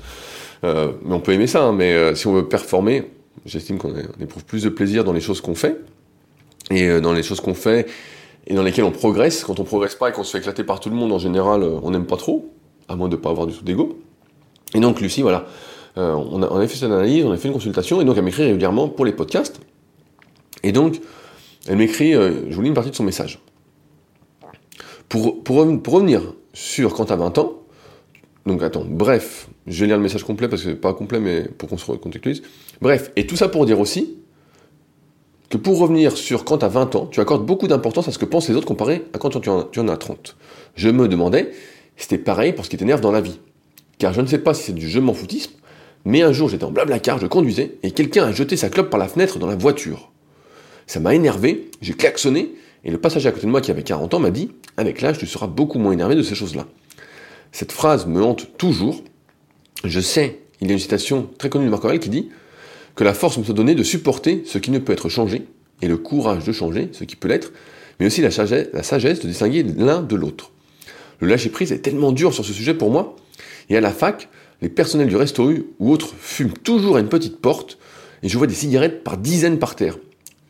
euh, 0.62 0.92
mais 1.02 1.14
on 1.14 1.20
peut 1.20 1.32
aimer 1.32 1.48
ça, 1.48 1.64
hein, 1.64 1.72
mais 1.72 2.14
si 2.14 2.28
on 2.28 2.32
veut 2.34 2.46
performer, 2.46 3.10
j'estime 3.44 3.78
qu'on 3.78 3.92
éprouve 4.20 4.44
plus 4.44 4.62
de 4.62 4.68
plaisir 4.68 5.02
dans 5.02 5.12
les 5.12 5.20
choses 5.20 5.40
qu'on 5.40 5.56
fait, 5.56 5.80
et 6.70 7.00
dans 7.00 7.12
les 7.12 7.22
choses 7.22 7.40
qu'on 7.40 7.54
fait, 7.54 7.88
et 8.46 8.54
dans 8.54 8.62
lesquelles 8.62 8.84
on 8.84 8.92
progresse. 8.92 9.42
Quand 9.42 9.58
on 9.58 9.64
progresse 9.64 9.94
pas 9.94 10.10
et 10.10 10.12
qu'on 10.12 10.22
se 10.22 10.32
fait 10.32 10.38
éclater 10.38 10.62
par 10.62 10.80
tout 10.80 10.90
le 10.90 10.96
monde, 10.96 11.12
en 11.12 11.18
général, 11.18 11.62
on 11.62 11.90
n'aime 11.90 12.06
pas 12.06 12.16
trop, 12.16 12.52
à 12.88 12.94
moins 12.94 13.08
de 13.08 13.16
ne 13.16 13.20
pas 13.20 13.30
avoir 13.30 13.46
du 13.46 13.54
tout 13.54 13.64
d'ego. 13.64 13.98
Et 14.74 14.80
donc 14.80 15.00
Lucie, 15.00 15.22
voilà, 15.22 15.46
on 15.96 16.42
a, 16.42 16.48
on, 16.50 16.56
a, 16.56 16.68
fait 16.68 16.76
cette 16.76 16.90
analyse, 16.90 17.24
on 17.24 17.32
a 17.32 17.36
fait 17.36 17.48
une 17.48 17.54
consultation, 17.54 18.00
et 18.00 18.04
donc 18.04 18.16
elle 18.16 18.24
m'écrit 18.24 18.44
régulièrement 18.44 18.88
pour 18.88 19.04
les 19.04 19.12
podcasts. 19.12 19.60
Et 20.62 20.72
donc, 20.72 21.00
elle 21.66 21.76
m'écrit, 21.76 22.14
euh, 22.14 22.48
je 22.48 22.54
vous 22.54 22.62
lis 22.62 22.68
une 22.68 22.74
partie 22.74 22.90
de 22.90 22.96
son 22.96 23.04
message. 23.04 23.40
Pour, 25.08 25.42
pour, 25.42 25.56
revenir 25.56 26.34
sur 26.52 26.94
quand 26.94 27.06
tu 27.06 27.12
as 27.12 27.16
20 27.16 27.38
ans, 27.38 27.54
donc 28.46 28.62
attends, 28.62 28.84
bref, 28.86 29.48
je 29.66 29.80
vais 29.80 29.86
lire 29.86 29.96
le 29.96 30.02
message 30.02 30.24
complet 30.24 30.48
parce 30.48 30.62
que 30.62 30.70
pas 30.70 30.92
complet, 30.92 31.20
mais 31.20 31.42
pour 31.42 31.68
qu'on 31.68 31.78
se 31.78 31.90
recontextualise. 31.90 32.42
Bref, 32.80 33.10
et 33.16 33.26
tout 33.26 33.36
ça 33.36 33.48
pour 33.48 33.64
dire 33.66 33.80
aussi 33.80 34.16
que 35.48 35.56
pour 35.56 35.78
revenir 35.78 36.16
sur 36.16 36.44
quand 36.44 36.58
tu 36.58 36.64
as 36.64 36.68
20 36.68 36.94
ans, 36.94 37.06
tu 37.06 37.20
accordes 37.20 37.46
beaucoup 37.46 37.68
d'importance 37.68 38.08
à 38.08 38.12
ce 38.12 38.18
que 38.18 38.26
pensent 38.26 38.48
les 38.48 38.54
autres 38.54 38.66
comparé 38.66 39.04
à 39.14 39.18
quand 39.18 39.30
tu 39.40 39.48
en 39.48 39.88
as 39.88 39.96
30. 39.96 40.36
Je 40.74 40.88
me 40.90 41.08
demandais, 41.08 41.52
c'était 41.96 42.18
pareil 42.18 42.52
pour 42.52 42.64
ce 42.64 42.70
qui 42.70 42.76
t'énerve 42.76 43.00
dans 43.00 43.12
la 43.12 43.22
vie. 43.22 43.38
Car 43.98 44.12
je 44.12 44.20
ne 44.20 44.26
sais 44.26 44.38
pas 44.38 44.54
si 44.54 44.64
c'est 44.64 44.72
du 44.72 44.88
je 44.88 45.00
m'en 45.00 45.14
foutisme, 45.14 45.52
mais 46.04 46.22
un 46.22 46.32
jour 46.32 46.48
j'étais 46.48 46.64
en 46.64 46.70
blabla 46.70 46.98
car 46.98 47.18
je 47.18 47.26
conduisais 47.26 47.78
et 47.82 47.90
quelqu'un 47.90 48.24
a 48.24 48.32
jeté 48.32 48.56
sa 48.56 48.70
clope 48.70 48.90
par 48.90 49.00
la 49.00 49.08
fenêtre 49.08 49.38
dans 49.38 49.46
la 49.46 49.56
voiture. 49.56 50.10
Ça 50.86 51.00
m'a 51.00 51.14
énervé, 51.14 51.70
j'ai 51.82 51.92
klaxonné, 51.92 52.54
et 52.84 52.90
le 52.90 52.98
passager 52.98 53.28
à 53.28 53.32
côté 53.32 53.46
de 53.46 53.50
moi 53.50 53.60
qui 53.60 53.70
avait 53.70 53.82
40 53.82 54.14
ans 54.14 54.20
m'a 54.20 54.30
dit 54.30 54.50
Avec 54.76 55.02
l'âge, 55.02 55.18
tu 55.18 55.26
seras 55.26 55.46
beaucoup 55.46 55.78
moins 55.78 55.92
énervé 55.92 56.14
de 56.14 56.22
ces 56.22 56.34
choses-là. 56.34 56.66
Cette 57.52 57.72
phrase 57.72 58.06
me 58.06 58.22
hante 58.22 58.56
toujours. 58.56 59.02
Je 59.84 60.00
sais, 60.00 60.40
il 60.60 60.68
y 60.68 60.70
a 60.70 60.72
une 60.72 60.78
citation 60.78 61.28
très 61.38 61.50
connue 61.50 61.66
de 61.66 61.70
Marc 61.70 61.84
Aurèle 61.84 62.00
qui 62.00 62.08
dit 62.08 62.30
que 62.94 63.04
la 63.04 63.14
force 63.14 63.38
me 63.38 63.44
soit 63.44 63.54
donnée 63.54 63.74
de 63.74 63.82
supporter 63.82 64.42
ce 64.46 64.58
qui 64.58 64.70
ne 64.70 64.78
peut 64.78 64.92
être 64.92 65.08
changé, 65.08 65.46
et 65.82 65.88
le 65.88 65.96
courage 65.98 66.44
de 66.44 66.52
changer 66.52 66.88
ce 66.92 67.04
qui 67.04 67.16
peut 67.16 67.28
l'être, 67.28 67.52
mais 68.00 68.06
aussi 68.06 68.22
la 68.22 68.30
sagesse, 68.30 68.68
la 68.72 68.82
sagesse 68.82 69.20
de 69.20 69.28
distinguer 69.28 69.62
l'un 69.62 70.00
de 70.00 70.16
l'autre. 70.16 70.52
Le 71.20 71.28
lâcher-prise 71.28 71.72
est 71.72 71.78
tellement 71.78 72.12
dur 72.12 72.32
sur 72.32 72.44
ce 72.44 72.52
sujet 72.52 72.74
pour 72.74 72.90
moi, 72.90 73.16
et 73.68 73.76
à 73.76 73.80
la 73.80 73.92
fac, 73.92 74.28
les 74.60 74.68
personnels 74.68 75.08
du 75.08 75.16
resto 75.16 75.52
ou 75.78 75.92
autres 75.92 76.14
fument 76.18 76.52
toujours 76.52 76.96
à 76.96 77.00
une 77.00 77.08
petite 77.08 77.40
porte, 77.40 77.78
et 78.22 78.28
je 78.28 78.36
vois 78.36 78.46
des 78.46 78.54
cigarettes 78.54 79.04
par 79.04 79.16
dizaines 79.16 79.58
par 79.58 79.76
terre. 79.76 79.98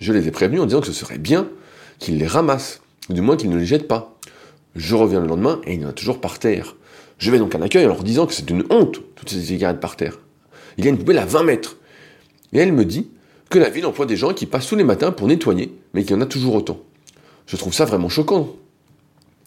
Je 0.01 0.13
les 0.13 0.27
ai 0.27 0.31
prévenus 0.31 0.61
en 0.61 0.67
disant 0.67 0.81
que 0.81 0.87
ce 0.87 0.93
serait 0.93 1.19
bien 1.19 1.49
qu'ils 1.99 2.19
les 2.19 2.27
ramassent, 2.27 2.81
ou 3.11 3.13
du 3.13 3.21
moins 3.21 3.37
qu'ils 3.37 3.51
ne 3.51 3.59
les 3.59 3.67
jettent 3.67 3.89
pas. 3.89 4.17
Je 4.77 4.95
reviens 4.95 5.21
le 5.21 5.27
lendemain 5.27 5.61
et 5.67 5.75
il 5.75 5.83
y 5.83 5.85
en 5.85 5.89
a 5.89 5.93
toujours 5.93 6.21
par 6.21 6.39
terre. 6.39 6.77
Je 7.19 7.31
vais 7.31 7.39
donc 7.39 7.55
à 7.55 7.59
l'accueil 7.59 7.85
en 7.85 7.89
leur 7.89 8.05
disant 8.05 8.27
que 8.27 8.33
c'est 8.33 8.49
une 8.49 8.65
honte, 8.71 9.01
toutes 9.17 9.31
ces 9.31 9.43
cigarettes 9.43 9.81
par 9.81 9.97
terre. 9.97 10.21
Il 10.77 10.85
y 10.85 10.87
a 10.87 10.91
une 10.91 10.99
poubelle 10.99 11.19
à 11.19 11.27
20 11.27 11.43
mètres. 11.43 11.77
Et 12.53 12.59
elle 12.59 12.73
me 12.73 12.85
dit 12.85 13.11
que 13.51 13.59
la 13.59 13.69
ville 13.69 13.87
emploie 13.87 14.07
des 14.07 14.17
gens 14.17 14.33
qui 14.33 14.47
passent 14.47 14.69
tous 14.69 14.77
les 14.77 14.85
matins 14.85 15.11
pour 15.11 15.27
nettoyer, 15.27 15.77
mais 15.93 16.03
qu'il 16.03 16.13
y 16.13 16.15
en 16.15 16.21
a 16.21 16.27
toujours 16.27 16.55
autant. 16.55 16.79
Je 17.47 17.57
trouve 17.57 17.75
ça 17.75 17.85
vraiment 17.85 18.09
choquant. 18.09 18.55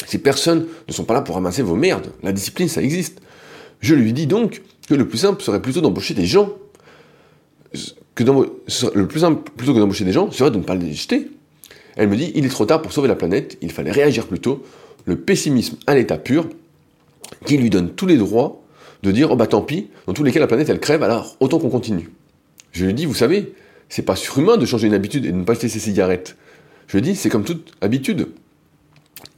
Ces 0.06 0.18
personnes 0.18 0.68
ne 0.88 0.94
sont 0.94 1.06
pas 1.06 1.14
là 1.14 1.22
pour 1.22 1.36
ramasser 1.36 1.62
vos 1.62 1.76
merdes. 1.76 2.12
La 2.24 2.34
discipline, 2.34 2.68
ça 2.68 2.82
existe. 2.82 3.22
Je 3.82 3.96
lui 3.96 4.14
dis 4.14 4.28
donc 4.28 4.62
que 4.88 4.94
le 4.94 5.08
plus 5.08 5.18
simple 5.18 5.44
serait 5.44 5.62
plutôt 5.62 5.82
d'embaucher 5.82 6.14
des 6.14 6.26
gens 6.26 6.54
que 8.16 8.24
le 8.24 9.08
plus 9.08 9.20
simple, 9.22 9.50
plutôt 9.56 9.74
que 9.74 9.80
d'embaucher 9.80 10.06
des 10.06 10.12
gens, 10.12 10.32
serait 10.32 10.52
de 10.52 10.58
ne 10.58 10.64
pas 10.64 10.76
les 10.76 10.94
jeter. 10.94 11.30
Elle 11.96 12.10
me 12.10 12.16
dit, 12.16 12.32
il 12.36 12.46
est 12.46 12.50
trop 12.50 12.66
tard 12.66 12.82
pour 12.82 12.94
sauver 12.94 13.08
la 13.08 13.16
planète, 13.16 13.58
il 13.62 13.72
fallait 13.72 13.92
réagir 13.92 14.28
plus 14.28 14.40
tôt. 14.40 14.64
Le 15.06 15.16
pessimisme 15.16 15.78
à 15.88 15.96
l'état 15.96 16.18
pur, 16.18 16.48
qui 17.46 17.58
lui 17.58 17.70
donne 17.70 17.90
tous 17.90 18.06
les 18.06 18.18
droits 18.18 18.62
de 19.04 19.12
dire, 19.12 19.32
oh 19.32 19.36
bah 19.36 19.48
tant 19.48 19.62
pis, 19.62 19.88
dans 20.06 20.14
tous 20.14 20.24
les 20.24 20.32
cas 20.32 20.40
la 20.40 20.48
planète 20.48 20.70
elle 20.70 20.80
crève, 20.80 21.04
alors 21.04 21.36
autant 21.40 21.60
qu'on 21.60 21.70
continue. 21.70 22.10
Je 22.72 22.86
lui 22.86 22.94
dis, 22.94 23.06
vous 23.06 23.16
savez, 23.16 23.54
c'est 23.90 24.04
pas 24.04 24.16
surhumain 24.16 24.58
de 24.58 24.66
changer 24.66 24.88
une 24.88 24.94
habitude 24.94 25.26
et 25.26 25.32
de 25.32 25.38
ne 25.38 25.44
pas 25.44 25.54
jeter 25.54 25.70
ses 25.70 25.80
cigarettes. 25.80 26.38
Je 26.88 26.98
lui 26.98 27.02
dis, 27.02 27.16
c'est 27.16 27.30
comme 27.30 27.44
toute 27.44 27.72
habitude. 27.82 28.28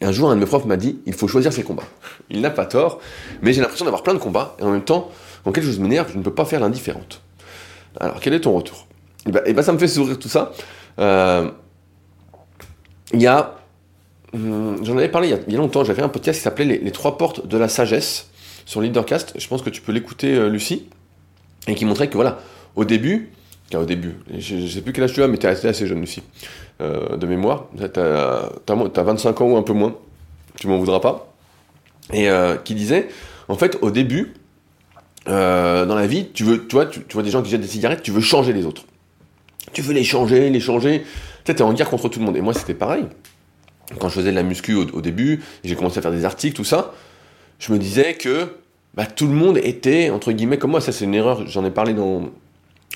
Un 0.03 0.11
jour, 0.11 0.29
un 0.29 0.35
de 0.35 0.39
mes 0.39 0.45
profs 0.45 0.65
m'a 0.65 0.77
dit, 0.77 0.99
il 1.05 1.13
faut 1.13 1.27
choisir 1.27 1.53
ses 1.53 1.63
combats. 1.63 1.87
Il 2.29 2.41
n'a 2.41 2.49
pas 2.49 2.65
tort, 2.65 2.99
mais 3.41 3.53
j'ai 3.53 3.61
l'impression 3.61 3.85
d'avoir 3.85 4.03
plein 4.03 4.13
de 4.13 4.19
combats, 4.19 4.55
et 4.59 4.63
en 4.63 4.71
même 4.71 4.83
temps, 4.83 5.09
quand 5.43 5.51
quelque 5.51 5.65
chose 5.65 5.79
m'énerve, 5.79 6.11
je 6.11 6.17
ne 6.17 6.23
peux 6.23 6.33
pas 6.33 6.45
faire 6.45 6.59
l'indifférente. 6.59 7.21
Alors, 7.99 8.19
quel 8.19 8.33
est 8.33 8.41
ton 8.41 8.53
retour? 8.53 8.87
Et 9.25 9.29
eh 9.29 9.31
ben, 9.31 9.41
eh 9.45 9.53
ben, 9.53 9.61
ça 9.61 9.71
me 9.71 9.77
fait 9.77 9.87
sourire 9.87 10.19
tout 10.19 10.29
ça. 10.29 10.51
Euh, 10.99 11.49
il 13.13 13.21
y 13.21 13.27
a. 13.27 13.55
Hum, 14.33 14.83
j'en 14.83 14.97
avais 14.97 15.09
parlé 15.09 15.29
il 15.47 15.53
y 15.53 15.55
a, 15.55 15.59
longtemps, 15.59 15.83
j'avais 15.83 16.01
un 16.01 16.09
podcast 16.09 16.39
qui 16.39 16.43
s'appelait 16.43 16.65
les, 16.65 16.91
trois 16.91 17.17
portes 17.17 17.47
de 17.47 17.57
la 17.57 17.69
sagesse 17.69 18.29
sur 18.65 18.81
Leadercast. 18.81 19.33
Je 19.37 19.47
pense 19.47 19.61
que 19.61 19.69
tu 19.69 19.81
peux 19.81 19.91
l'écouter, 19.91 20.35
euh, 20.35 20.49
Lucie. 20.49 20.89
Et 21.67 21.75
qui 21.75 21.85
montrait 21.85 22.09
que, 22.09 22.15
voilà, 22.15 22.39
au 22.75 22.83
début, 22.83 23.31
au 23.79 23.85
début. 23.85 24.15
je, 24.37 24.55
ne 24.55 24.67
sais 24.67 24.81
plus 24.81 24.93
quel 24.93 25.05
âge 25.05 25.13
tu 25.13 25.23
as, 25.23 25.27
mais 25.27 25.37
tu 25.37 25.47
es 25.47 25.49
assez, 25.49 25.87
jeune 25.87 26.03
aussi, 26.03 26.23
euh, 26.81 27.17
de 27.17 27.27
mémoire. 27.27 27.67
Tu 27.77 27.99
as, 27.99 29.03
25 29.03 29.41
ans 29.41 29.45
ou 29.45 29.57
un 29.57 29.63
peu 29.63 29.73
moins, 29.73 29.95
tu 30.59 30.67
m'en 30.67 30.77
voudras 30.77 30.99
pas. 30.99 31.33
Et 32.11 32.29
euh, 32.29 32.57
qui 32.57 32.75
disait, 32.75 33.07
en 33.47 33.55
fait, 33.55 33.77
au 33.81 33.91
début, 33.91 34.33
euh, 35.29 35.85
dans 35.85 35.95
la 35.95 36.07
vie, 36.07 36.29
tu 36.33 36.43
veux, 36.43 36.67
tu 36.67 36.75
vois, 36.75 36.85
tu, 36.85 37.01
vois 37.13 37.23
des 37.23 37.29
gens 37.29 37.41
qui 37.41 37.49
jettent 37.49 37.61
des 37.61 37.67
cigarettes, 37.67 38.03
tu 38.03 38.11
veux 38.11 38.21
changer 38.21 38.53
les 38.53 38.65
autres. 38.65 38.83
Tu 39.71 39.81
veux 39.81 39.93
les 39.93 40.03
changer, 40.03 40.49
les 40.49 40.59
changer. 40.59 41.03
Tu 41.45 41.51
sais, 41.51 41.59
es 41.59 41.61
en 41.61 41.73
guerre 41.73 41.89
contre 41.89 42.09
tout 42.09 42.19
le 42.19 42.25
monde. 42.25 42.37
Et 42.37 42.41
moi, 42.41 42.53
c'était 42.53 42.73
pareil. 42.73 43.05
Quand 43.99 44.09
je 44.09 44.15
faisais 44.15 44.31
de 44.31 44.35
la 44.35 44.43
muscu 44.43 44.75
au, 44.75 45.01
début, 45.01 45.41
j'ai 45.63 45.75
commencé 45.75 45.99
à 45.99 46.01
faire 46.01 46.11
des 46.11 46.25
articles, 46.25 46.55
tout 46.55 46.63
ça, 46.63 46.93
je 47.59 47.71
me 47.71 47.77
disais 47.77 48.13
que 48.13 48.47
bah, 48.93 49.05
tout 49.05 49.27
le 49.27 49.33
monde 49.33 49.57
était, 49.57 50.09
entre 50.09 50.31
guillemets, 50.31 50.57
comme 50.57 50.71
moi. 50.71 50.81
Ça, 50.81 50.91
c'est 50.91 51.05
une 51.05 51.15
erreur. 51.15 51.47
J'en 51.47 51.65
ai 51.65 51.71
parlé 51.71 51.93
dans 51.93 52.29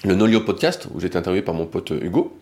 le 0.04 0.16
Nolio 0.16 0.42
podcast, 0.42 0.88
où 0.94 1.00
j'étais 1.00 1.18
interviewé 1.18 1.44
par 1.44 1.54
mon 1.54 1.66
pote 1.66 1.92
Hugo. 1.92 2.38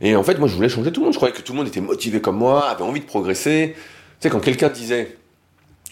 Et 0.00 0.16
en 0.16 0.22
fait, 0.22 0.38
moi, 0.38 0.48
je 0.48 0.54
voulais 0.54 0.68
changer 0.68 0.92
tout 0.92 1.00
le 1.00 1.06
monde. 1.06 1.14
Je 1.14 1.18
croyais 1.18 1.34
que 1.34 1.40
tout 1.40 1.52
le 1.52 1.58
monde 1.58 1.68
était 1.68 1.80
motivé 1.80 2.20
comme 2.20 2.36
moi, 2.36 2.68
avait 2.68 2.82
envie 2.82 3.00
de 3.00 3.06
progresser. 3.06 3.74
Tu 3.74 3.82
sais, 4.20 4.30
quand 4.30 4.40
quelqu'un 4.40 4.68
disait 4.68 5.16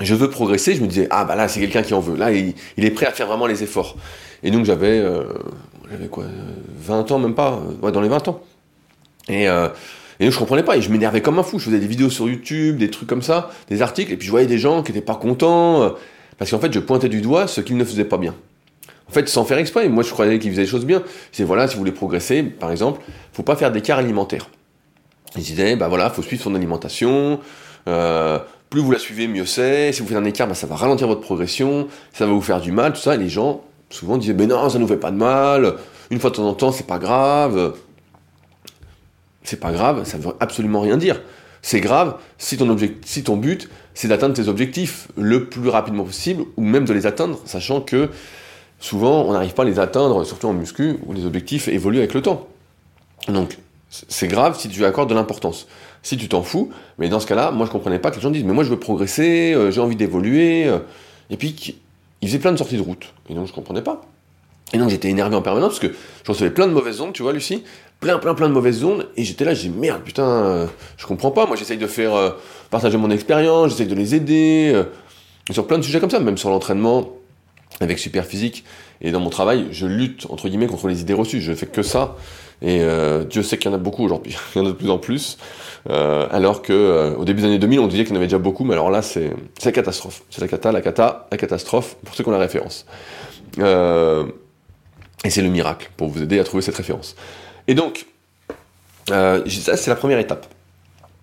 je 0.00 0.14
veux 0.14 0.28
progresser, 0.28 0.74
je 0.74 0.82
me 0.82 0.88
disais, 0.88 1.06
ah 1.10 1.24
bah 1.24 1.36
là, 1.36 1.46
c'est 1.46 1.60
quelqu'un 1.60 1.82
qui 1.82 1.94
en 1.94 2.00
veut. 2.00 2.16
Là, 2.16 2.32
il, 2.32 2.54
est 2.76 2.90
prêt 2.90 3.06
à 3.06 3.12
faire 3.12 3.28
vraiment 3.28 3.46
les 3.46 3.62
efforts. 3.62 3.96
Et 4.42 4.50
donc, 4.50 4.64
j'avais, 4.64 4.98
euh, 4.98 5.24
j'avais 5.90 6.08
quoi, 6.08 6.24
20 6.80 7.12
ans, 7.12 7.18
même 7.18 7.34
pas, 7.34 7.62
ouais, 7.80 7.92
dans 7.92 8.00
les 8.00 8.08
20 8.08 8.28
ans. 8.28 8.42
Et, 9.28 9.48
euh, 9.48 9.68
et 10.18 10.24
donc, 10.24 10.32
je 10.32 10.38
comprenais 10.38 10.64
pas, 10.64 10.76
et 10.76 10.82
je 10.82 10.90
m'énervais 10.90 11.22
comme 11.22 11.38
un 11.38 11.44
fou. 11.44 11.58
Je 11.58 11.66
faisais 11.66 11.78
des 11.78 11.86
vidéos 11.86 12.10
sur 12.10 12.28
YouTube, 12.28 12.78
des 12.78 12.90
trucs 12.90 13.08
comme 13.08 13.22
ça, 13.22 13.50
des 13.68 13.82
articles, 13.82 14.12
et 14.12 14.16
puis 14.16 14.26
je 14.26 14.32
voyais 14.32 14.46
des 14.46 14.58
gens 14.58 14.82
qui 14.82 14.90
étaient 14.90 15.00
pas 15.00 15.14
contents, 15.14 15.82
euh, 15.82 15.90
parce 16.38 16.50
qu'en 16.50 16.58
fait, 16.58 16.72
je 16.72 16.80
pointais 16.80 17.08
du 17.08 17.20
doigt 17.20 17.46
ce 17.46 17.60
qu'ils 17.60 17.76
ne 17.76 17.84
faisaient 17.84 18.04
pas 18.04 18.18
bien. 18.18 18.34
Sans 19.26 19.44
faire 19.44 19.58
exprès, 19.58 19.88
moi 19.88 20.02
je 20.02 20.10
croyais 20.10 20.38
qu'ils 20.38 20.50
faisaient 20.50 20.62
les 20.62 20.68
choses 20.68 20.86
bien. 20.86 21.02
C'est 21.32 21.44
voilà, 21.44 21.68
si 21.68 21.74
vous 21.74 21.80
voulez 21.80 21.92
progresser, 21.92 22.42
par 22.42 22.70
exemple, 22.70 23.00
faut 23.32 23.42
pas 23.42 23.56
faire 23.56 23.72
d'écart 23.72 23.98
alimentaire. 23.98 24.48
Ils 25.36 25.42
disaient, 25.42 25.76
bah 25.76 25.88
voilà, 25.88 26.10
faut 26.10 26.22
suivre 26.22 26.42
son 26.42 26.54
alimentation, 26.54 27.40
euh, 27.88 28.38
plus 28.70 28.80
vous 28.80 28.90
la 28.90 28.98
suivez, 28.98 29.26
mieux 29.28 29.46
c'est. 29.46 29.92
Si 29.92 30.00
vous 30.00 30.08
faites 30.08 30.16
un 30.16 30.24
écart, 30.24 30.46
bah, 30.46 30.54
ça 30.54 30.66
va 30.66 30.76
ralentir 30.76 31.06
votre 31.06 31.20
progression, 31.20 31.88
ça 32.12 32.26
va 32.26 32.32
vous 32.32 32.40
faire 32.40 32.60
du 32.60 32.72
mal, 32.72 32.92
tout 32.92 33.00
ça. 33.00 33.16
Les 33.16 33.28
gens, 33.28 33.62
souvent, 33.90 34.16
disaient, 34.16 34.34
mais 34.34 34.46
non, 34.46 34.68
ça 34.68 34.78
nous 34.78 34.86
fait 34.86 34.96
pas 34.96 35.10
de 35.10 35.16
mal, 35.16 35.74
une 36.10 36.20
fois 36.20 36.30
de 36.30 36.36
temps 36.36 36.48
en 36.48 36.54
temps, 36.54 36.72
c'est 36.72 36.86
pas 36.86 36.98
grave. 36.98 37.74
C'est 39.42 39.60
pas 39.60 39.72
grave, 39.72 40.04
ça 40.04 40.16
veut 40.16 40.32
absolument 40.40 40.80
rien 40.80 40.96
dire. 40.96 41.20
C'est 41.60 41.80
grave 41.80 42.16
si 42.38 42.56
ton, 42.56 42.76
si 43.04 43.24
ton 43.24 43.36
but, 43.36 43.68
c'est 43.94 44.08
d'atteindre 44.08 44.34
tes 44.34 44.48
objectifs 44.48 45.08
le 45.16 45.46
plus 45.46 45.68
rapidement 45.68 46.04
possible, 46.04 46.44
ou 46.56 46.62
même 46.62 46.84
de 46.84 46.92
les 46.92 47.06
atteindre, 47.06 47.38
sachant 47.44 47.80
que 47.80 48.08
souvent, 48.78 49.24
on 49.24 49.32
n'arrive 49.32 49.54
pas 49.54 49.62
à 49.62 49.66
les 49.66 49.78
atteindre, 49.78 50.24
surtout 50.24 50.48
en 50.48 50.52
muscu, 50.52 50.98
où 51.06 51.12
les 51.12 51.26
objectifs 51.26 51.68
évoluent 51.68 51.98
avec 51.98 52.14
le 52.14 52.22
temps. 52.22 52.46
Donc, 53.28 53.56
c'est 54.08 54.28
grave 54.28 54.58
si 54.58 54.68
tu 54.68 54.78
lui 54.78 54.84
accordes 54.84 55.08
de 55.08 55.14
l'importance. 55.14 55.66
Si 56.02 56.16
tu 56.16 56.28
t'en 56.28 56.42
fous, 56.42 56.70
mais 56.98 57.08
dans 57.08 57.20
ce 57.20 57.26
cas-là, 57.26 57.50
moi 57.50 57.64
je 57.64 57.70
comprenais 57.70 57.98
pas 57.98 58.10
que 58.10 58.16
les 58.16 58.22
gens 58.22 58.30
disent 58.30 58.44
mais 58.44 58.52
moi 58.52 58.64
je 58.64 58.70
veux 58.70 58.78
progresser, 58.78 59.54
euh, 59.54 59.70
j'ai 59.70 59.80
envie 59.80 59.96
d'évoluer, 59.96 60.66
euh. 60.66 60.80
et 61.30 61.36
puis 61.36 61.78
ils 62.20 62.28
faisaient 62.28 62.38
plein 62.38 62.52
de 62.52 62.58
sorties 62.58 62.76
de 62.76 62.82
route. 62.82 63.14
Et 63.30 63.34
donc 63.34 63.46
je 63.46 63.52
comprenais 63.52 63.82
pas. 63.82 64.02
Et 64.72 64.78
donc 64.78 64.90
j'étais 64.90 65.08
énervé 65.08 65.36
en 65.36 65.42
permanence 65.42 65.78
parce 65.78 65.92
que 65.92 65.98
je 66.24 66.32
recevais 66.32 66.50
plein 66.50 66.66
de 66.66 66.72
mauvaises 66.72 67.00
ondes, 67.00 67.12
tu 67.12 67.22
vois 67.22 67.32
Lucie, 67.32 67.62
plein 68.00 68.18
plein 68.18 68.34
plein 68.34 68.48
de 68.48 68.52
mauvaises 68.52 68.84
ondes, 68.84 69.08
et 69.16 69.24
j'étais 69.24 69.44
là, 69.44 69.54
j'ai 69.54 69.68
merde 69.68 70.02
putain, 70.02 70.26
euh, 70.26 70.66
je 70.96 71.06
comprends 71.06 71.30
pas. 71.30 71.46
Moi 71.46 71.56
j'essaye 71.56 71.78
de 71.78 71.86
faire 71.86 72.34
partager 72.70 72.98
mon 72.98 73.10
expérience, 73.10 73.70
j'essaye 73.70 73.86
de 73.86 73.94
les 73.94 74.14
aider 74.14 74.82
sur 75.50 75.66
plein 75.66 75.78
de 75.78 75.82
sujets 75.82 76.00
comme 76.00 76.10
ça, 76.10 76.18
même 76.18 76.36
sur 76.36 76.50
l'entraînement 76.50 77.08
avec 77.80 77.98
Super 77.98 78.24
Physique 78.24 78.64
et 79.00 79.10
dans 79.10 79.20
mon 79.20 79.30
travail, 79.30 79.66
je 79.70 79.86
lutte 79.86 80.26
entre 80.30 80.48
guillemets 80.48 80.66
contre 80.66 80.88
les 80.88 81.00
idées 81.00 81.14
reçues. 81.14 81.40
Je 81.40 81.52
fais 81.52 81.66
que 81.66 81.82
ça. 81.82 82.16
Et 82.62 82.80
euh, 82.80 83.24
Dieu 83.24 83.42
sait 83.42 83.58
qu'il 83.58 83.70
y 83.70 83.74
en 83.74 83.76
a 83.76 83.80
beaucoup 83.80 84.04
aujourd'hui, 84.04 84.36
il 84.54 84.58
y 84.58 84.64
en 84.64 84.66
a 84.66 84.70
de 84.70 84.74
plus 84.74 84.90
en 84.90 84.98
plus. 84.98 85.38
Euh, 85.90 86.26
alors 86.30 86.62
que 86.62 86.72
euh, 86.72 87.14
au 87.16 87.24
début 87.24 87.42
des 87.42 87.48
années 87.48 87.58
2000, 87.58 87.80
on 87.80 87.86
disait 87.86 88.04
qu'il 88.04 88.12
y 88.12 88.14
en 88.14 88.16
avait 88.16 88.26
déjà 88.26 88.38
beaucoup, 88.38 88.64
mais 88.64 88.72
alors 88.72 88.90
là, 88.90 89.02
c'est 89.02 89.32
la 89.64 89.72
catastrophe. 89.72 90.22
C'est 90.30 90.40
la 90.40 90.48
cata, 90.48 90.72
la 90.72 90.80
cata, 90.80 91.28
la 91.30 91.36
catastrophe, 91.36 91.96
pour 92.04 92.14
ceux 92.14 92.24
qui 92.24 92.30
ont 92.30 92.32
la 92.32 92.38
référence. 92.38 92.86
et 93.58 95.30
c'est 95.30 95.42
le 95.42 95.50
miracle, 95.50 95.90
pour 95.96 96.08
vous 96.08 96.22
aider 96.22 96.38
à 96.38 96.44
trouver 96.44 96.62
cette 96.62 96.76
référence. 96.76 97.16
Et 97.68 97.74
donc, 97.74 98.06
ça, 99.08 99.42
c'est 99.76 99.88
la 99.88 99.96
première 99.96 100.18
étape. 100.18 100.46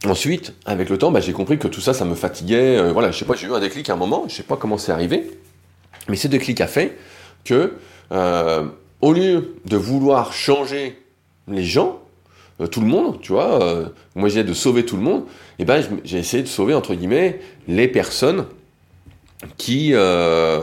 Ensuite, 0.06 0.54
avec 0.66 0.90
le 0.90 0.98
temps, 0.98 1.12
bah, 1.12 1.22
j'ai 1.22 1.34
compris 1.34 1.58
que 1.58 1.68
tout 1.68 1.82
ça, 1.82 1.94
ça 1.94 2.06
me 2.06 2.16
fatiguait. 2.16 2.92
voilà, 2.92 3.10
je 3.10 3.18
sais 3.18 3.26
pas, 3.26 3.36
j'ai 3.36 3.48
eu 3.48 3.54
un 3.54 3.60
déclic 3.60 3.90
à 3.90 3.94
un 3.94 3.98
moment, 3.98 4.26
je 4.28 4.36
sais 4.36 4.44
pas 4.44 4.58
comment 4.58 4.78
c'est 4.78 4.92
arrivé, 4.92 5.32
mais 6.10 6.16
ce 6.16 6.28
déclic 6.28 6.62
a 6.62 6.68
fait 6.68 6.98
que, 7.46 7.74
au 9.02 9.14
lieu 9.14 9.56
de 9.66 9.78
vouloir 9.78 10.34
changer 10.34 10.98
les 11.48 11.64
gens, 11.64 12.02
euh, 12.62 12.68
tout 12.68 12.82
le 12.82 12.88
monde, 12.88 13.20
tu 13.22 13.32
vois, 13.34 13.62
euh, 13.64 13.86
moi 14.16 14.30
j'ai 14.30 14.44
de 14.44 14.54
sauver 14.54 14.86
tout 14.86 14.96
le 14.96 15.02
monde, 15.02 15.24
et 15.60 15.66
ben 15.66 15.82
j'ai 16.04 16.20
essayé 16.20 16.44
de 16.44 16.48
sauver 16.48 16.74
entre 16.74 16.94
guillemets 16.94 17.40
les 17.68 17.88
personnes 17.88 18.46
qui 19.58 19.92
euh, 19.94 20.62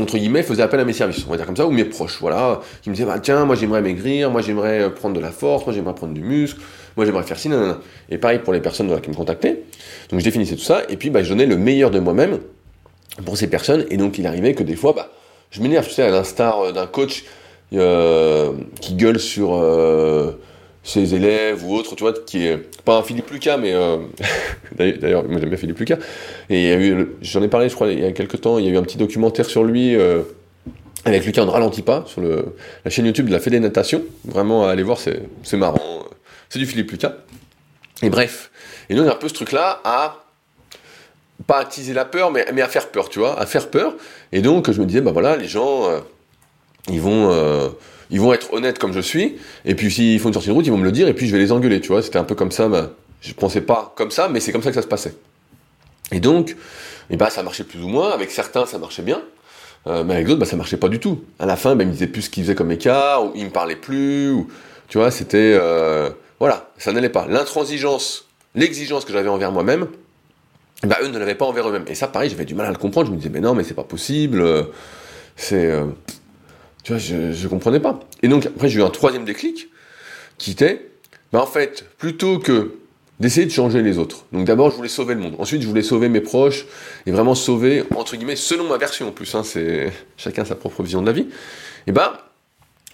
entre 0.00 0.16
guillemets 0.16 0.42
faisaient 0.42 0.62
appel 0.62 0.80
à 0.80 0.84
mes 0.84 0.92
services, 0.92 1.24
on 1.26 1.30
va 1.30 1.36
dire 1.36 1.46
comme 1.46 1.56
ça, 1.56 1.66
ou 1.66 1.70
mes 1.70 1.84
proches, 1.84 2.18
voilà, 2.20 2.60
qui 2.82 2.90
me 2.90 2.94
disaient 2.94 3.06
bah 3.06 3.18
tiens 3.18 3.44
moi 3.44 3.56
j'aimerais 3.56 3.82
maigrir, 3.82 4.30
moi 4.30 4.40
j'aimerais 4.40 4.92
prendre 4.94 5.14
de 5.14 5.20
la 5.20 5.30
force, 5.30 5.66
moi 5.66 5.74
j'aimerais 5.74 5.94
prendre 5.94 6.14
du 6.14 6.22
muscle, 6.22 6.60
moi 6.96 7.04
j'aimerais 7.04 7.24
faire 7.24 7.38
ci, 7.38 7.48
nanana. 7.48 7.80
Et 8.08 8.18
pareil 8.18 8.38
pour 8.38 8.52
les 8.52 8.60
personnes 8.60 9.00
qui 9.00 9.10
me 9.10 9.14
contactaient. 9.14 9.62
Donc 10.10 10.20
je 10.20 10.24
définissais 10.24 10.56
tout 10.56 10.62
ça, 10.62 10.82
et 10.88 10.96
puis 10.96 11.10
bah, 11.10 11.22
je 11.22 11.28
donnais 11.28 11.46
le 11.46 11.56
meilleur 11.56 11.90
de 11.90 11.98
moi-même 11.98 12.38
pour 13.24 13.36
ces 13.36 13.48
personnes, 13.48 13.86
et 13.90 13.96
donc 13.96 14.18
il 14.18 14.26
arrivait 14.26 14.54
que 14.54 14.62
des 14.62 14.76
fois, 14.76 14.92
bah, 14.92 15.10
je 15.50 15.60
m'énerve, 15.60 15.86
tu 15.86 15.94
sais, 15.94 16.02
à 16.02 16.10
l'instar 16.10 16.72
d'un 16.72 16.86
coach 16.86 17.24
euh, 17.72 18.52
qui 18.80 18.94
gueule 18.94 19.18
sur 19.18 19.54
euh, 19.54 20.32
ses 20.82 21.14
élèves 21.14 21.64
ou 21.64 21.74
autres, 21.74 21.96
tu 21.96 22.02
vois, 22.02 22.12
qui 22.12 22.46
est 22.46 22.58
pas 22.84 22.98
un 22.98 23.02
Philippe 23.02 23.30
Lucas, 23.30 23.56
mais 23.56 23.72
euh, 23.72 23.98
d'ailleurs, 24.76 25.24
moi 25.24 25.40
j'aime 25.40 25.48
bien 25.48 25.58
Philippe 25.58 25.78
Lucas. 25.78 25.98
Et 26.50 26.76
j'en 27.22 27.42
ai 27.42 27.48
parlé, 27.48 27.68
je 27.68 27.74
crois, 27.74 27.88
il 27.88 28.00
y 28.00 28.04
a 28.04 28.12
quelques 28.12 28.40
temps, 28.40 28.58
il 28.58 28.66
y 28.66 28.68
a 28.68 28.72
eu 28.72 28.76
un 28.76 28.82
petit 28.82 28.98
documentaire 28.98 29.46
sur 29.46 29.64
lui 29.64 29.96
avec 31.04 31.24
Lucas, 31.24 31.42
on 31.42 31.46
ne 31.46 31.50
ralentit 31.50 31.82
pas, 31.82 32.04
sur 32.06 32.20
le, 32.20 32.54
la 32.84 32.90
chaîne 32.90 33.06
YouTube 33.06 33.26
de 33.26 33.32
la 33.32 33.40
Fédé 33.40 33.60
Natation. 33.60 34.02
Vraiment, 34.24 34.66
à 34.66 34.70
aller 34.70 34.82
voir, 34.82 34.98
c'est 34.98 35.56
marrant. 35.56 36.04
C'est 36.48 36.58
du 36.58 36.66
Philippe 36.66 36.90
Lucas. 36.90 37.14
Et 38.02 38.10
bref. 38.10 38.50
Et 38.88 38.94
nous, 38.94 39.02
on 39.02 39.08
a 39.08 39.12
un 39.12 39.16
peu 39.16 39.28
ce 39.28 39.34
truc-là 39.34 39.80
à 39.84 40.23
pas 41.46 41.58
attiser 41.58 41.92
la 41.92 42.04
peur, 42.04 42.30
mais, 42.30 42.46
mais 42.54 42.62
à 42.62 42.68
faire 42.68 42.88
peur, 42.88 43.08
tu 43.08 43.18
vois, 43.18 43.38
à 43.38 43.46
faire 43.46 43.68
peur. 43.68 43.94
Et 44.32 44.40
donc, 44.40 44.70
je 44.70 44.80
me 44.80 44.86
disais, 44.86 45.00
bah 45.00 45.12
voilà, 45.12 45.36
les 45.36 45.48
gens, 45.48 45.88
ils 46.88 47.00
vont, 47.00 47.30
euh, 47.30 47.68
ils 48.10 48.20
vont 48.20 48.32
être 48.32 48.52
honnêtes 48.52 48.78
comme 48.78 48.92
je 48.92 49.00
suis, 49.00 49.36
et 49.64 49.74
puis 49.74 49.90
s'ils 49.90 50.20
font 50.20 50.28
une 50.28 50.34
sortie 50.34 50.48
de 50.48 50.54
route, 50.54 50.66
ils 50.66 50.70
vont 50.70 50.78
me 50.78 50.84
le 50.84 50.92
dire, 50.92 51.08
et 51.08 51.14
puis 51.14 51.26
je 51.26 51.32
vais 51.32 51.38
les 51.38 51.52
engueuler, 51.52 51.80
tu 51.80 51.88
vois. 51.88 52.02
C'était 52.02 52.18
un 52.18 52.24
peu 52.24 52.34
comme 52.34 52.52
ça, 52.52 52.68
bah, 52.68 52.90
je 53.20 53.32
pensais 53.32 53.60
pas 53.60 53.92
comme 53.96 54.10
ça, 54.10 54.28
mais 54.28 54.40
c'est 54.40 54.52
comme 54.52 54.62
ça 54.62 54.70
que 54.70 54.74
ça 54.74 54.82
se 54.82 54.86
passait. 54.86 55.14
Et 56.12 56.20
donc, 56.20 56.50
et 56.50 56.54
eh 57.10 57.16
bah, 57.16 57.30
ça 57.30 57.42
marchait 57.42 57.64
plus 57.64 57.82
ou 57.82 57.88
moins, 57.88 58.10
avec 58.10 58.30
certains 58.30 58.66
ça 58.66 58.78
marchait 58.78 59.02
bien, 59.02 59.22
euh, 59.86 60.04
mais 60.04 60.14
avec 60.14 60.26
d'autres, 60.26 60.40
bah, 60.40 60.46
ça 60.46 60.56
marchait 60.56 60.76
pas 60.76 60.88
du 60.88 61.00
tout. 61.00 61.24
À 61.38 61.46
la 61.46 61.56
fin, 61.56 61.74
bah, 61.74 61.84
ils 61.84 61.88
me 61.88 61.92
disaient 61.92 62.06
plus 62.06 62.22
ce 62.22 62.30
qu'ils 62.30 62.44
faisaient 62.44 62.54
comme 62.54 62.70
écart, 62.70 63.24
ou 63.24 63.32
ils 63.34 63.46
me 63.46 63.50
parlaient 63.50 63.76
plus, 63.76 64.30
ou, 64.30 64.48
tu 64.88 64.98
vois, 64.98 65.10
c'était, 65.10 65.56
euh, 65.58 66.10
voilà, 66.38 66.70
ça 66.76 66.92
n'allait 66.92 67.08
pas. 67.08 67.26
L'intransigeance, 67.28 68.28
l'exigence 68.54 69.04
que 69.04 69.12
j'avais 69.12 69.28
envers 69.28 69.52
moi-même, 69.52 69.88
bah, 70.82 70.98
eux 71.02 71.08
ne 71.08 71.18
l'avaient 71.18 71.34
pas 71.34 71.46
envers 71.46 71.68
eux-mêmes. 71.68 71.84
Et 71.88 71.94
ça, 71.94 72.08
pareil, 72.08 72.30
j'avais 72.30 72.44
du 72.44 72.54
mal 72.54 72.66
à 72.66 72.70
le 72.70 72.76
comprendre, 72.76 73.06
je 73.06 73.12
me 73.12 73.16
disais, 73.16 73.30
mais 73.30 73.40
non, 73.40 73.54
mais 73.54 73.64
c'est 73.64 73.74
pas 73.74 73.84
possible, 73.84 74.44
c'est, 75.36 75.72
tu 76.82 76.92
vois, 76.92 76.98
je, 76.98 77.14
ne 77.14 77.48
comprenais 77.48 77.80
pas. 77.80 78.00
Et 78.22 78.28
donc, 78.28 78.46
après, 78.46 78.68
j'ai 78.68 78.80
eu 78.80 78.82
un 78.82 78.90
troisième 78.90 79.24
déclic, 79.24 79.68
qui 80.38 80.50
était, 80.50 80.90
bah, 81.32 81.40
en 81.40 81.46
fait, 81.46 81.86
plutôt 81.98 82.38
que 82.38 82.74
d'essayer 83.20 83.46
de 83.46 83.50
changer 83.52 83.82
les 83.82 83.98
autres. 83.98 84.26
Donc 84.32 84.44
d'abord, 84.44 84.70
je 84.70 84.76
voulais 84.76 84.88
sauver 84.88 85.14
le 85.14 85.20
monde. 85.20 85.36
Ensuite, 85.38 85.62
je 85.62 85.68
voulais 85.68 85.82
sauver 85.82 86.08
mes 86.08 86.20
proches, 86.20 86.66
et 87.06 87.12
vraiment 87.12 87.34
sauver, 87.34 87.84
entre 87.94 88.16
guillemets, 88.16 88.36
selon 88.36 88.68
ma 88.68 88.76
version 88.76 89.08
en 89.08 89.12
plus, 89.12 89.34
hein, 89.34 89.42
c'est 89.44 89.92
chacun 90.16 90.44
sa 90.44 90.56
propre 90.56 90.82
vision 90.82 91.00
de 91.00 91.06
la 91.06 91.12
vie. 91.12 91.28
Et 91.86 91.92
ben, 91.92 92.12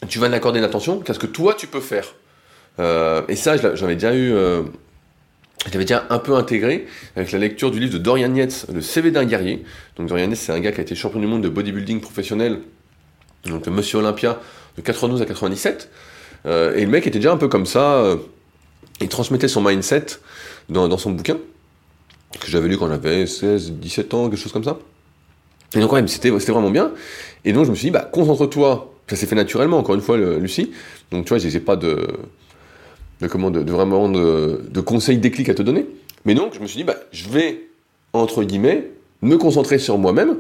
tu 0.09 0.19
vas 0.19 0.29
n'accorder 0.29 0.59
une 0.59 0.65
attention 0.65 1.01
qu'à 1.01 1.15
ce 1.15 1.19
que 1.19 1.27
toi, 1.27 1.55
tu 1.55 1.67
peux 1.67 1.81
faire. 1.81 2.15
Euh, 2.79 3.23
et 3.29 3.37
ça, 3.37 3.57
j'avais 3.75 3.95
déjà 3.95 4.15
eu... 4.15 4.33
Euh, 4.33 4.63
j'avais 5.67 5.85
déjà 5.85 6.07
un 6.11 6.19
peu 6.19 6.35
intégré 6.37 6.87
avec 7.17 7.33
la 7.33 7.39
lecture 7.39 7.71
du 7.71 7.81
livre 7.81 7.93
de 7.93 7.99
Dorian 7.99 8.35
Yates, 8.35 8.67
Le 8.73 8.81
CV 8.81 9.11
d'un 9.11 9.25
guerrier. 9.25 9.65
Donc 9.97 10.09
Dorian 10.09 10.29
Yates, 10.31 10.39
c'est 10.39 10.53
un 10.53 10.61
gars 10.61 10.73
qui 10.73 10.81
a 10.81 10.83
été 10.83 10.95
champion 10.95 11.21
du 11.21 11.27
monde 11.27 11.43
de 11.43 11.49
bodybuilding 11.49 12.01
professionnel 12.01 12.61
donc 13.47 13.67
le 13.67 13.73
Monsieur 13.73 13.99
Olympia 13.99 14.41
de 14.77 14.83
92 14.83 15.23
à 15.23 15.27
97. 15.27 15.91
Euh, 16.47 16.75
et 16.75 16.85
le 16.85 16.91
mec 16.91 17.07
était 17.07 17.19
déjà 17.19 17.33
un 17.33 17.37
peu 17.37 17.49
comme 17.49 17.67
ça. 17.67 17.95
Euh, 17.95 18.17
il 19.01 19.09
transmettait 19.09 19.49
son 19.49 19.63
mindset 19.63 20.07
dans, 20.69 20.99
son 20.99 21.13
bouquin, 21.13 21.39
que 22.39 22.47
j'avais 22.49 22.69
lu 22.69 22.77
quand 22.77 22.89
j'avais 22.89 23.27
16, 23.27 23.73
17 23.73 24.15
ans, 24.15 24.29
quelque 24.29 24.39
chose 24.39 24.53
comme 24.53 24.65
ça. 24.65 24.79
Et 25.75 25.81
donc, 25.81 25.93
ouais, 25.93 26.07
c'était 26.07 26.31
vraiment 26.31 26.71
bien. 26.71 26.93
Et 27.45 27.53
donc, 27.53 27.65
je 27.65 27.71
me 27.71 27.77
suis 27.77 27.87
dit, 27.87 27.91
bah, 27.91 28.09
concentre-toi. 28.13 28.95
Ça 29.09 29.17
s'est 29.17 29.27
fait 29.27 29.35
naturellement, 29.35 29.79
encore 29.79 29.95
une 29.97 30.01
fois, 30.03 30.17
Lucie. 30.17 30.71
Donc, 31.11 31.25
tu 31.25 31.31
vois, 31.31 31.39
j'ai 31.39 31.61
pas 31.61 31.75
de, 31.77 32.07
de, 33.21 33.71
vraiment 33.71 34.09
de, 34.09 34.81
conseils 34.81 35.19
déclics 35.19 35.49
à 35.49 35.55
te 35.55 35.63
donner. 35.63 35.87
Mais 36.25 36.35
donc, 36.35 36.55
je 36.55 36.61
me 36.61 36.67
suis 36.67 36.79
dit, 36.79 36.85
bah, 36.85 36.97
je 37.13 37.29
vais, 37.29 37.69
entre 38.13 38.45
guillemets, 38.45 38.91
me 39.23 39.37
concentrer 39.37 39.79
sur 39.79 39.99
moi-même 39.99 40.37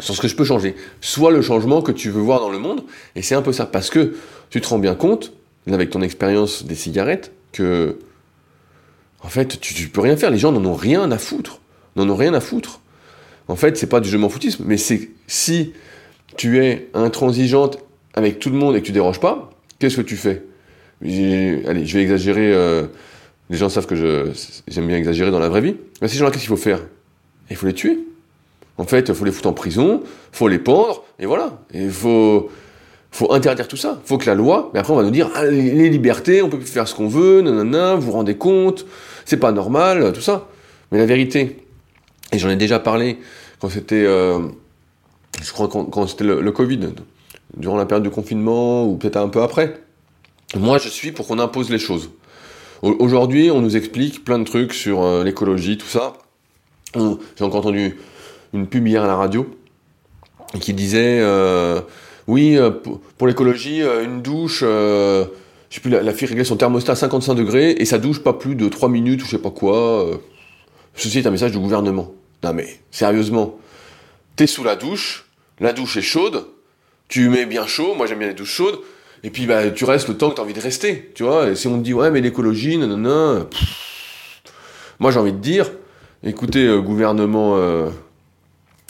sur 0.00 0.14
ce 0.14 0.20
que 0.20 0.28
je 0.28 0.36
peux 0.36 0.44
changer, 0.44 0.74
soit 1.00 1.30
le 1.30 1.40
changement 1.40 1.80
que 1.80 1.92
tu 1.92 2.10
veux 2.10 2.20
voir 2.20 2.40
dans 2.40 2.50
le 2.50 2.58
monde, 2.58 2.84
et 3.14 3.22
c'est 3.22 3.34
un 3.34 3.40
peu 3.40 3.52
ça, 3.52 3.64
parce 3.64 3.88
que 3.88 4.14
tu 4.50 4.60
te 4.60 4.68
rends 4.68 4.78
bien 4.78 4.94
compte, 4.94 5.32
avec 5.66 5.88
ton 5.88 6.02
expérience 6.02 6.66
des 6.66 6.74
cigarettes, 6.74 7.32
que 7.52 7.98
en 9.22 9.28
fait, 9.28 9.58
tu, 9.58 9.72
tu 9.72 9.88
peux 9.88 10.02
rien 10.02 10.16
faire, 10.16 10.30
les 10.30 10.38
gens 10.38 10.52
n'en 10.52 10.64
ont 10.66 10.74
rien 10.74 11.10
à 11.10 11.18
foutre, 11.18 11.60
n'en 11.96 12.08
ont 12.10 12.14
rien 12.14 12.34
à 12.34 12.40
foutre. 12.40 12.80
En 13.48 13.56
fait, 13.56 13.76
c'est 13.76 13.86
pas 13.86 14.00
du 14.00 14.08
je 14.08 14.16
m'en 14.18 14.28
foutisme, 14.28 14.64
mais 14.66 14.76
c'est 14.76 15.10
si 15.26 15.72
tu 16.36 16.62
es 16.62 16.88
intransigeante 16.94 17.78
avec 18.14 18.38
tout 18.38 18.50
le 18.50 18.56
monde 18.56 18.76
et 18.76 18.80
que 18.80 18.86
tu 18.86 18.92
déroges 18.92 19.20
pas, 19.20 19.50
qu'est-ce 19.78 19.96
que 19.96 20.02
tu 20.02 20.16
fais? 20.16 20.44
Allez, 21.02 21.86
je 21.86 21.96
vais 21.96 22.02
exagérer, 22.02 22.52
euh, 22.52 22.86
les 23.50 23.56
gens 23.56 23.68
savent 23.68 23.86
que 23.86 24.32
j'aime 24.66 24.86
bien 24.86 24.96
exagérer 24.96 25.30
dans 25.30 25.38
la 25.38 25.48
vraie 25.48 25.60
vie. 25.60 25.76
Mais 26.00 26.08
ces 26.08 26.16
gens-là, 26.18 26.30
qu'est-ce 26.30 26.44
qu'il 26.44 26.48
faut 26.48 26.56
faire 26.56 26.80
Il 27.50 27.56
faut 27.56 27.66
les 27.66 27.74
tuer. 27.74 27.98
En 28.78 28.84
fait, 28.84 29.08
il 29.08 29.14
faut 29.14 29.24
les 29.24 29.32
foutre 29.32 29.48
en 29.48 29.52
prison, 29.52 30.02
faut 30.32 30.48
les 30.48 30.58
pendre, 30.58 31.04
et 31.18 31.26
voilà. 31.26 31.58
Il 31.72 31.90
faut, 31.90 32.50
faut 33.10 33.32
interdire 33.32 33.68
tout 33.68 33.76
ça. 33.76 33.98
Il 34.04 34.08
faut 34.08 34.18
que 34.18 34.26
la 34.26 34.34
loi, 34.34 34.70
mais 34.74 34.80
après 34.80 34.92
on 34.92 34.96
va 34.96 35.02
nous 35.02 35.10
dire, 35.10 35.30
les 35.50 35.88
libertés, 35.88 36.42
on 36.42 36.50
peut 36.50 36.58
plus 36.58 36.68
faire 36.68 36.86
ce 36.86 36.94
qu'on 36.94 37.08
veut, 37.08 37.40
nanana, 37.40 37.94
vous 37.94 38.02
vous 38.02 38.12
rendez 38.12 38.36
compte, 38.36 38.86
c'est 39.24 39.38
pas 39.38 39.52
normal, 39.52 40.12
tout 40.12 40.20
ça. 40.20 40.48
Mais 40.92 40.98
la 40.98 41.06
vérité, 41.06 41.64
et 42.32 42.38
j'en 42.38 42.50
ai 42.50 42.56
déjà 42.56 42.78
parlé 42.78 43.18
quand 43.60 43.68
c'était, 43.68 44.04
euh, 44.04 44.40
je 45.42 45.52
crois 45.52 45.68
quand, 45.68 46.06
c'était 46.06 46.24
le, 46.24 46.52
Covid, 46.52 46.80
durant 47.56 47.76
la 47.76 47.86
période 47.86 48.04
de 48.04 48.10
confinement, 48.10 48.84
ou 48.86 48.96
peut-être 48.96 49.16
un 49.16 49.28
peu 49.28 49.42
après. 49.42 49.80
Moi, 50.54 50.78
je 50.78 50.88
suis 50.88 51.12
pour 51.12 51.26
qu'on 51.26 51.38
impose 51.38 51.70
les 51.70 51.78
choses. 51.78 52.10
Aujourd'hui, 52.82 53.50
on 53.50 53.60
nous 53.60 53.76
explique 53.76 54.24
plein 54.24 54.38
de 54.38 54.44
trucs 54.44 54.72
sur 54.72 55.02
euh, 55.02 55.24
l'écologie, 55.24 55.76
tout 55.76 55.88
ça. 55.88 56.12
J'ai 56.94 57.44
encore 57.44 57.60
entendu 57.60 57.96
une 58.54 58.68
pub 58.68 58.86
hier 58.86 59.02
à 59.02 59.06
la 59.06 59.16
radio 59.16 59.46
qui 60.60 60.72
disait 60.72 61.18
euh, 61.20 61.80
oui 62.26 62.56
euh, 62.56 62.70
pour, 62.70 63.26
l'écologie 63.26 63.82
une 63.82 64.22
douche 64.22 64.60
je 64.60 65.26
sais 65.68 65.80
plus 65.80 65.90
la, 65.90 66.12
fille 66.14 66.28
réglait 66.28 66.44
son 66.44 66.56
thermostat 66.56 66.92
à 66.92 66.96
55 66.96 67.34
degrés 67.34 67.72
et 67.72 67.84
ça 67.84 67.98
douche 67.98 68.20
pas 68.20 68.32
plus 68.32 68.54
de 68.54 68.68
3 68.68 68.88
minutes 68.88 69.22
ou 69.22 69.26
je 69.26 69.32
sais 69.32 69.38
pas 69.38 69.50
quoi 69.50 70.08
ceci 70.94 71.18
est 71.18 71.26
un 71.26 71.32
message 71.32 71.50
du 71.52 71.58
gouvernement 71.58 72.14
non 72.44 72.54
mais 72.54 72.80
sérieusement 72.90 73.58
t'es 74.36 74.46
sous 74.46 74.64
la 74.64 74.76
douche 74.76 75.26
la 75.60 75.74
douche 75.74 75.98
est 75.98 76.02
chaude 76.02 76.46
tu 77.08 77.28
mets 77.28 77.44
bien 77.44 77.66
chaud 77.66 77.94
moi 77.94 78.06
j'aime 78.06 78.20
bien 78.20 78.28
les 78.28 78.34
douches 78.34 78.54
chaudes 78.54 78.78
et 79.26 79.30
puis 79.30 79.46
bah 79.46 79.70
tu 79.70 79.84
restes 79.84 80.08
le 80.08 80.16
temps 80.16 80.30
que 80.30 80.36
t'as 80.36 80.42
envie 80.42 80.54
de 80.54 80.60
rester 80.60 81.10
tu 81.14 81.24
vois 81.24 81.50
et 81.50 81.56
si 81.56 81.66
on 81.66 81.78
te 81.78 81.82
dit 81.82 81.92
ouais 81.92 82.10
mais 82.10 82.22
l'écologie 82.22 82.78
nanana 82.78 83.46
moi 84.98 85.10
j'ai 85.10 85.18
envie 85.18 85.32
de 85.32 85.38
dire 85.38 85.70
écoutez 86.22 86.66
gouvernement 86.80 87.90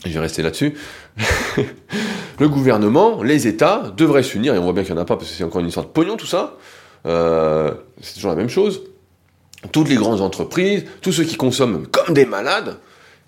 je 0.05 0.13
vais 0.13 0.21
rester 0.21 0.43
là-dessus, 0.43 0.75
le 2.41 2.49
gouvernement, 2.49 3.23
les 3.23 3.47
États 3.47 3.93
devraient 3.97 4.23
s'unir, 4.23 4.55
et 4.55 4.59
on 4.59 4.65
voit 4.65 4.73
bien 4.73 4.85
qu'il 4.85 4.95
n'y 4.95 4.99
en 4.99 5.03
a 5.03 5.07
pas 5.07 5.17
parce 5.17 5.31
que 5.31 5.37
c'est 5.37 5.45
encore 5.45 5.61
une 5.61 5.69
histoire 5.69 5.87
de 5.87 5.91
pognon 5.91 6.17
tout 6.17 6.27
ça, 6.27 6.57
euh, 7.07 7.73
c'est 8.01 8.15
toujours 8.15 8.31
la 8.31 8.37
même 8.37 8.49
chose. 8.49 8.83
Toutes 9.73 9.89
les 9.89 9.97
grandes 9.97 10.21
entreprises, 10.21 10.85
tous 11.01 11.13
ceux 11.13 11.25
qui 11.25 11.37
consomment 11.37 11.87
comme 11.87 12.15
des 12.15 12.27
malades, 12.27 12.77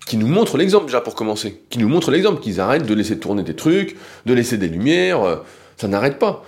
qui 0.05 0.15
nous 0.15 0.27
montrent 0.27 0.57
l'exemple 0.57 0.85
déjà 0.85 1.01
pour 1.01 1.15
commencer, 1.15 1.63
qui 1.69 1.79
nous 1.79 1.89
montrent 1.89 2.11
l'exemple, 2.11 2.39
qu'ils 2.39 2.61
arrêtent 2.61 2.85
de 2.85 2.93
laisser 2.93 3.19
tourner 3.19 3.43
des 3.43 3.55
trucs, 3.55 3.97
de 4.25 4.33
laisser 4.33 4.57
des 4.57 4.67
lumières, 4.67 5.23
euh, 5.23 5.35
ça 5.77 5.87
n'arrête 5.87 6.19
pas. 6.19 6.45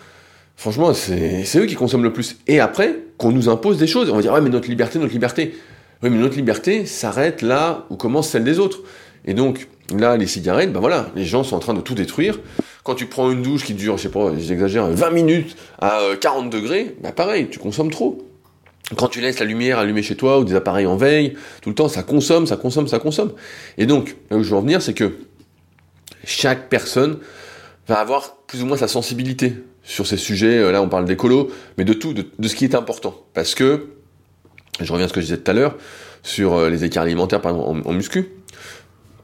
Franchement, 0.61 0.93
c'est 0.93 1.57
eux 1.57 1.65
qui 1.65 1.73
consomment 1.73 2.03
le 2.03 2.13
plus. 2.13 2.37
Et 2.45 2.59
après, 2.59 2.99
qu'on 3.17 3.31
nous 3.31 3.49
impose 3.49 3.79
des 3.79 3.87
choses, 3.87 4.11
on 4.11 4.15
va 4.15 4.21
dire, 4.21 4.31
ouais, 4.31 4.41
mais 4.41 4.51
notre 4.51 4.69
liberté, 4.69 4.99
notre 4.99 5.11
liberté. 5.11 5.55
Oui, 6.03 6.11
mais 6.11 6.19
notre 6.19 6.35
liberté 6.35 6.85
s'arrête 6.85 7.41
là 7.41 7.87
où 7.89 7.95
commence 7.95 8.29
celle 8.29 8.43
des 8.43 8.59
autres. 8.59 8.81
Et 9.25 9.33
donc, 9.33 9.67
là, 9.91 10.17
les 10.17 10.27
cigarettes, 10.27 10.71
ben 10.71 10.79
voilà, 10.79 11.09
les 11.15 11.25
gens 11.25 11.43
sont 11.43 11.55
en 11.55 11.59
train 11.59 11.73
de 11.73 11.81
tout 11.81 11.95
détruire. 11.95 12.37
Quand 12.83 12.93
tu 12.93 13.07
prends 13.07 13.31
une 13.31 13.41
douche 13.41 13.63
qui 13.63 13.73
dure, 13.73 13.97
je 13.97 14.03
sais 14.03 14.09
pas, 14.09 14.33
j'exagère, 14.37 14.85
20 14.85 15.09
minutes 15.09 15.55
à 15.79 15.99
40 16.21 16.45
euh, 16.45 16.49
degrés, 16.49 16.95
bah 17.01 17.11
pareil, 17.11 17.47
tu 17.49 17.57
consommes 17.57 17.89
trop. 17.89 18.23
Quand 18.95 19.07
tu 19.07 19.19
laisses 19.19 19.39
la 19.39 19.47
lumière 19.47 19.79
allumée 19.79 20.03
chez 20.03 20.15
toi 20.15 20.37
ou 20.37 20.43
des 20.43 20.53
appareils 20.53 20.85
en 20.85 20.95
veille, 20.95 21.33
tout 21.63 21.69
le 21.69 21.75
temps, 21.75 21.87
ça 21.87 22.03
consomme, 22.03 22.45
ça 22.45 22.55
consomme, 22.55 22.87
ça 22.87 22.99
consomme. 22.99 23.31
Et 23.79 23.87
donc, 23.87 24.15
là 24.29 24.37
où 24.37 24.43
je 24.43 24.51
veux 24.51 24.57
en 24.57 24.61
venir, 24.61 24.83
c'est 24.83 24.93
que 24.93 25.11
chaque 26.23 26.69
personne 26.69 27.17
va 27.87 27.99
avoir 27.99 28.35
plus 28.45 28.61
ou 28.61 28.67
moins 28.67 28.77
sa 28.77 28.87
sensibilité 28.87 29.55
sur 29.83 30.07
ces 30.07 30.17
sujets. 30.17 30.57
Euh, 30.57 30.71
là, 30.71 30.81
on 30.81 30.89
parle 30.89 31.05
d'écolo, 31.05 31.51
mais 31.77 31.85
de 31.85 31.93
tout, 31.93 32.13
de, 32.13 32.47
ce 32.47 32.55
qui 32.55 32.65
est 32.65 32.75
important. 32.75 33.15
Parce 33.33 33.55
que, 33.55 33.87
je 34.79 34.91
reviens 34.91 35.05
à 35.05 35.09
ce 35.09 35.13
que 35.13 35.21
je 35.21 35.25
disais 35.25 35.37
tout 35.37 35.51
à 35.51 35.53
l'heure, 35.53 35.75
sur 36.23 36.53
euh, 36.53 36.69
les 36.69 36.83
écarts 36.83 37.03
alimentaires, 37.03 37.41
par 37.41 37.51
exemple, 37.51 37.81
en 37.87 37.93
muscu. 37.93 38.29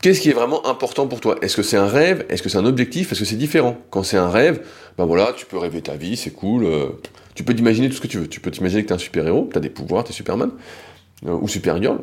Qu'est-ce 0.02 0.22
qui 0.22 0.30
est 0.30 0.34
vraiment 0.34 0.66
important 0.68 1.08
pour 1.08 1.22
toi? 1.22 1.38
Est-ce 1.42 1.56
que 1.56 1.64
c'est 1.64 1.78
un 1.78 1.88
rêve? 1.88 2.26
Est-ce 2.30 2.44
que 2.44 2.50
c'est 2.50 2.58
un 2.58 2.66
objectif? 2.66 3.12
Est-ce 3.12 3.22
que 3.22 3.26
c'est 3.26 3.36
différent? 3.36 3.78
Quand 3.90 4.04
c'est 4.04 4.18
un 4.18 4.30
rêve, 4.30 4.62
ben 4.98 5.06
voilà, 5.06 5.34
tu 5.36 5.46
peux 5.46 5.58
rêver 5.58 5.82
ta 5.82 5.96
vie, 5.96 6.16
c'est 6.16 6.30
cool. 6.30 6.66
Euh, 6.66 6.90
tu 7.34 7.44
peux 7.44 7.56
t'imaginer 7.56 7.90
tout 7.90 7.96
ce 7.96 8.02
que 8.02 8.08
tu 8.08 8.20
veux. 8.20 8.28
Tu 8.28 8.40
peux 8.40 8.52
t'imaginer 8.52 8.84
que 8.84 8.90
t'es 8.90 8.94
un 8.94 9.00
super-héros, 9.00 9.50
t'as 9.52 9.60
des 9.60 9.70
pouvoirs, 9.70 10.04
t'es 10.04 10.14
Superman 10.14 10.52
ou 11.24 11.48
Supergirl. 11.48 12.00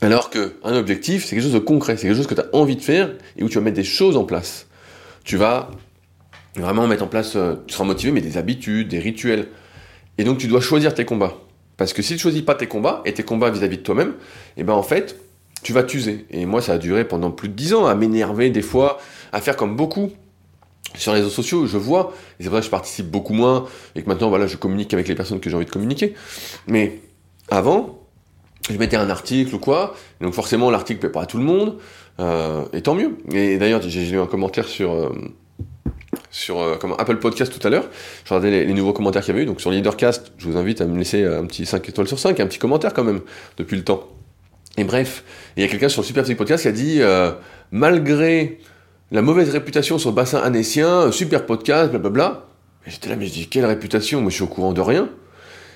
Alors 0.00 0.30
que 0.30 0.54
un 0.64 0.74
objectif, 0.74 1.24
c'est 1.24 1.36
quelque 1.36 1.44
chose 1.44 1.52
de 1.52 1.58
concret, 1.58 1.96
c'est 1.96 2.06
quelque 2.08 2.16
chose 2.16 2.26
que 2.26 2.34
tu 2.34 2.40
as 2.40 2.48
envie 2.54 2.76
de 2.76 2.80
faire 2.80 3.10
et 3.36 3.44
où 3.44 3.48
tu 3.48 3.56
vas 3.56 3.60
mettre 3.60 3.76
des 3.76 3.84
choses 3.84 4.16
en 4.16 4.24
place. 4.24 4.66
Tu 5.22 5.36
vas 5.36 5.70
vraiment 6.56 6.86
mettre 6.86 7.04
en 7.04 7.08
place, 7.08 7.36
euh, 7.36 7.56
tu 7.66 7.74
seras 7.74 7.84
motivé, 7.84 8.12
mais 8.12 8.20
des 8.20 8.36
habitudes, 8.36 8.88
des 8.88 8.98
rituels. 8.98 9.48
Et 10.18 10.24
donc 10.24 10.38
tu 10.38 10.46
dois 10.46 10.60
choisir 10.60 10.94
tes 10.94 11.04
combats. 11.04 11.34
Parce 11.76 11.92
que 11.92 12.02
si 12.02 12.14
tu 12.14 12.20
choisis 12.20 12.42
pas 12.42 12.54
tes 12.54 12.66
combats, 12.66 13.02
et 13.04 13.12
tes 13.12 13.22
combats 13.22 13.50
vis-à-vis 13.50 13.78
de 13.78 13.82
toi-même, 13.82 14.10
et 14.10 14.60
eh 14.60 14.64
ben 14.64 14.74
en 14.74 14.82
fait, 14.82 15.16
tu 15.62 15.72
vas 15.72 15.82
t'user. 15.82 16.26
Et 16.30 16.44
moi, 16.44 16.60
ça 16.60 16.74
a 16.74 16.78
duré 16.78 17.06
pendant 17.06 17.30
plus 17.30 17.48
de 17.48 17.54
dix 17.54 17.72
ans 17.74 17.86
à 17.86 17.94
m'énerver 17.94 18.50
des 18.50 18.62
fois, 18.62 18.98
à 19.32 19.40
faire 19.40 19.56
comme 19.56 19.76
beaucoup 19.76 20.10
sur 20.94 21.12
les 21.12 21.20
réseaux 21.20 21.30
sociaux, 21.30 21.66
je 21.66 21.78
vois, 21.78 22.12
et 22.38 22.42
c'est 22.42 22.50
vrai 22.50 22.60
que 22.60 22.66
je 22.66 22.70
participe 22.70 23.06
beaucoup 23.06 23.32
moins, 23.32 23.66
et 23.94 24.02
que 24.02 24.08
maintenant, 24.08 24.28
voilà, 24.28 24.46
je 24.46 24.56
communique 24.56 24.92
avec 24.92 25.08
les 25.08 25.14
personnes 25.14 25.40
que 25.40 25.48
j'ai 25.48 25.56
envie 25.56 25.64
de 25.64 25.70
communiquer. 25.70 26.14
Mais 26.66 27.00
avant, 27.48 28.00
je 28.68 28.76
mettais 28.76 28.96
un 28.96 29.08
article 29.08 29.54
ou 29.54 29.58
quoi, 29.58 29.94
donc 30.20 30.34
forcément, 30.34 30.70
l'article 30.70 31.00
plaît 31.00 31.08
pas 31.08 31.22
à 31.22 31.26
tout 31.26 31.38
le 31.38 31.44
monde, 31.44 31.78
euh, 32.20 32.64
et 32.72 32.82
tant 32.82 32.94
mieux. 32.94 33.16
Et 33.32 33.56
d'ailleurs, 33.56 33.80
j'ai 33.82 34.04
lu 34.04 34.20
un 34.20 34.26
commentaire 34.26 34.68
sur, 34.68 34.92
euh, 34.92 35.08
sur 36.32 36.58
euh, 36.58 36.76
Apple 36.98 37.18
Podcast 37.18 37.56
tout 37.56 37.64
à 37.64 37.70
l'heure, 37.70 37.84
je 38.24 38.34
regardais 38.34 38.64
les, 38.64 38.72
nouveaux 38.72 38.92
commentaires 38.92 39.22
qu'il 39.22 39.32
y 39.32 39.36
avait 39.36 39.44
eu, 39.44 39.46
donc 39.46 39.60
sur 39.60 39.70
Leadercast, 39.70 40.32
je 40.38 40.48
vous 40.48 40.56
invite 40.56 40.80
à 40.80 40.86
me 40.86 40.98
laisser 40.98 41.24
un 41.24 41.44
petit 41.44 41.64
5 41.64 41.88
étoiles 41.88 42.08
sur 42.08 42.18
5, 42.18 42.40
un 42.40 42.46
petit 42.46 42.58
commentaire 42.58 42.92
quand 42.92 43.04
même, 43.04 43.20
depuis 43.56 43.76
le 43.76 43.84
temps. 43.84 44.08
Et 44.76 44.84
bref, 44.84 45.22
il 45.56 45.62
y 45.62 45.66
a 45.66 45.68
quelqu'un 45.68 45.88
sur 45.88 46.02
le 46.02 46.06
Super 46.06 46.24
Podcast 46.36 46.62
qui 46.62 46.68
a 46.68 46.72
dit 46.72 46.96
euh, 47.00 47.32
malgré 47.70 48.58
la 49.10 49.20
mauvaise 49.20 49.50
réputation 49.50 49.98
sur 49.98 50.10
le 50.10 50.16
bassin 50.16 50.38
anécien, 50.38 51.12
super 51.12 51.44
podcast, 51.44 51.90
blablabla. 51.90 52.46
J'étais 52.86 53.10
là, 53.10 53.16
mais 53.16 53.26
je 53.26 53.32
dis 53.32 53.48
quelle 53.48 53.66
réputation? 53.66 54.22
Moi, 54.22 54.30
je 54.30 54.36
suis 54.36 54.44
au 54.44 54.48
courant 54.48 54.72
de 54.72 54.80
rien. 54.80 55.10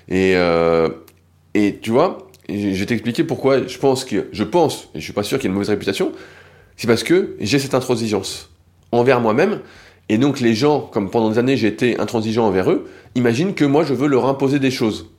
Et 0.09 0.33
euh, 0.37 0.89
et 1.53 1.79
tu 1.81 1.91
vois, 1.91 2.29
je 2.49 2.55
vais 2.55 2.87
t'expliquer 2.87 3.25
pourquoi 3.25 3.67
je 3.67 3.79
pense 3.79 4.05
que 4.05 4.29
je 4.33 4.45
pense 4.45 4.89
et 4.95 5.01
je 5.01 5.05
suis 5.05 5.13
pas 5.13 5.23
sûr 5.23 5.39
qu'il 5.39 5.45
y 5.45 5.47
ait 5.47 5.51
une 5.51 5.55
mauvaise 5.55 5.71
réputation. 5.71 6.13
C'est 6.77 6.87
parce 6.87 7.03
que 7.03 7.37
j'ai 7.41 7.59
cette 7.59 7.75
intransigeance 7.75 8.51
envers 8.93 9.21
moi-même. 9.21 9.61
Et 10.09 10.19
donc 10.19 10.41
les 10.41 10.55
gens, 10.55 10.81
comme 10.81 11.11
pendant 11.11 11.31
des 11.31 11.39
années 11.39 11.57
j'ai 11.57 11.69
été 11.69 11.99
intransigeant 11.99 12.47
envers 12.47 12.71
eux, 12.71 12.89
imaginent 13.15 13.55
que 13.55 13.65
moi 13.65 13.85
je 13.85 13.95
veux 13.95 14.09
leur 14.09 14.27
imposer 14.27 14.59
des 14.59 14.71
choses. 14.71 15.11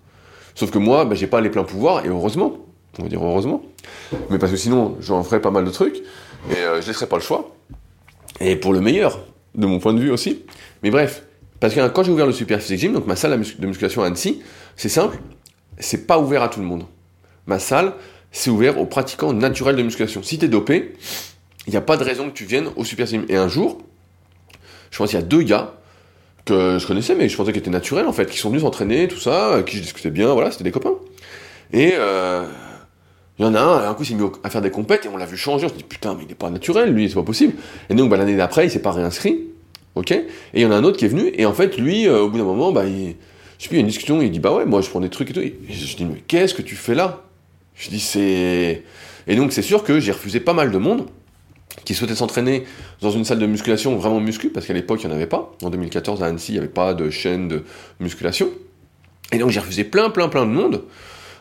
Sauf 0.55 0.71
que 0.71 0.79
moi, 0.79 1.05
ben, 1.05 1.15
j'ai 1.15 1.27
pas 1.27 1.41
les 1.41 1.49
pleins 1.49 1.63
pouvoirs, 1.63 2.05
et 2.05 2.09
heureusement 2.09 2.57
on 2.99 3.03
va 3.03 3.09
dire 3.09 3.23
heureusement, 3.23 3.61
mais 4.31 4.39
parce 4.39 4.51
que 4.51 4.57
sinon 4.57 4.97
j'en 5.01 5.23
ferais 5.23 5.39
pas 5.39 5.51
mal 5.51 5.65
de 5.65 5.69
trucs, 5.69 5.97
et 6.49 6.57
euh, 6.57 6.81
je 6.81 6.87
laisserais 6.87 7.07
pas 7.07 7.17
le 7.17 7.21
choix, 7.21 7.55
et 8.39 8.55
pour 8.55 8.73
le 8.73 8.81
meilleur, 8.81 9.19
de 9.57 9.65
mon 9.65 9.79
point 9.79 9.93
de 9.93 9.99
vue 9.99 10.11
aussi. 10.11 10.43
Mais 10.83 10.91
bref, 10.91 11.23
parce 11.59 11.73
que 11.73 11.87
quand 11.89 12.03
j'ai 12.03 12.11
ouvert 12.11 12.27
le 12.27 12.31
Super 12.31 12.61
Physique 12.61 12.79
Gym, 12.79 12.93
donc 12.93 13.07
ma 13.07 13.15
salle 13.15 13.31
de 13.31 13.67
musculation 13.67 14.03
à 14.03 14.07
Annecy, 14.07 14.41
c'est 14.75 14.89
simple, 14.89 15.17
c'est 15.79 16.07
pas 16.07 16.19
ouvert 16.19 16.43
à 16.43 16.49
tout 16.49 16.59
le 16.59 16.65
monde. 16.65 16.85
Ma 17.47 17.59
salle, 17.59 17.93
c'est 18.31 18.49
ouvert 18.49 18.79
aux 18.79 18.85
pratiquants 18.85 19.33
naturels 19.33 19.75
de 19.75 19.83
musculation. 19.83 20.21
Si 20.21 20.37
t'es 20.37 20.47
dopé, 20.47 20.93
il 21.65 21.71
n'y 21.71 21.77
a 21.77 21.81
pas 21.81 21.97
de 21.97 22.03
raison 22.03 22.29
que 22.29 22.33
tu 22.33 22.45
viennes 22.45 22.69
au 22.75 22.83
Super 22.83 23.07
Gym. 23.07 23.25
Et 23.29 23.35
un 23.35 23.47
jour, 23.47 23.79
je 24.91 24.97
pense 24.97 25.09
qu'il 25.09 25.19
y 25.19 25.21
a 25.21 25.25
deux 25.25 25.41
gars 25.41 25.73
que 26.45 26.77
je 26.79 26.87
connaissais, 26.87 27.15
mais 27.15 27.27
je 27.29 27.35
pensais 27.35 27.51
qu'ils 27.51 27.61
étaient 27.61 27.69
naturels 27.69 28.07
en 28.07 28.13
fait, 28.13 28.29
qui 28.29 28.37
sont 28.37 28.49
venus 28.49 28.61
s'entraîner, 28.63 29.07
tout 29.07 29.19
ça, 29.19 29.63
qui 29.65 29.77
je 29.77 29.81
discutais 29.81 30.11
bien, 30.11 30.33
voilà, 30.33 30.51
c'était 30.51 30.63
des 30.63 30.71
copains. 30.71 30.93
Et 31.73 31.93
euh, 31.95 32.45
il 33.39 33.45
y 33.45 33.47
en 33.47 33.53
a 33.53 33.59
un, 33.59 33.89
un 33.89 33.93
coup, 33.93 34.03
il 34.03 34.05
s'est 34.07 34.15
mis 34.15 34.23
à 34.43 34.49
faire 34.49 34.61
des 34.61 34.71
compètes 34.71 35.05
et 35.05 35.09
on 35.09 35.17
l'a 35.17 35.25
vu 35.25 35.37
changer. 35.37 35.65
On 35.65 35.69
se 35.69 35.75
dit, 35.75 35.83
putain, 35.83 36.15
mais 36.15 36.23
il 36.23 36.29
n'est 36.29 36.35
pas 36.35 36.49
naturel, 36.49 36.91
lui, 36.91 37.09
c'est 37.09 37.15
pas 37.15 37.23
possible. 37.23 37.53
Et 37.89 37.93
donc, 37.93 38.09
bah, 38.09 38.17
l'année 38.17 38.35
d'après, 38.35 38.65
il 38.65 38.71
s'est 38.71 38.81
pas 38.81 38.91
réinscrit. 38.91 39.41
Ok? 39.95 40.11
Et 40.11 40.25
il 40.53 40.61
y 40.61 40.65
en 40.65 40.71
a 40.71 40.75
un 40.75 40.83
autre 40.83 40.97
qui 40.97 41.05
est 41.05 41.09
venu, 41.09 41.31
et 41.35 41.45
en 41.45 41.53
fait, 41.53 41.77
lui, 41.77 42.07
euh, 42.07 42.21
au 42.21 42.29
bout 42.29 42.37
d'un 42.37 42.43
moment, 42.43 42.71
bah, 42.71 42.85
il, 42.85 43.15
je 43.57 43.63
sais 43.63 43.69
plus, 43.69 43.75
il 43.75 43.75
y 43.75 43.77
a 43.77 43.81
une 43.81 43.87
discussion, 43.87 44.21
il 44.21 44.31
dit, 44.31 44.39
bah 44.39 44.53
ouais, 44.53 44.65
moi, 44.65 44.81
je 44.81 44.89
prends 44.89 44.99
des 44.99 45.09
trucs 45.09 45.31
et 45.31 45.33
tout. 45.33 45.41
Je 45.69 45.95
dis, 45.95 46.05
mais 46.05 46.23
qu'est-ce 46.27 46.53
que 46.53 46.61
tu 46.61 46.75
fais 46.75 46.95
là? 46.95 47.23
Je 47.75 47.89
dis, 47.89 47.99
c'est. 47.99 48.83
Et 49.27 49.35
donc, 49.35 49.51
c'est 49.51 49.61
sûr 49.61 49.83
que 49.83 49.99
j'ai 49.99 50.11
refusé 50.11 50.39
pas 50.39 50.53
mal 50.53 50.71
de 50.71 50.77
monde 50.77 51.05
qui 51.85 51.93
souhaitait 51.93 52.15
s'entraîner 52.15 52.65
dans 53.01 53.11
une 53.11 53.23
salle 53.25 53.39
de 53.39 53.45
musculation 53.45 53.95
vraiment 53.97 54.19
muscu, 54.19 54.49
parce 54.49 54.65
qu'à 54.65 54.73
l'époque, 54.73 55.01
il 55.03 55.07
n'y 55.07 55.13
en 55.13 55.15
avait 55.15 55.27
pas. 55.27 55.53
En 55.63 55.69
2014, 55.69 56.23
à 56.23 56.27
Annecy, 56.27 56.51
il 56.51 56.55
n'y 56.55 56.59
avait 56.59 56.67
pas 56.67 56.93
de 56.93 57.09
chaîne 57.09 57.47
de 57.47 57.63
musculation. 57.99 58.49
Et 59.31 59.37
donc, 59.37 59.49
j'ai 59.51 59.59
refusé 59.59 59.83
plein, 59.83 60.09
plein, 60.09 60.29
plein 60.29 60.45
de 60.45 60.51
monde 60.51 60.83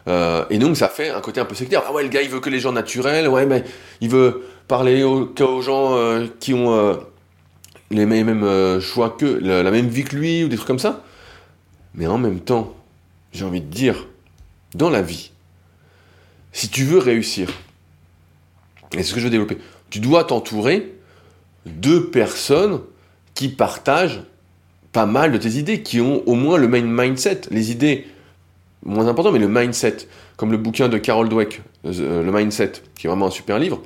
Euh, 0.08 0.44
et 0.50 0.58
donc 0.58 0.76
ça 0.76 0.88
fait 0.88 1.10
un 1.10 1.20
côté 1.20 1.40
un 1.40 1.44
peu 1.44 1.54
sectaire. 1.54 1.82
Ah 1.86 1.92
ouais, 1.92 2.02
le 2.02 2.08
gars 2.08 2.22
il 2.22 2.28
veut 2.28 2.40
que 2.40 2.50
les 2.50 2.60
gens 2.60 2.72
naturels, 2.72 3.28
ouais, 3.28 3.46
mais 3.46 3.64
il 4.00 4.08
veut 4.08 4.44
parler 4.68 5.02
aux, 5.02 5.32
aux 5.40 5.62
gens 5.62 5.96
euh, 5.96 6.26
qui 6.38 6.54
ont 6.54 6.72
euh, 6.72 6.94
les 7.90 8.06
mêmes 8.06 8.80
choix 8.80 9.10
que, 9.10 9.26
la, 9.26 9.62
la, 9.62 9.70
même 9.70 9.88
vie 9.88 10.04
que 10.04 10.16
lui, 10.16 10.44
ou 10.44 10.48
des 10.48 10.56
trucs 10.56 10.68
comme 10.68 10.78
ça. 10.78 11.04
Mais 11.94 12.06
en 12.06 12.18
même 12.18 12.40
temps, 12.40 12.74
j'ai 13.32 13.44
envie 13.44 13.60
de 13.60 13.70
dire, 13.70 14.06
dans 14.74 14.90
la 14.90 15.02
vie, 15.02 15.32
si 16.52 16.68
tu 16.68 16.84
veux 16.84 16.98
réussir, 16.98 17.50
et 18.92 18.98
c'est 18.98 19.04
ce 19.04 19.14
que 19.14 19.20
je 19.20 19.24
veux 19.24 19.30
développer, 19.30 19.58
tu 19.90 20.00
dois 20.00 20.24
t'entourer 20.24 20.94
de 21.66 21.98
personnes 21.98 22.80
qui 23.34 23.48
partagent 23.48 24.22
pas 24.92 25.06
mal 25.06 25.32
de 25.32 25.38
tes 25.38 25.50
idées, 25.50 25.82
qui 25.82 26.00
ont 26.00 26.22
au 26.26 26.34
moins 26.34 26.56
le 26.56 26.68
même 26.68 26.88
mindset, 26.88 27.42
les 27.50 27.70
idées 27.70 28.06
moins 28.84 29.08
importantes, 29.08 29.32
mais 29.32 29.38
le 29.38 29.48
mindset, 29.48 29.96
comme 30.36 30.52
le 30.52 30.58
bouquin 30.58 30.88
de 30.88 30.96
Carol 30.96 31.28
Dweck, 31.28 31.60
euh, 31.84 32.22
le 32.22 32.32
mindset, 32.32 32.72
qui 32.96 33.06
est 33.06 33.10
vraiment 33.10 33.26
un 33.26 33.30
super 33.30 33.58
livre, 33.58 33.82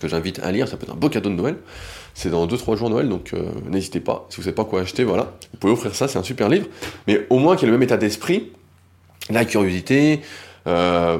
que 0.00 0.08
j'invite 0.08 0.40
à 0.40 0.50
lire, 0.52 0.68
ça 0.68 0.76
peut 0.76 0.84
être 0.84 0.92
un 0.92 0.96
beau 0.96 1.08
cadeau 1.08 1.30
de 1.30 1.34
Noël. 1.34 1.56
C'est 2.14 2.30
dans 2.30 2.46
2-3 2.46 2.76
jours 2.76 2.90
Noël, 2.90 3.08
donc 3.08 3.32
euh, 3.32 3.44
n'hésitez 3.68 4.00
pas. 4.00 4.26
Si 4.28 4.36
vous 4.36 4.42
ne 4.42 4.44
savez 4.44 4.54
pas 4.54 4.64
quoi 4.64 4.80
acheter, 4.80 5.04
voilà. 5.04 5.34
Vous 5.52 5.58
pouvez 5.58 5.72
offrir 5.72 5.94
ça, 5.94 6.08
c'est 6.08 6.18
un 6.18 6.22
super 6.22 6.48
livre. 6.48 6.66
Mais 7.06 7.26
au 7.30 7.38
moins 7.38 7.56
qu'il 7.56 7.68
ait 7.68 7.70
le 7.70 7.78
même 7.78 7.84
état 7.84 7.96
d'esprit, 7.96 8.50
la 9.30 9.44
curiosité, 9.44 10.20
euh, 10.66 11.18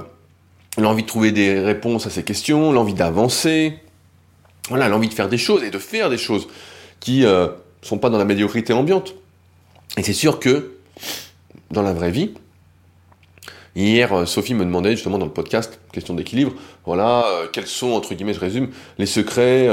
l'envie 0.79 1.03
de 1.03 1.09
trouver 1.09 1.33
des 1.33 1.61
réponses 1.61 2.07
à 2.07 2.11
ces 2.11 2.23
questions, 2.23 2.73
l'envie 2.73 2.95
d'avancer, 2.95 3.75
voilà, 4.69 4.89
l'envie 4.89 5.09
de 5.09 5.15
faire 5.15 5.29
des 5.29 5.39
choses 5.39 5.63
et 5.65 5.71
de 5.71 5.79
faire 5.79 6.11
des 6.11 6.19
choses 6.19 6.49
qui 7.01 7.25
euh, 7.25 7.49
sont 7.83 7.99
pas 7.99 8.11
dans 8.11 8.19
la 8.19 8.25
médiocrité 8.25 8.73
ambiante. 8.73 9.15
Et 9.97 10.03
c'est 10.03 10.13
sûr 10.13 10.39
que 10.39 10.73
dans 11.71 11.83
la 11.83 11.93
vraie 11.93 12.11
vie, 12.11 12.35
hier 13.77 14.13
euh, 14.13 14.27
Sophie 14.27 14.55
me 14.55 14.65
demandait 14.65 14.93
justement 14.93 15.19
dans 15.19 15.27
le 15.27 15.33
podcast 15.33 15.81
question 15.93 16.15
d'équilibre, 16.15 16.53
voilà, 16.85 17.25
euh, 17.27 17.47
quels 17.53 17.67
sont 17.67 17.93
entre 17.93 18.15
guillemets, 18.15 18.35
je 18.35 18.41
résume, 18.41 18.69
les 18.99 19.07
secrets 19.07 19.69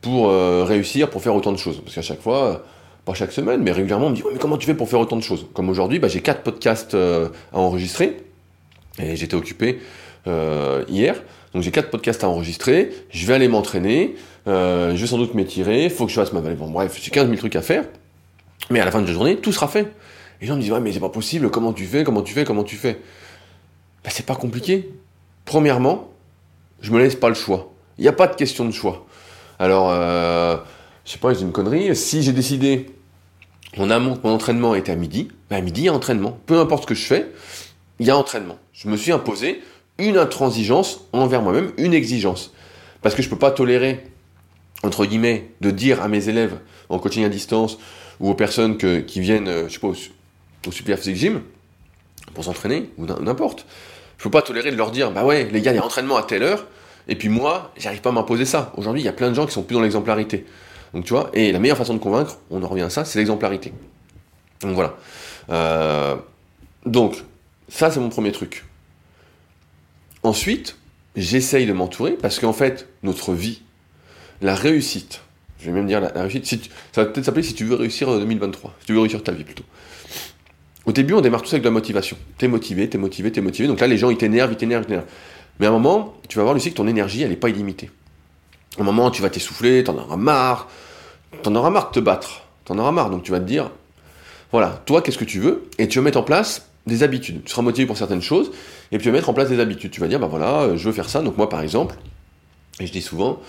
pour 0.00 0.30
réussir, 0.30 1.10
pour 1.10 1.20
faire 1.20 1.34
autant 1.34 1.50
de 1.50 1.56
choses. 1.56 1.80
Parce 1.82 1.96
qu'à 1.96 2.02
chaque 2.02 2.20
fois, 2.20 2.64
pas 3.04 3.14
chaque 3.14 3.32
semaine, 3.32 3.62
mais 3.62 3.72
régulièrement, 3.72 4.06
on 4.06 4.10
me 4.10 4.14
dit 4.14 4.22
mais 4.32 4.38
comment 4.38 4.56
tu 4.56 4.66
fais 4.66 4.74
pour 4.74 4.88
faire 4.88 5.00
autant 5.00 5.16
de 5.16 5.22
choses? 5.22 5.46
Comme 5.52 5.68
aujourd'hui, 5.68 5.98
bah, 5.98 6.06
j'ai 6.06 6.20
quatre 6.20 6.42
podcasts 6.42 6.94
à 6.94 7.58
enregistrer 7.58 8.18
et 9.00 9.16
j'étais 9.16 9.34
occupé 9.34 9.80
hier. 10.26 11.16
Donc 11.56 11.62
j'ai 11.62 11.70
quatre 11.70 11.88
podcasts 11.88 12.22
à 12.22 12.28
enregistrer, 12.28 12.90
je 13.08 13.26
vais 13.26 13.32
aller 13.32 13.48
m'entraîner, 13.48 14.14
euh, 14.46 14.94
je 14.94 15.00
vais 15.00 15.06
sans 15.06 15.16
doute 15.16 15.32
m'étirer, 15.32 15.84
il 15.84 15.90
faut 15.90 16.04
que 16.04 16.10
je 16.10 16.16
fasse 16.16 16.34
ma 16.34 16.40
valise. 16.40 16.58
Bon 16.58 16.68
bref, 16.70 16.98
j'ai 17.00 17.10
15 17.10 17.24
000 17.28 17.38
trucs 17.38 17.56
à 17.56 17.62
faire, 17.62 17.84
mais 18.68 18.78
à 18.78 18.84
la 18.84 18.90
fin 18.90 19.00
de 19.00 19.06
la 19.06 19.12
journée, 19.14 19.36
tout 19.36 19.52
sera 19.52 19.66
fait. 19.66 19.80
Et 19.80 20.42
les 20.42 20.46
gens 20.48 20.56
me 20.56 20.60
disent, 20.60 20.72
ouais 20.72 20.80
mais 20.80 20.92
c'est 20.92 21.00
pas 21.00 21.08
possible, 21.08 21.50
comment 21.50 21.72
tu 21.72 21.86
fais, 21.86 22.04
comment 22.04 22.20
tu 22.20 22.34
fais, 22.34 22.44
comment 22.44 22.62
tu 22.62 22.76
fais? 22.76 23.00
Ben, 24.04 24.10
C'est 24.10 24.26
pas 24.26 24.34
compliqué. 24.34 24.90
Premièrement, 25.46 26.10
je 26.82 26.92
me 26.92 26.98
laisse 26.98 27.14
pas 27.16 27.30
le 27.30 27.34
choix. 27.34 27.72
Il 27.96 28.02
n'y 28.02 28.08
a 28.08 28.12
pas 28.12 28.26
de 28.26 28.36
question 28.36 28.66
de 28.66 28.72
choix. 28.72 29.06
Alors, 29.58 29.88
euh, 29.90 30.58
je 31.06 31.12
sais 31.12 31.18
pas, 31.18 31.32
dis 31.32 31.42
une 31.42 31.52
connerie, 31.52 31.96
si 31.96 32.22
j'ai 32.22 32.32
décidé 32.32 32.84
en 33.78 33.88
amont 33.88 34.14
que 34.14 34.26
mon 34.26 34.34
entraînement 34.34 34.74
était 34.74 34.92
à 34.92 34.96
midi, 34.96 35.28
ben 35.48 35.56
à 35.56 35.60
midi 35.62 35.82
il 35.82 35.84
y 35.84 35.88
a 35.88 35.94
entraînement. 35.94 36.38
Peu 36.44 36.58
importe 36.58 36.82
ce 36.82 36.88
que 36.88 36.94
je 36.94 37.06
fais, 37.06 37.32
il 37.98 38.06
y 38.06 38.10
a 38.10 38.16
entraînement. 38.18 38.58
Je 38.74 38.88
me 38.88 38.96
suis 38.98 39.12
imposé, 39.12 39.62
une 39.98 40.16
intransigeance 40.16 41.00
envers 41.12 41.42
moi-même, 41.42 41.72
une 41.78 41.94
exigence. 41.94 42.52
Parce 43.02 43.14
que 43.14 43.22
je 43.22 43.28
ne 43.28 43.30
peux 43.30 43.38
pas 43.38 43.50
tolérer, 43.50 44.04
entre 44.82 45.06
guillemets, 45.06 45.50
de 45.60 45.70
dire 45.70 46.02
à 46.02 46.08
mes 46.08 46.28
élèves 46.28 46.58
en 46.88 46.98
coaching 46.98 47.24
à 47.24 47.28
distance 47.28 47.78
ou 48.20 48.30
aux 48.30 48.34
personnes 48.34 48.76
qui 48.76 49.20
viennent, 49.20 49.48
euh, 49.48 49.68
je 49.68 49.74
sais 49.74 49.80
pas, 49.80 49.88
au, 49.88 50.72
Super 50.72 50.98
Physique 50.98 51.16
Gym 51.16 51.42
pour 52.34 52.44
s'entraîner, 52.44 52.90
ou 52.98 53.06
n'importe. 53.06 53.66
Je 54.18 54.22
ne 54.22 54.24
peux 54.24 54.30
pas 54.30 54.42
tolérer 54.42 54.72
de 54.72 54.76
leur 54.76 54.90
dire, 54.90 55.12
bah 55.12 55.24
ouais, 55.24 55.48
les 55.52 55.60
gars, 55.60 55.72
il 55.72 55.76
y 55.76 55.78
a 55.78 55.84
entraînement 55.84 56.16
à 56.16 56.22
telle 56.22 56.42
heure, 56.42 56.66
et 57.08 57.14
puis 57.14 57.28
moi, 57.28 57.72
j'arrive 57.76 58.00
pas 58.00 58.10
à 58.10 58.12
m'imposer 58.12 58.44
ça. 58.44 58.72
Aujourd'hui, 58.76 59.02
il 59.02 59.04
y 59.04 59.08
a 59.08 59.12
plein 59.12 59.28
de 59.30 59.34
gens 59.34 59.46
qui 59.46 59.52
sont 59.52 59.62
plus 59.62 59.74
dans 59.74 59.82
l'exemplarité. 59.82 60.44
Donc 60.92 61.04
tu 61.04 61.12
vois, 61.12 61.30
et 61.34 61.52
la 61.52 61.58
meilleure 61.58 61.76
façon 61.76 61.94
de 61.94 61.98
convaincre, 61.98 62.38
on 62.50 62.62
en 62.62 62.68
revient 62.68 62.82
à 62.82 62.90
ça, 62.90 63.04
c'est 63.04 63.18
l'exemplarité. 63.18 63.72
Donc 64.62 64.74
voilà. 64.74 64.96
Euh, 65.50 66.16
donc, 66.84 67.22
ça 67.68 67.90
c'est 67.90 68.00
mon 68.00 68.08
premier 68.08 68.32
truc. 68.32 68.64
Ensuite, 70.26 70.76
j'essaye 71.14 71.66
de 71.66 71.72
m'entourer 71.72 72.10
parce 72.20 72.40
qu'en 72.40 72.52
fait, 72.52 72.88
notre 73.04 73.32
vie, 73.32 73.62
la 74.42 74.56
réussite, 74.56 75.20
je 75.60 75.66
vais 75.66 75.70
même 75.70 75.86
dire 75.86 76.00
la, 76.00 76.08
réussite, 76.08 76.68
ça 76.90 77.04
va 77.04 77.10
peut-être 77.10 77.26
s'appeler 77.26 77.44
si 77.44 77.54
tu 77.54 77.64
veux 77.64 77.76
réussir 77.76 78.08
en 78.08 78.18
2023, 78.18 78.74
si 78.80 78.86
tu 78.86 78.92
veux 78.92 78.98
réussir 78.98 79.22
ta 79.22 79.30
vie 79.30 79.44
plutôt. 79.44 79.62
Au 80.84 80.90
début, 80.90 81.14
on 81.14 81.20
démarre 81.20 81.42
tous 81.42 81.52
avec 81.52 81.62
de 81.62 81.68
la 81.68 81.72
motivation. 81.72 82.16
T'es 82.38 82.48
motivé, 82.48 82.90
t'es 82.90 82.98
motivé, 82.98 83.30
t'es 83.30 83.40
motivé. 83.40 83.68
Donc 83.68 83.78
là, 83.78 83.86
les 83.86 83.98
gens, 83.98 84.10
ils 84.10 84.16
t'énervent, 84.16 84.50
ils 84.50 84.56
t'énervent, 84.56 84.82
ils 84.82 84.86
t'énervent. 84.86 85.06
Mais 85.60 85.66
à 85.66 85.68
un 85.68 85.72
moment, 85.72 86.16
tu 86.28 86.38
vas 86.38 86.42
voir, 86.42 86.54
Lucie, 86.54 86.72
que 86.72 86.76
ton 86.76 86.88
énergie, 86.88 87.22
elle 87.22 87.30
n'est 87.30 87.36
pas 87.36 87.48
illimitée. 87.48 87.90
À 88.78 88.80
un 88.80 88.84
moment, 88.84 89.12
tu 89.12 89.22
vas 89.22 89.30
t'essouffler, 89.30 89.84
t'en 89.84 89.96
auras 89.96 90.16
marre, 90.16 90.66
t'en 91.44 91.54
auras 91.54 91.70
marre 91.70 91.90
de 91.90 91.94
te 91.94 92.00
battre, 92.00 92.42
t'en 92.64 92.76
auras 92.78 92.90
marre. 92.90 93.10
Donc 93.10 93.22
tu 93.22 93.30
vas 93.30 93.38
te 93.38 93.44
dire, 93.44 93.70
voilà, 94.50 94.82
toi, 94.86 95.02
qu'est-ce 95.02 95.18
que 95.18 95.24
tu 95.24 95.38
veux? 95.38 95.68
Et 95.78 95.86
tu 95.86 96.00
vas 96.00 96.04
mettre 96.04 96.18
en 96.18 96.24
place 96.24 96.66
des 96.86 97.02
habitudes. 97.02 97.42
Tu 97.44 97.50
seras 97.50 97.62
motivé 97.62 97.86
pour 97.86 97.96
certaines 97.96 98.22
choses, 98.22 98.50
et 98.92 98.98
puis 98.98 99.04
tu 99.04 99.10
vas 99.10 99.16
mettre 99.16 99.28
en 99.28 99.34
place 99.34 99.48
des 99.48 99.60
habitudes. 99.60 99.90
Tu 99.90 100.00
vas 100.00 100.08
dire, 100.08 100.20
bah 100.20 100.28
voilà, 100.28 100.62
euh, 100.62 100.76
je 100.76 100.86
veux 100.86 100.92
faire 100.92 101.08
ça. 101.08 101.20
Donc 101.22 101.36
moi, 101.36 101.48
par 101.48 101.60
exemple, 101.60 101.96
et 102.80 102.86
je 102.86 102.92
dis 102.92 103.02
souvent, 103.02 103.40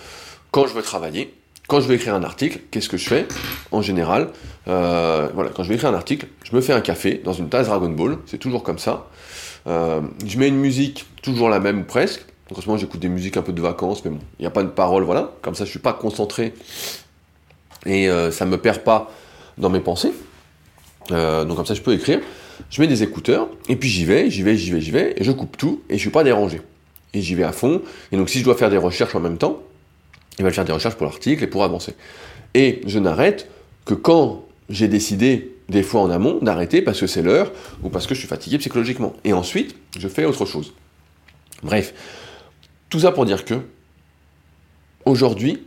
quand 0.52 0.68
je 0.68 0.74
veux 0.74 0.82
travailler, 0.82 1.34
quand 1.68 1.80
je 1.80 1.88
veux 1.88 1.96
écrire 1.96 2.16
un 2.16 2.24
article, 2.24 2.60
qu'est-ce 2.72 2.90
que 2.90 2.98
je 2.98 3.08
fais 3.08 3.28
En 3.72 3.82
général, 3.82 4.30
euh, 4.68 5.28
voilà, 5.34 5.52
quand 5.52 5.64
je 5.64 5.70
veux 5.70 5.76
écrire 5.76 5.90
un 5.90 5.96
article, 5.96 6.28
je 6.44 6.56
me 6.56 6.62
fais 6.62 6.74
un 6.74 6.82
café 6.82 7.22
dans 7.24 7.34
une 7.34 7.50
tasse 7.50 7.68
Dragon 7.68 7.90
Ball, 7.90 8.18
c'est 8.26 8.38
toujours 8.38 8.64
comme 8.64 8.80
ça. 8.80 9.08
Euh, 9.68 10.02
je 10.26 10.40
mets 10.40 10.48
une 10.48 10.58
musique, 10.58 11.06
toujours 11.22 11.50
la 11.50 11.60
même 11.60 11.82
ou 11.82 11.84
presque. 11.84 12.26
Donc 12.50 12.58
en 12.58 12.62
ce 12.62 12.68
moment, 12.68 12.80
j'écoute 12.80 13.02
des 13.02 13.10
musiques 13.10 13.36
un 13.36 13.42
peu 13.42 13.52
de 13.52 13.62
vacances, 13.62 14.04
mais 14.06 14.12
bon, 14.12 14.20
il 14.40 14.44
n'y 14.44 14.48
a 14.48 14.52
pas 14.52 14.64
de 14.64 14.70
parole, 14.70 15.04
voilà. 15.04 15.34
Comme 15.42 15.54
ça, 15.54 15.66
je 15.66 15.70
suis 15.70 15.80
pas 15.80 15.94
concentré 15.94 16.54
et 17.86 18.10
ça 18.32 18.46
me 18.46 18.58
perd 18.58 18.80
pas 18.80 19.12
dans 19.58 19.70
mes 19.70 19.82
pensées. 19.82 20.14
Donc 21.10 21.56
comme 21.58 21.66
ça, 21.66 21.74
je 21.74 21.82
peux 21.82 21.94
écrire 21.94 22.22
je 22.70 22.82
mets 22.82 22.88
des 22.88 23.04
écouteurs, 23.04 23.50
et 23.70 23.76
puis 23.76 23.90
j'y 23.90 24.06
vais, 24.06 24.30
j'y 24.30 24.44
vais, 24.44 24.56
j'y 24.56 24.72
vais, 24.72 24.82
j'y 24.82 24.92
vais, 24.92 25.14
et 25.18 25.24
je 25.24 25.32
coupe 25.32 25.58
tout, 25.58 25.82
et 25.90 25.96
je 25.96 26.00
suis 26.00 26.10
pas 26.10 26.24
dérangé. 26.24 26.62
Et 27.14 27.22
j'y 27.22 27.36
vais 27.36 27.44
à 27.44 27.52
fond, 27.52 27.82
et 28.12 28.18
donc 28.18 28.30
si 28.30 28.40
je 28.40 28.44
dois 28.44 28.56
faire 28.56 28.70
des 28.70 28.78
recherches 28.78 29.16
en 29.16 29.20
même 29.20 29.38
temps, 29.38 29.62
il 30.40 30.44
va 30.44 30.52
faire 30.52 30.66
des 30.66 30.72
recherches 30.72 30.96
pour 30.96 31.06
l'article 31.06 31.44
et 31.44 31.48
pour 31.48 31.64
avancer. 31.64 31.94
Et 32.54 32.82
je 32.86 33.00
n'arrête 33.00 33.50
que 33.86 33.94
quand 33.94 34.46
j'ai 34.70 34.88
décidé, 34.88 35.56
des 35.70 35.84
fois 35.84 36.02
en 36.02 36.10
amont, 36.10 36.40
d'arrêter 36.42 36.82
parce 36.82 37.00
que 37.00 37.08
c'est 37.08 37.22
l'heure, 37.22 37.52
ou 37.84 37.90
parce 37.90 38.08
que 38.08 38.14
je 38.14 38.20
suis 38.20 38.28
fatigué 38.28 38.58
psychologiquement. 38.58 39.14
Et 39.24 39.34
ensuite, 39.34 39.76
je 39.98 40.08
fais 40.08 40.26
autre 40.26 40.46
chose. 40.46 40.74
Bref, 41.64 41.94
tout 42.90 43.00
ça 43.00 43.12
pour 43.12 43.26
dire 43.26 43.46
que, 43.46 43.56
aujourd'hui, 45.06 45.64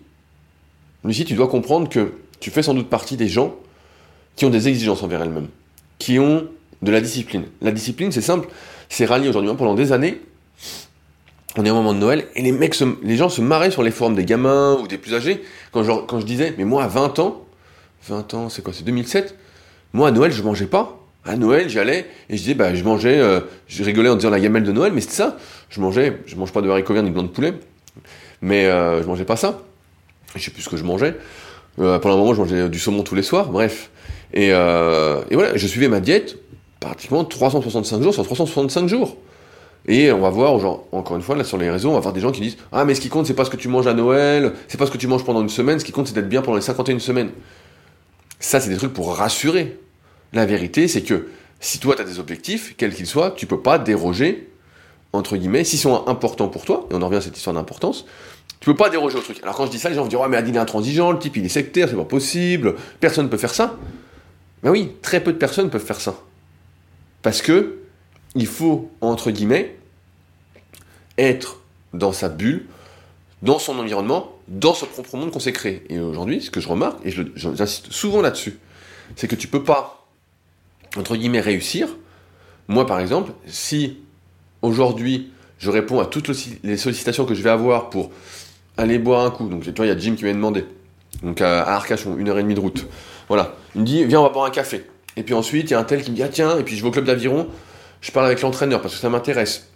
Lucie, 1.05 1.24
tu 1.24 1.35
dois 1.35 1.48
comprendre 1.48 1.88
que 1.88 2.12
tu 2.40 2.50
fais 2.50 2.62
sans 2.62 2.74
doute 2.74 2.88
partie 2.88 3.16
des 3.16 3.29
gens 3.29 3.57
qui 4.37 4.44
ont 4.44 4.50
des 4.50 4.68
exigences 4.68 5.03
envers 5.03 5.22
elles-mêmes, 5.22 5.48
qui 5.98 6.18
ont 6.18 6.48
de 6.83 6.90
la 6.90 7.01
discipline. 7.01 7.45
La 7.61 7.73
discipline, 7.73 8.12
c'est 8.12 8.21
simple, 8.21 8.49
c'est 8.88 9.05
rallié 9.05 9.29
aujourd'hui. 9.29 9.53
Pendant 9.57 9.75
des 9.75 9.93
années, 9.93 10.21
on 11.57 11.64
est 11.64 11.71
au 11.71 11.75
moment 11.75 11.95
de 11.95 11.99
Noël, 11.99 12.27
et 12.37 12.43
les 12.43 12.53
mecs, 12.53 12.77
les 13.03 13.16
gens 13.16 13.29
se 13.29 13.40
marraient 13.40 13.71
sur 13.71 13.83
les 13.83 13.90
forums 13.90 14.14
des 14.14 14.25
gamins 14.25 14.79
ou 14.81 14.87
des 14.87 14.99
plus 14.99 15.14
âgés, 15.14 15.43
quand 15.73 15.83
je, 15.83 16.25
disais, 16.25 16.55
mais 16.57 16.64
moi 16.64 16.85
à 16.85 16.88
20 16.88 17.19
ans, 17.19 17.45
20 18.09 18.35
ans, 18.35 18.49
c'est 18.49 18.62
quoi, 18.62 18.73
c'est 18.73 18.85
2007, 18.85 19.35
moi 19.93 20.09
à 20.09 20.11
Noël, 20.12 20.33
je 20.33 20.43
mangeais 20.43 20.66
pas. 20.66 20.97
À 21.27 21.37
Noël, 21.37 21.69
j'allais, 21.69 22.07
et 22.31 22.37
je 22.37 22.43
disais, 22.43 22.55
bah, 22.55 22.75
je 22.75 22.83
mangeais, 22.83 23.19
euh, 23.19 23.40
je 23.66 23.85
rigolais 23.85 24.09
en 24.09 24.16
disant 24.16 24.31
la 24.31 24.40
gamelle 24.40 24.62
de 24.62 24.73
Noël, 24.73 24.93
mais 24.95 25.03
c'est 25.03 25.11
ça, 25.11 25.37
je 25.69 25.81
mangeais, 25.81 26.19
je 26.25 26.35
mange 26.37 26.51
pas 26.51 26.62
de 26.62 26.71
haricots 26.71 26.95
verts 26.95 27.03
ni 27.03 27.11
de 27.11 27.14
blanc 27.14 27.25
de 27.25 27.29
poulet, 27.29 27.53
mais 28.40 28.64
euh, 28.66 29.03
je 29.03 29.07
mangeais 29.07 29.27
pas 29.27 29.37
ça. 29.37 29.61
Je 30.35 30.43
sais 30.43 30.51
plus 30.51 30.62
ce 30.62 30.71
que 30.71 30.79
je 30.79 30.85
mangeais. 30.85 31.16
Euh, 31.79 31.99
pendant 31.99 32.14
un 32.14 32.19
moment, 32.19 32.33
je 32.33 32.40
mangeais 32.40 32.69
du 32.71 32.79
saumon 32.79 33.03
tous 33.03 33.16
les 33.16 33.23
soirs, 33.23 33.51
bref. 33.51 33.90
Et, 34.33 34.47
et 34.47 35.35
voilà, 35.35 35.57
je 35.57 35.66
suivais 35.66 35.88
ma 35.88 36.01
diète, 36.01 36.37
pratiquement 36.81 37.25
365 37.25 38.03
jours 38.03 38.14
sur 38.14 38.25
365 38.25 38.88
jours. 38.88 39.16
Et 39.87 40.12
on 40.12 40.21
va 40.21 40.31
voir, 40.31 40.53
encore 40.93 41.16
une 41.16 41.23
fois, 41.23 41.37
là 41.37 41.45
sur 41.45 41.57
les 41.57 41.71
réseaux, 41.71 41.90
on 41.90 41.95
va 41.95 42.01
voir 42.01 42.12
des 42.12 42.21
gens 42.21 42.33
qui 42.33 42.40
disent 42.40 42.57
Ah, 42.73 42.85
mais 42.85 42.95
ce 42.95 43.01
qui 43.01 43.09
compte, 43.09 43.27
c'est 43.27 43.35
pas 43.35 43.45
ce 43.45 43.51
que 43.51 43.57
tu 43.57 43.69
manges 43.69 43.87
à 43.87 43.95
Noël, 43.95 44.53
c'est 44.69 44.79
pas 44.79 44.87
ce 44.87 44.90
que 44.90 44.99
tu 44.99 45.07
manges 45.07 45.25
pendant 45.25 45.40
une 45.40 45.49
semaine, 45.49 45.79
ce 45.79 45.85
qui 45.85 45.93
compte, 45.93 46.07
c'est 46.07 46.14
d'être 46.14 46.29
bien 46.29 46.43
pendant 46.43 46.57
les 46.57 46.62
51 46.62 46.99
semaines. 46.99 47.31
Ça, 48.40 48.61
c'est 48.61 48.71
des 48.71 48.77
trucs 48.77 48.93
pour 48.93 49.14
rassurer. 49.14 49.79
La 50.33 50.47
vérité, 50.47 50.87
c'est 50.87 51.03
que 51.03 51.29
si 51.61 51.79
toi, 51.79 51.95
tu 51.95 52.03
as 52.03 52.05
des 52.05 52.19
objectifs, 52.19 52.75
quels 52.77 52.95
qu'ils 52.95 53.07
soient, 53.07 53.33
tu 53.33 53.47
peux 53.47 53.61
pas 53.61 53.79
déroger, 53.79 54.49
entre 55.12 55.37
guillemets, 55.37 55.64
s'ils 55.64 55.79
sont 55.79 56.07
importants 56.09 56.49
pour 56.49 56.64
toi, 56.64 56.87
et 56.90 56.95
on 56.95 57.03
en 57.03 57.07
revient 57.07 57.19
à 57.19 57.23
cette 57.23 57.37
histoire 57.37 57.55
d'importance, 57.55 58.07
tu 58.61 58.66
peux 58.66 58.77
pas 58.77 58.90
déroger 58.90 59.16
au 59.16 59.21
truc. 59.21 59.38
Alors 59.43 59.57
quand 59.57 59.66
je 59.66 59.71
dis 59.71 59.79
ça, 59.79 59.88
les 59.88 59.95
gens 59.95 60.03
vont 60.03 60.09
dire 60.09 60.21
Ouais, 60.21 60.29
mais 60.29 60.37
Adine 60.37 60.57
est 60.57 60.59
intransigeant, 60.59 61.12
le 61.12 61.19
type 61.19 61.37
il 61.37 61.45
est 61.45 61.49
sectaire, 61.49 61.88
c'est 61.88 61.97
pas 61.97 62.05
possible, 62.05 62.75
personne 63.01 63.25
ne 63.25 63.31
peut 63.31 63.38
faire 63.38 63.55
ça. 63.55 63.77
Ben 64.62 64.71
oui, 64.71 64.93
très 65.01 65.21
peu 65.21 65.33
de 65.33 65.38
personnes 65.38 65.71
peuvent 65.71 65.85
faire 65.85 66.01
ça. 66.01 66.14
Parce 67.22 67.42
que 67.42 67.78
il 68.35 68.46
faut, 68.46 68.90
entre 69.00 69.30
guillemets, 69.30 69.76
être 71.18 71.61
dans 71.92 72.12
sa 72.12 72.28
bulle, 72.28 72.66
dans 73.42 73.59
son 73.59 73.78
environnement, 73.78 74.33
dans 74.48 74.74
ce 74.74 74.85
propre 74.85 75.16
monde 75.16 75.30
qu'on 75.30 75.40
s'est 75.40 75.52
créé. 75.52 75.85
Et 75.88 75.98
aujourd'hui, 75.98 76.40
ce 76.40 76.50
que 76.50 76.61
je 76.61 76.68
remarque, 76.68 76.98
et 77.04 77.11
j'insiste 77.11 77.90
souvent 77.90 78.20
là-dessus, 78.20 78.59
c'est 79.16 79.28
que 79.28 79.35
tu 79.35 79.48
peux 79.48 79.64
pas, 79.64 80.06
entre 80.96 81.16
guillemets, 81.16 81.40
réussir. 81.40 81.88
Moi, 82.68 82.87
par 82.87 83.00
exemple, 83.00 83.33
si 83.46 83.98
aujourd'hui, 84.62 85.30
je 85.59 85.70
réponds 85.70 86.00
à 86.00 86.06
toutes 86.06 86.30
les 86.62 86.76
sollicitations 86.76 87.24
que 87.24 87.35
je 87.35 87.42
vais 87.42 87.50
avoir 87.50 87.90
pour 87.90 88.11
aller 88.76 88.98
boire 88.98 89.26
un 89.26 89.30
coup. 89.30 89.48
Donc, 89.48 89.62
tu 89.64 89.72
vois, 89.72 89.87
il 89.87 89.88
y 89.88 89.92
a 89.92 89.98
Jim 89.98 90.14
qui 90.14 90.24
m'a 90.24 90.33
demandé. 90.33 90.64
Donc, 91.22 91.40
à 91.40 91.62
Arcachon, 91.74 92.16
une 92.16 92.28
heure 92.28 92.38
et 92.38 92.42
demie 92.42 92.54
de 92.54 92.61
route. 92.61 92.87
Voilà. 93.28 93.56
Il 93.74 93.83
me 93.83 93.87
dit, 93.87 94.04
viens, 94.04 94.20
on 94.20 94.24
va 94.24 94.28
boire 94.30 94.46
un 94.46 94.50
café. 94.50 94.87
Et 95.16 95.23
puis 95.23 95.35
ensuite, 95.35 95.70
il 95.70 95.73
y 95.73 95.77
a 95.77 95.81
un 95.81 95.85
tel 95.85 96.03
qui 96.03 96.11
me 96.11 96.16
dit, 96.16 96.23
ah 96.23 96.29
tiens, 96.29 96.59
et 96.59 96.62
puis 96.62 96.77
je 96.77 96.83
vais 96.83 96.88
au 96.88 96.92
club 96.92 97.05
d'aviron, 97.05 97.49
je 98.01 98.11
parle 98.12 98.27
avec 98.27 98.40
l'entraîneur 98.40 98.81
parce 98.81 98.94
que 98.94 99.01
ça 99.01 99.09
m'intéresse. 99.09 99.68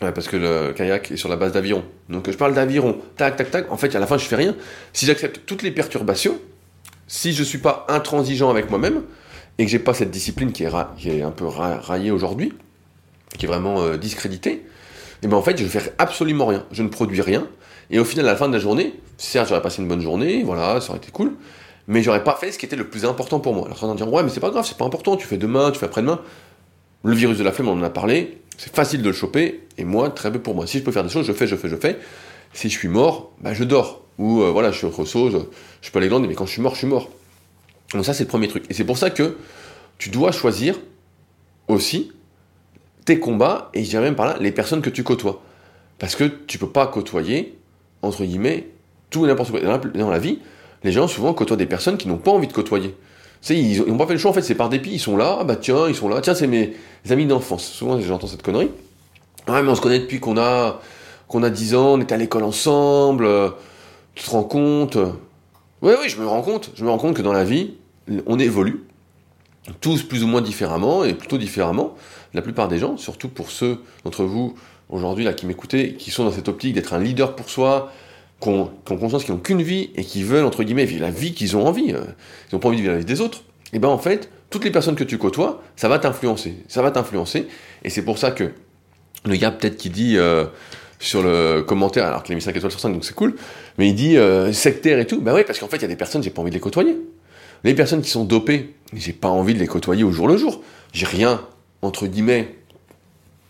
parce 0.00 0.28
que 0.28 0.36
le 0.36 0.72
kayak 0.72 1.12
est 1.12 1.16
sur 1.16 1.28
la 1.28 1.36
base 1.36 1.52
d'aviron. 1.52 1.84
Donc 2.08 2.30
je 2.30 2.36
parle 2.36 2.54
d'aviron, 2.54 2.98
tac, 3.16 3.36
tac, 3.36 3.50
tac. 3.50 3.72
En 3.72 3.76
fait, 3.76 3.94
à 3.94 3.98
la 3.98 4.06
fin, 4.06 4.18
je 4.18 4.24
fais 4.26 4.36
rien. 4.36 4.54
Si 4.92 5.06
j'accepte 5.06 5.42
toutes 5.46 5.62
les 5.62 5.70
perturbations, 5.70 6.38
si 7.06 7.32
je 7.32 7.42
suis 7.42 7.58
pas 7.58 7.86
intransigeant 7.88 8.50
avec 8.50 8.70
moi-même, 8.70 9.02
et 9.58 9.64
que 9.64 9.70
j'ai 9.70 9.78
pas 9.78 9.94
cette 9.94 10.10
discipline 10.10 10.52
qui 10.52 10.64
est, 10.64 11.22
un 11.22 11.30
peu 11.30 11.46
raillée 11.46 12.10
aujourd'hui, 12.10 12.52
qui 13.38 13.46
est 13.46 13.48
vraiment 13.48 13.80
euh, 13.80 13.96
discréditée, 13.96 14.52
et 14.52 15.18
eh 15.22 15.28
ben 15.28 15.36
en 15.38 15.42
fait, 15.42 15.56
je 15.58 15.64
fais 15.64 15.94
absolument 15.96 16.44
rien. 16.44 16.66
Je 16.72 16.82
ne 16.82 16.88
produis 16.88 17.22
rien. 17.22 17.48
Et 17.88 17.98
au 17.98 18.04
final, 18.04 18.28
à 18.28 18.32
la 18.32 18.36
fin 18.36 18.48
de 18.48 18.52
la 18.52 18.58
journée, 18.58 19.00
certes, 19.16 19.48
j'aurais 19.48 19.62
passé 19.62 19.80
une 19.80 19.88
bonne 19.88 20.02
journée, 20.02 20.42
voilà, 20.42 20.78
ça 20.82 20.90
aurait 20.90 20.98
été 20.98 21.10
cool, 21.10 21.32
mais 21.88 22.02
j'aurais 22.02 22.24
pas 22.24 22.34
fait 22.34 22.52
ce 22.52 22.58
qui 22.58 22.66
était 22.66 22.76
le 22.76 22.88
plus 22.88 23.04
important 23.04 23.40
pour 23.40 23.54
moi. 23.54 23.66
Alors, 23.66 23.82
on 23.84 23.94
dire, 23.94 24.12
ouais, 24.12 24.22
mais 24.22 24.28
c'est 24.28 24.40
pas 24.40 24.50
grave, 24.50 24.64
c'est 24.66 24.76
pas 24.76 24.84
important, 24.84 25.16
tu 25.16 25.26
fais 25.26 25.36
demain, 25.36 25.70
tu 25.70 25.78
fais 25.78 25.86
après-demain. 25.86 26.20
Le 27.04 27.14
virus 27.14 27.38
de 27.38 27.44
la 27.44 27.52
flemme, 27.52 27.68
on 27.68 27.78
en 27.78 27.82
a 27.82 27.90
parlé, 27.90 28.40
c'est 28.56 28.74
facile 28.74 29.02
de 29.02 29.08
le 29.08 29.14
choper, 29.14 29.60
et 29.78 29.84
moi, 29.84 30.10
très 30.10 30.32
peu 30.32 30.40
pour 30.40 30.54
moi. 30.54 30.66
Si 30.66 30.78
je 30.78 30.82
peux 30.82 30.92
faire 30.92 31.04
des 31.04 31.10
choses, 31.10 31.26
je 31.26 31.32
fais, 31.32 31.46
je 31.46 31.54
fais, 31.54 31.68
je 31.68 31.76
fais. 31.76 31.98
Si 32.52 32.68
je 32.68 32.78
suis 32.78 32.88
mort, 32.88 33.32
bah, 33.40 33.54
je 33.54 33.64
dors. 33.64 34.02
Ou 34.18 34.40
euh, 34.40 34.50
voilà, 34.50 34.72
je 34.72 34.78
suis 34.78 34.86
autre 34.86 35.04
chose, 35.04 35.46
je 35.82 35.90
peux 35.90 35.98
aller 35.98 36.08
glander, 36.08 36.26
mais 36.26 36.34
quand 36.34 36.46
je 36.46 36.52
suis 36.52 36.62
mort, 36.62 36.72
je 36.72 36.78
suis 36.78 36.86
mort. 36.86 37.10
Donc 37.92 38.04
ça, 38.04 38.14
c'est 38.14 38.24
le 38.24 38.28
premier 38.28 38.48
truc. 38.48 38.64
Et 38.70 38.74
c'est 38.74 38.84
pour 38.84 38.98
ça 38.98 39.10
que 39.10 39.36
tu 39.98 40.10
dois 40.10 40.32
choisir 40.32 40.78
aussi 41.68 42.12
tes 43.04 43.20
combats, 43.20 43.70
et 43.74 43.84
je 43.84 43.90
dirais 43.90 44.02
même 44.02 44.16
par 44.16 44.26
là, 44.26 44.36
les 44.40 44.50
personnes 44.50 44.82
que 44.82 44.90
tu 44.90 45.04
côtoies. 45.04 45.40
Parce 45.98 46.16
que 46.16 46.24
tu 46.24 46.58
peux 46.58 46.68
pas 46.68 46.86
côtoyer, 46.86 47.58
entre 48.02 48.24
guillemets, 48.24 48.68
tout 49.10 49.24
et 49.24 49.28
n'importe 49.28 49.50
quoi. 49.50 49.60
Dans 49.60 50.10
la 50.10 50.18
vie, 50.18 50.40
les 50.84 50.92
gens 50.92 51.08
souvent 51.08 51.32
côtoient 51.32 51.56
des 51.56 51.66
personnes 51.66 51.96
qui 51.96 52.08
n'ont 52.08 52.18
pas 52.18 52.30
envie 52.30 52.46
de 52.46 52.52
côtoyer. 52.52 52.94
Ils 53.50 53.82
n'ont 53.86 53.96
pas 53.96 54.06
fait 54.06 54.14
le 54.14 54.18
choix, 54.18 54.30
en 54.30 54.34
fait, 54.34 54.42
c'est 54.42 54.54
par 54.54 54.68
dépit, 54.68 54.90
ils 54.90 54.98
sont 54.98 55.16
là, 55.16 55.38
ah 55.40 55.44
bah 55.44 55.56
tiens, 55.56 55.88
ils 55.88 55.94
sont 55.94 56.08
là, 56.08 56.20
tiens, 56.20 56.34
c'est 56.34 56.46
mes 56.46 56.74
amis 57.10 57.26
d'enfance. 57.26 57.64
Souvent, 57.64 58.00
j'entends 58.00 58.26
cette 58.26 58.42
connerie. 58.42 58.70
Ouais, 59.48 59.62
mais 59.62 59.68
on 59.68 59.74
se 59.74 59.80
connaît 59.80 60.00
depuis 60.00 60.18
qu'on 60.18 60.36
a, 60.36 60.80
qu'on 61.28 61.42
a 61.42 61.50
10 61.50 61.74
ans, 61.76 61.92
on 61.94 62.00
est 62.00 62.10
à 62.10 62.16
l'école 62.16 62.42
ensemble, 62.42 63.28
tu 64.14 64.24
te 64.24 64.30
rends 64.30 64.42
compte? 64.42 64.96
Oui, 65.82 65.92
oui, 66.00 66.08
je 66.08 66.20
me 66.20 66.26
rends 66.26 66.42
compte. 66.42 66.70
Je 66.74 66.84
me 66.84 66.90
rends 66.90 66.98
compte 66.98 67.14
que 67.14 67.22
dans 67.22 67.32
la 67.32 67.44
vie, 67.44 67.74
on 68.26 68.38
évolue, 68.38 68.84
tous 69.80 70.02
plus 70.02 70.24
ou 70.24 70.26
moins 70.26 70.40
différemment, 70.40 71.04
et 71.04 71.14
plutôt 71.14 71.38
différemment. 71.38 71.94
La 72.34 72.42
plupart 72.42 72.66
des 72.66 72.78
gens, 72.78 72.96
surtout 72.96 73.28
pour 73.28 73.50
ceux 73.50 73.78
d'entre 74.04 74.24
vous 74.24 74.54
aujourd'hui 74.88 75.26
qui 75.36 75.46
m'écoutez, 75.46 75.94
qui 75.94 76.10
sont 76.10 76.24
dans 76.24 76.32
cette 76.32 76.48
optique 76.48 76.74
d'être 76.74 76.94
un 76.94 76.98
leader 76.98 77.36
pour 77.36 77.48
soi, 77.48 77.92
qui 78.40 78.48
ont, 78.48 78.70
conscience 78.84 79.24
qu'ils 79.24 79.34
n'ont 79.34 79.40
qu'une 79.40 79.62
vie 79.62 79.90
et 79.94 80.04
qui 80.04 80.22
veulent, 80.22 80.44
entre 80.44 80.62
guillemets, 80.62 80.84
vivre 80.84 81.02
la 81.02 81.10
vie 81.10 81.32
qu'ils 81.32 81.56
ont 81.56 81.66
envie, 81.66 81.92
euh, 81.92 82.04
ils 82.50 82.54
n'ont 82.54 82.60
pas 82.60 82.68
envie 82.68 82.76
de 82.76 82.82
vivre 82.82 82.92
la 82.92 82.98
vie 82.98 83.04
des 83.04 83.20
autres, 83.20 83.42
et 83.72 83.78
bien 83.78 83.88
en 83.88 83.98
fait, 83.98 84.30
toutes 84.50 84.64
les 84.64 84.70
personnes 84.70 84.94
que 84.94 85.04
tu 85.04 85.18
côtoies, 85.18 85.62
ça 85.74 85.88
va 85.88 85.98
t'influencer. 85.98 86.54
Ça 86.68 86.82
va 86.82 86.90
t'influencer. 86.90 87.48
Et 87.82 87.90
c'est 87.90 88.02
pour 88.02 88.18
ça 88.18 88.30
que 88.30 88.52
le 89.24 89.36
gars, 89.36 89.50
peut-être, 89.50 89.76
qui 89.76 89.90
dit 89.90 90.16
euh, 90.16 90.46
sur 91.00 91.22
le 91.22 91.62
commentaire, 91.62 92.06
alors 92.06 92.22
qu'il 92.22 92.32
a 92.32 92.36
mis 92.36 92.42
5 92.42 92.54
étoiles 92.56 92.70
sur 92.70 92.80
5, 92.80 92.92
donc 92.92 93.04
c'est 93.04 93.14
cool, 93.14 93.34
mais 93.78 93.88
il 93.88 93.94
dit 93.94 94.16
euh, 94.16 94.52
sectaire 94.52 94.98
et 94.98 95.06
tout. 95.06 95.20
Ben 95.20 95.34
oui, 95.34 95.42
parce 95.46 95.58
qu'en 95.58 95.68
fait, 95.68 95.76
il 95.76 95.82
y 95.82 95.86
a 95.86 95.88
des 95.88 95.96
personnes, 95.96 96.22
j'ai 96.22 96.30
pas 96.30 96.42
envie 96.42 96.50
de 96.50 96.54
les 96.54 96.60
côtoyer. 96.60 96.96
Les 97.64 97.74
personnes 97.74 98.02
qui 98.02 98.10
sont 98.10 98.24
dopées, 98.24 98.74
j'ai 98.92 99.12
pas 99.12 99.28
envie 99.28 99.54
de 99.54 99.58
les 99.58 99.66
côtoyer 99.66 100.04
au 100.04 100.12
jour 100.12 100.28
le 100.28 100.36
jour. 100.36 100.62
J'ai 100.92 101.06
rien, 101.06 101.40
entre 101.82 102.06
guillemets, 102.06 102.54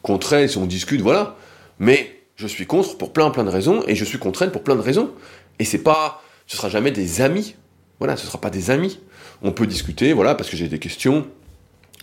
contre 0.03 0.33
elles, 0.33 0.49
si 0.49 0.59
on 0.59 0.67
discute, 0.67 1.03
voilà. 1.03 1.37
Mais 1.79 2.16
je 2.37 2.47
suis 2.47 2.67
contre 2.67 2.97
pour 2.99 3.13
plein 3.13 3.31
plein 3.31 3.45
de 3.45 3.51
raisons 3.51 3.83
et 3.87 3.95
je 3.95 4.05
suis 4.05 4.19
contre 4.19 4.43
elle 4.43 4.53
pour 4.53 4.63
plein 4.63 4.77
de 4.77 4.81
raisons. 4.81 5.11
Et 5.59 5.65
c'est 5.65 5.79
pas, 5.83 6.23
ce 6.47 6.57
sera 6.57 6.69
jamais 6.69 6.91
des 6.91 7.21
amis. 7.21 7.57
Voilà, 7.99 8.17
ce 8.17 8.27
sera 8.27 8.41
pas 8.41 8.51
des 8.51 8.71
amis. 8.71 9.01
On 9.43 9.53
peut 9.53 9.67
discuter, 9.67 10.13
voilà, 10.13 10.35
parce 10.35 10.51
que 10.51 10.57
j'ai 10.57 10.69
des 10.69 10.79
questions. 10.79 11.27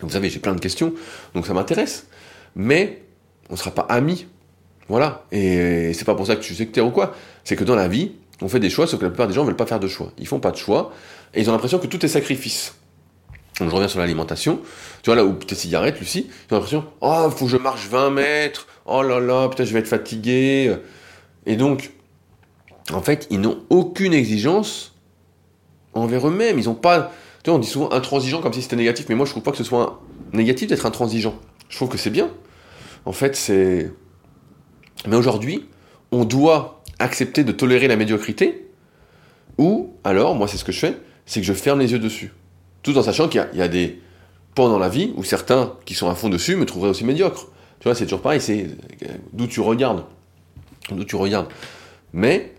Vous 0.02 0.10
savez, 0.10 0.30
j'ai 0.30 0.40
plein 0.40 0.56
de 0.56 0.60
questions, 0.60 0.94
donc 1.36 1.46
ça 1.46 1.54
m'intéresse. 1.54 2.08
Mais 2.56 3.04
on 3.50 3.56
sera 3.56 3.72
pas 3.72 3.84
amis. 3.84 4.28
Voilà. 4.90 5.26
Et 5.32 5.94
c'est 5.94 6.06
pas 6.06 6.16
pour 6.16 6.28
ça 6.28 6.36
que 6.36 6.42
tu 6.42 6.48
suis 6.48 6.56
sectaire 6.56 6.86
ou 6.86 6.92
quoi. 6.92 7.16
C'est 7.44 7.56
que 7.56 7.64
dans 7.64 7.76
la 7.76 7.88
vie, 7.88 8.14
on 8.42 8.50
fait 8.50 8.60
des 8.60 8.70
choix, 8.70 8.88
sauf 8.88 9.00
que 9.00 9.06
la 9.06 9.12
plupart 9.12 9.28
des 9.28 9.34
gens 9.34 9.46
veulent 9.46 9.56
pas 9.56 9.66
faire 9.66 9.80
de 9.80 9.88
choix. 9.88 10.12
Ils 10.18 10.28
font 10.28 10.40
pas 10.40 10.52
de 10.52 10.58
choix 10.58 10.92
et 11.34 11.42
ils 11.42 11.50
ont 11.50 11.54
l'impression 11.54 11.80
que 11.80 11.88
tout 11.88 12.04
est 12.04 12.10
sacrifice. 12.10 12.74
Donc 13.64 13.70
je 13.70 13.76
reviens 13.76 13.88
sur 13.88 14.00
l'alimentation. 14.00 14.60
Tu 15.02 15.10
vois 15.10 15.16
là 15.16 15.24
où 15.24 15.34
tes 15.34 15.56
cigarettes, 15.56 16.00
Lucie, 16.00 16.28
ont 16.52 16.56
l'impression, 16.56 16.86
oh, 17.00 17.30
faut 17.30 17.46
que 17.46 17.52
je 17.52 17.58
marche 17.58 17.88
20 17.88 18.10
mètres, 18.10 18.68
oh 18.86 19.02
là 19.02 19.22
là, 19.22 19.48
peut-être 19.48 19.68
je 19.68 19.74
vais 19.74 19.80
être 19.80 19.88
fatigué. 19.88 20.76
Et 21.46 21.56
donc, 21.56 21.94
en 22.92 23.02
fait, 23.02 23.28
ils 23.30 23.40
n'ont 23.40 23.64
aucune 23.70 24.14
exigence 24.14 24.96
envers 25.94 26.28
eux-mêmes. 26.28 26.60
Ils 26.60 26.66
n'ont 26.66 26.76
pas. 26.76 27.14
Tu 27.44 27.50
vois, 27.50 27.58
on 27.58 27.62
dit 27.62 27.68
souvent 27.68 27.92
intransigeant 27.94 28.42
comme 28.42 28.54
si 28.54 28.62
c'était 28.62 28.76
négatif, 28.76 29.06
mais 29.08 29.16
moi 29.16 29.26
je 29.26 29.32
trouve 29.32 29.44
pas 29.44 29.52
que 29.52 29.58
ce 29.58 29.64
soit 29.64 30.02
négatif 30.34 30.68
d'être 30.68 30.86
intransigeant. 30.86 31.36
Je 31.70 31.78
trouve 31.78 31.90
que 31.90 31.98
c'est 31.98 32.10
bien. 32.10 32.30
En 33.06 33.14
fait, 33.14 33.36
c'est. 33.36 33.92
Mais 35.08 35.16
aujourd'hui, 35.16 35.66
on 36.12 36.26
doit 36.26 36.84
accepter 37.00 37.44
de 37.44 37.52
tolérer 37.52 37.88
la 37.88 37.96
médiocrité, 37.96 38.70
ou 39.58 39.94
alors, 40.04 40.36
moi 40.36 40.48
c'est 40.48 40.58
ce 40.58 40.64
que 40.64 40.72
je 40.72 40.80
fais, 40.80 40.98
c'est 41.26 41.40
que 41.40 41.46
je 41.46 41.54
ferme 41.54 41.80
les 41.80 41.92
yeux 41.92 42.00
dessus. 42.00 42.34
Tout 42.84 42.98
en 42.98 43.04
sachant 43.04 43.28
qu'il 43.28 43.46
y, 43.54 43.62
a 43.62 43.68
des 43.68 44.00
points 44.56 44.70
dans 44.70 44.78
la 44.78 44.90
vie 44.90 45.14
où 45.16 45.24
certains 45.24 45.74
qui 45.86 45.94
sont 45.94 46.10
à 46.10 46.16
fond 46.16 46.30
dessus 46.30 46.56
me 46.56 46.66
trouveraient 46.66 46.90
aussi 46.90 47.06
médiocre. 47.06 47.48
Tu 47.80 47.86
vois, 47.86 47.96
c'est 47.96 48.04
toujours 48.04 48.22
pareil, 48.22 48.42
c'est 48.42 48.68
d'où 49.32 49.48
tu 49.48 49.62
regardes. 49.62 50.04
D'où 50.92 51.06
tu 51.06 51.16
regardes. 51.16 51.48
Mais, 52.12 52.54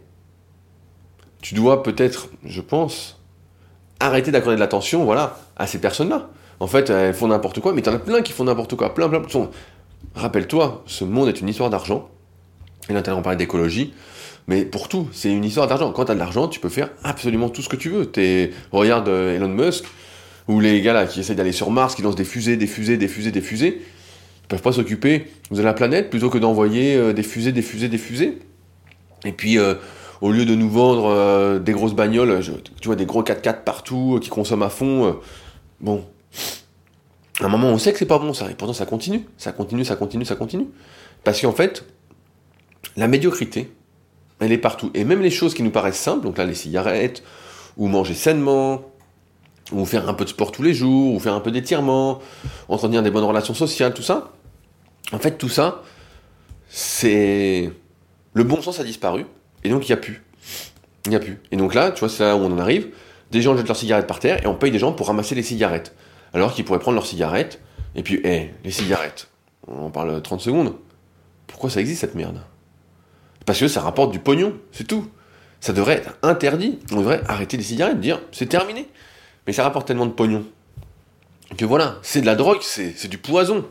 tu 1.43 1.55
dois 1.55 1.83
peut-être, 1.83 2.29
je 2.45 2.61
pense, 2.63 3.21
arrêter 4.01 4.31
d'accorder 4.31 4.57
de 4.57 4.61
l'attention, 4.61 5.05
voilà, 5.05 5.39
à 5.57 5.67
ces 5.67 5.79
personnes-là. 5.79 6.29
En 6.61 6.67
fait, 6.67 6.91
elles 6.91 7.15
font 7.15 7.29
n'importe 7.29 7.61
quoi, 7.61 7.73
mais 7.73 7.83
t'en 7.83 7.93
as 7.95 7.99
plein 7.99 8.23
qui 8.23 8.33
font 8.33 8.45
n'importe 8.45 8.77
quoi, 8.77 8.95
plein, 8.95 9.09
plein. 9.09 9.23
Rappelle-toi, 10.15 10.83
ce 10.87 11.05
monde 11.05 11.29
est 11.29 11.41
une 11.41 11.49
histoire 11.49 11.71
d'argent. 11.71 12.09
Et 12.89 12.93
là, 12.93 13.03
on 13.09 13.23
parler 13.23 13.37
d'écologie. 13.37 13.95
Mais 14.47 14.65
pour 14.65 14.89
tout, 14.89 15.09
c'est 15.13 15.31
une 15.33 15.45
histoire 15.45 15.67
d'argent. 15.67 15.91
Quand 15.93 16.05
tu 16.05 16.13
as 16.13 16.15
de 16.15 16.21
l'argent, 16.21 16.49
tu 16.49 16.61
peux 16.61 16.69
faire 16.69 16.91
absolument 17.03 17.49
tout 17.49 17.63
ce 17.63 17.69
que 17.69 17.77
tu 17.77 17.89
veux. 17.89 18.11
Regarde 18.73 19.09
euh, 19.09 19.37
Elon 19.37 19.49
Musk, 19.49 19.85
ou 20.49 20.61
les 20.61 20.81
gars 20.83 21.07
qui 21.07 21.21
essayent 21.21 21.37
d'aller 21.37 21.53
sur 21.53 21.71
Mars, 21.71 21.95
qui 21.95 22.03
lancent 22.03 22.17
des 22.17 22.25
fusées, 22.25 22.57
des 22.57 22.67
fusées, 22.67 22.97
des 22.97 23.09
fusées, 23.09 23.31
des 23.31 23.41
fusées, 23.41 23.81
ils 24.45 24.49
peuvent 24.49 24.63
pas 24.63 24.73
s'occuper 24.73 25.27
de 25.51 25.63
la 25.63 25.73
planète 25.73 26.11
plutôt 26.11 26.29
que 26.29 26.39
d'envoyer 26.39 26.97
euh, 26.97 27.13
des 27.13 27.23
fusées, 27.23 27.53
des 27.53 27.63
fusées, 27.63 27.89
des 27.89 27.99
fusées. 27.99 28.39
Et 29.25 29.33
puis, 29.33 29.59
euh, 29.59 29.75
au 30.21 30.31
lieu 30.31 30.45
de 30.45 30.55
nous 30.55 30.69
vendre 30.69 31.07
euh, 31.07 31.59
des 31.59 31.73
grosses 31.73 31.95
bagnoles, 31.95 32.41
tu 32.81 32.87
vois, 32.87 32.97
des 32.97 33.07
gros 33.07 33.23
4x4 33.23 33.65
partout 33.65 34.19
qui 34.21 34.29
consomment 34.29 34.65
à 34.65 34.69
fond, 34.69 35.19
bon, 35.81 36.05
à 37.41 37.47
un 37.47 37.49
moment 37.49 37.69
on 37.69 37.79
sait 37.79 37.93
que 37.93 37.99
c'est 37.99 38.07
pas 38.07 38.19
bon 38.19 38.33
ça, 38.33 38.51
et 38.51 38.55
pourtant 38.55 38.75
ça 38.75 38.87
continue, 38.87 39.25
ça 39.39 39.53
continue, 39.53 39.85
ça 39.85 39.97
continue, 39.97 40.25
ça 40.25 40.37
continue. 40.37 40.67
Parce 41.25 41.41
qu'en 41.41 41.53
fait, 41.53 41.85
la 42.97 43.09
médiocrité, 43.09 43.73
elle 44.41 44.53
est 44.53 44.59
partout. 44.59 44.91
Et 44.95 45.05
même 45.05 45.23
les 45.23 45.31
choses 45.31 45.55
qui 45.55 45.63
nous 45.63 45.71
paraissent 45.71 45.99
simples, 45.99 46.25
donc 46.25 46.37
là 46.37 46.45
les 46.45 46.55
cigarettes, 46.55 47.23
ou 47.77 47.89
manger 47.89 48.15
sainement, 48.15 48.83
ou 49.75 49.85
faire 49.85 50.09
un 50.09 50.15
peu 50.15 50.25
de 50.25 50.31
sport 50.31 50.53
tous 50.53 50.63
les 50.63 50.75
jours, 50.75 51.15
ou 51.15 51.21
faire 51.21 51.35
un 51.35 51.41
peu 51.41 51.51
d'étirement, 51.51 52.21
entretenir 52.69 53.03
des 53.03 53.11
bonnes 53.11 53.25
relations 53.25 53.55
sociales, 53.55 53.95
tout 53.95 54.03
ça. 54.03 54.33
En 55.13 55.19
fait, 55.19 55.37
tout 55.39 55.49
ça, 55.49 55.83
c'est. 56.69 57.71
Le 58.33 58.45
bon 58.45 58.63
sens 58.63 58.81
a 58.81 58.85
disparu, 58.85 59.27
et 59.63 59.69
donc 59.69 59.89
il 59.89 59.93
n'y 59.93 59.99
a 59.99 60.01
plus. 60.01 60.23
Il 61.07 61.11
n'y 61.11 61.17
a 61.17 61.21
plus. 61.21 61.41
Et 61.53 61.57
donc 61.57 61.75
là, 61.75 61.91
tu 61.91 62.01
vois, 62.01 62.09
c'est 62.09 62.25
là 62.25 62.37
où 62.37 62.41
on 62.41 62.53
en 62.53 62.59
arrive. 62.59 62.89
Des 63.31 63.43
gens 63.43 63.57
jettent 63.57 63.69
leurs 63.69 63.77
cigarettes 63.77 64.07
par 64.07 64.21
terre, 64.21 64.43
et 64.43 64.47
on 64.47 64.55
paye 64.55 64.71
des 64.71 64.79
gens 64.79 64.93
pour 64.93 65.07
ramasser 65.09 65.35
les 65.35 65.43
cigarettes. 65.43 65.95
Alors 66.33 66.53
qu'ils 66.53 66.65
pourraient 66.65 66.79
prendre 66.79 66.97
leurs 66.97 67.07
cigarettes, 67.07 67.61
et 67.95 68.03
puis, 68.03 68.21
hé, 68.25 68.53
les 68.65 68.71
cigarettes, 68.71 69.29
on 69.69 69.87
en 69.87 69.91
parle 69.91 70.21
30 70.21 70.41
secondes. 70.41 70.75
Pourquoi 71.47 71.71
ça 71.71 71.81
existe 71.81 72.01
cette 72.01 72.15
merde? 72.15 72.41
Parce 73.47 73.61
que 73.61 73.69
ça 73.69 73.81
rapporte 73.81 74.11
du 74.11 74.19
pognon, 74.19 74.55
c'est 74.73 74.87
tout. 74.87 75.09
Ça 75.61 75.73
devrait 75.73 75.95
être 75.95 76.19
interdit. 76.23 76.79
On 76.93 76.97
devrait 76.97 77.23
arrêter 77.29 77.57
les 77.57 77.63
cigarettes, 77.63 78.01
dire 78.01 78.21
c'est 78.33 78.49
terminé 78.49 78.89
mais 79.47 79.53
ça 79.53 79.63
rapporte 79.63 79.87
tellement 79.87 80.07
de 80.07 80.13
pognon 80.13 80.45
que 81.57 81.65
voilà, 81.65 81.97
c'est 82.03 82.21
de 82.21 82.27
la 82.27 82.35
drogue, 82.35 82.59
c'est 82.63 83.09
du 83.09 83.19
poison. 83.19 83.65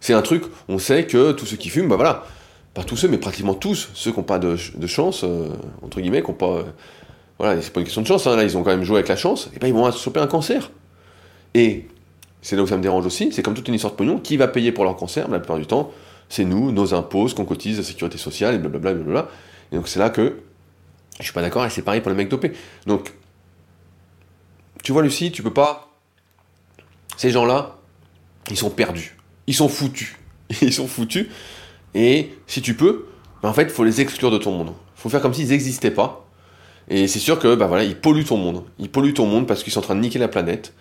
C'est 0.00 0.14
un 0.14 0.22
truc, 0.22 0.44
on 0.68 0.78
sait 0.78 1.06
que 1.06 1.32
tous 1.32 1.46
ceux 1.46 1.56
qui 1.56 1.68
fument, 1.68 1.88
bah 1.88 1.96
voilà, 1.96 2.24
pas 2.74 2.84
tous 2.84 2.96
ceux, 2.96 3.08
mais 3.08 3.18
pratiquement 3.18 3.54
tous, 3.54 3.90
ceux 3.94 4.12
qui 4.12 4.18
n'ont 4.18 4.24
pas 4.24 4.38
de, 4.38 4.56
chance, 4.86 5.24
euh, 5.24 5.48
entre 5.82 6.00
guillemets, 6.00 6.22
qui 6.22 6.28
n'ont 6.28 6.36
pas. 6.36 6.50
Euh, 6.50 6.62
voilà, 7.38 7.60
c'est 7.60 7.72
pas 7.72 7.80
une 7.80 7.86
question 7.86 8.02
de 8.02 8.06
chance, 8.06 8.26
hein, 8.26 8.36
là 8.36 8.44
ils 8.44 8.56
ont 8.56 8.62
quand 8.62 8.70
même 8.70 8.84
joué 8.84 8.96
avec 8.96 9.08
la 9.08 9.16
chance, 9.16 9.50
et 9.54 9.58
ben 9.58 9.68
ils 9.68 9.74
vont 9.74 9.90
choper 9.92 10.20
un 10.20 10.26
cancer. 10.26 10.70
Et 11.54 11.86
c'est 12.42 12.56
là 12.56 12.62
où 12.62 12.66
ça 12.66 12.76
me 12.76 12.82
dérange 12.82 13.06
aussi, 13.06 13.30
c'est 13.32 13.42
comme 13.42 13.54
toute 13.54 13.68
une 13.68 13.74
histoire 13.74 13.92
de 13.92 13.96
pognon, 13.96 14.18
qui 14.18 14.36
va 14.36 14.48
payer 14.48 14.72
pour 14.72 14.84
leur 14.84 14.96
cancer 14.96 15.28
La 15.28 15.38
plupart 15.38 15.58
du 15.58 15.66
temps, 15.66 15.90
c'est 16.28 16.44
nous, 16.44 16.72
nos 16.72 16.94
impôts, 16.94 17.28
ce 17.28 17.34
qu'on 17.34 17.44
cotise, 17.44 17.78
la 17.78 17.84
sécurité 17.84 18.18
sociale, 18.18 18.54
et 18.54 18.58
blablabla. 18.58 19.28
Et 19.72 19.76
donc 19.76 19.88
c'est 19.88 19.98
là 19.98 20.10
que 20.10 20.38
je 21.18 21.24
suis 21.24 21.32
pas 21.32 21.42
d'accord, 21.42 21.64
et 21.64 21.70
c'est 21.70 21.82
pareil 21.82 22.00
pour 22.00 22.10
les 22.10 22.16
mecs 22.16 22.28
dopés. 22.28 22.52
Donc 22.86 23.12
tu 24.82 24.92
vois, 24.92 25.02
Lucie, 25.02 25.32
tu 25.32 25.42
peux 25.42 25.52
pas. 25.52 25.90
Ces 27.16 27.30
gens-là, 27.30 27.78
ils 28.50 28.56
sont 28.56 28.70
perdus. 28.70 29.16
Ils 29.46 29.54
sont 29.54 29.68
foutus. 29.68 30.16
Ils 30.62 30.72
sont 30.72 30.86
foutus 30.86 31.26
Et 31.94 32.30
si 32.46 32.62
tu 32.62 32.74
peux, 32.74 33.06
bah, 33.42 33.50
en 33.50 33.52
fait, 33.52 33.64
il 33.64 33.70
faut 33.70 33.84
les 33.84 34.00
exclure 34.00 34.30
de 34.30 34.38
ton 34.38 34.52
monde. 34.52 34.72
Il 34.96 35.00
faut 35.02 35.08
faire 35.10 35.20
comme 35.20 35.34
s'ils 35.34 35.48
n'existaient 35.48 35.90
pas. 35.90 36.26
Et 36.88 37.06
c'est 37.06 37.18
sûr 37.18 37.38
que 37.38 37.54
bah 37.54 37.66
voilà, 37.66 37.84
ils 37.84 37.96
polluent 37.96 38.24
ton 38.24 38.38
monde. 38.38 38.64
Ils 38.78 38.90
polluent 38.90 39.12
ton 39.12 39.26
monde 39.26 39.46
parce 39.46 39.62
qu'ils 39.62 39.72
sont 39.72 39.80
en 39.80 39.82
train 39.82 39.94
de 39.94 40.00
niquer 40.00 40.18
la 40.18 40.28
planète. 40.28 40.72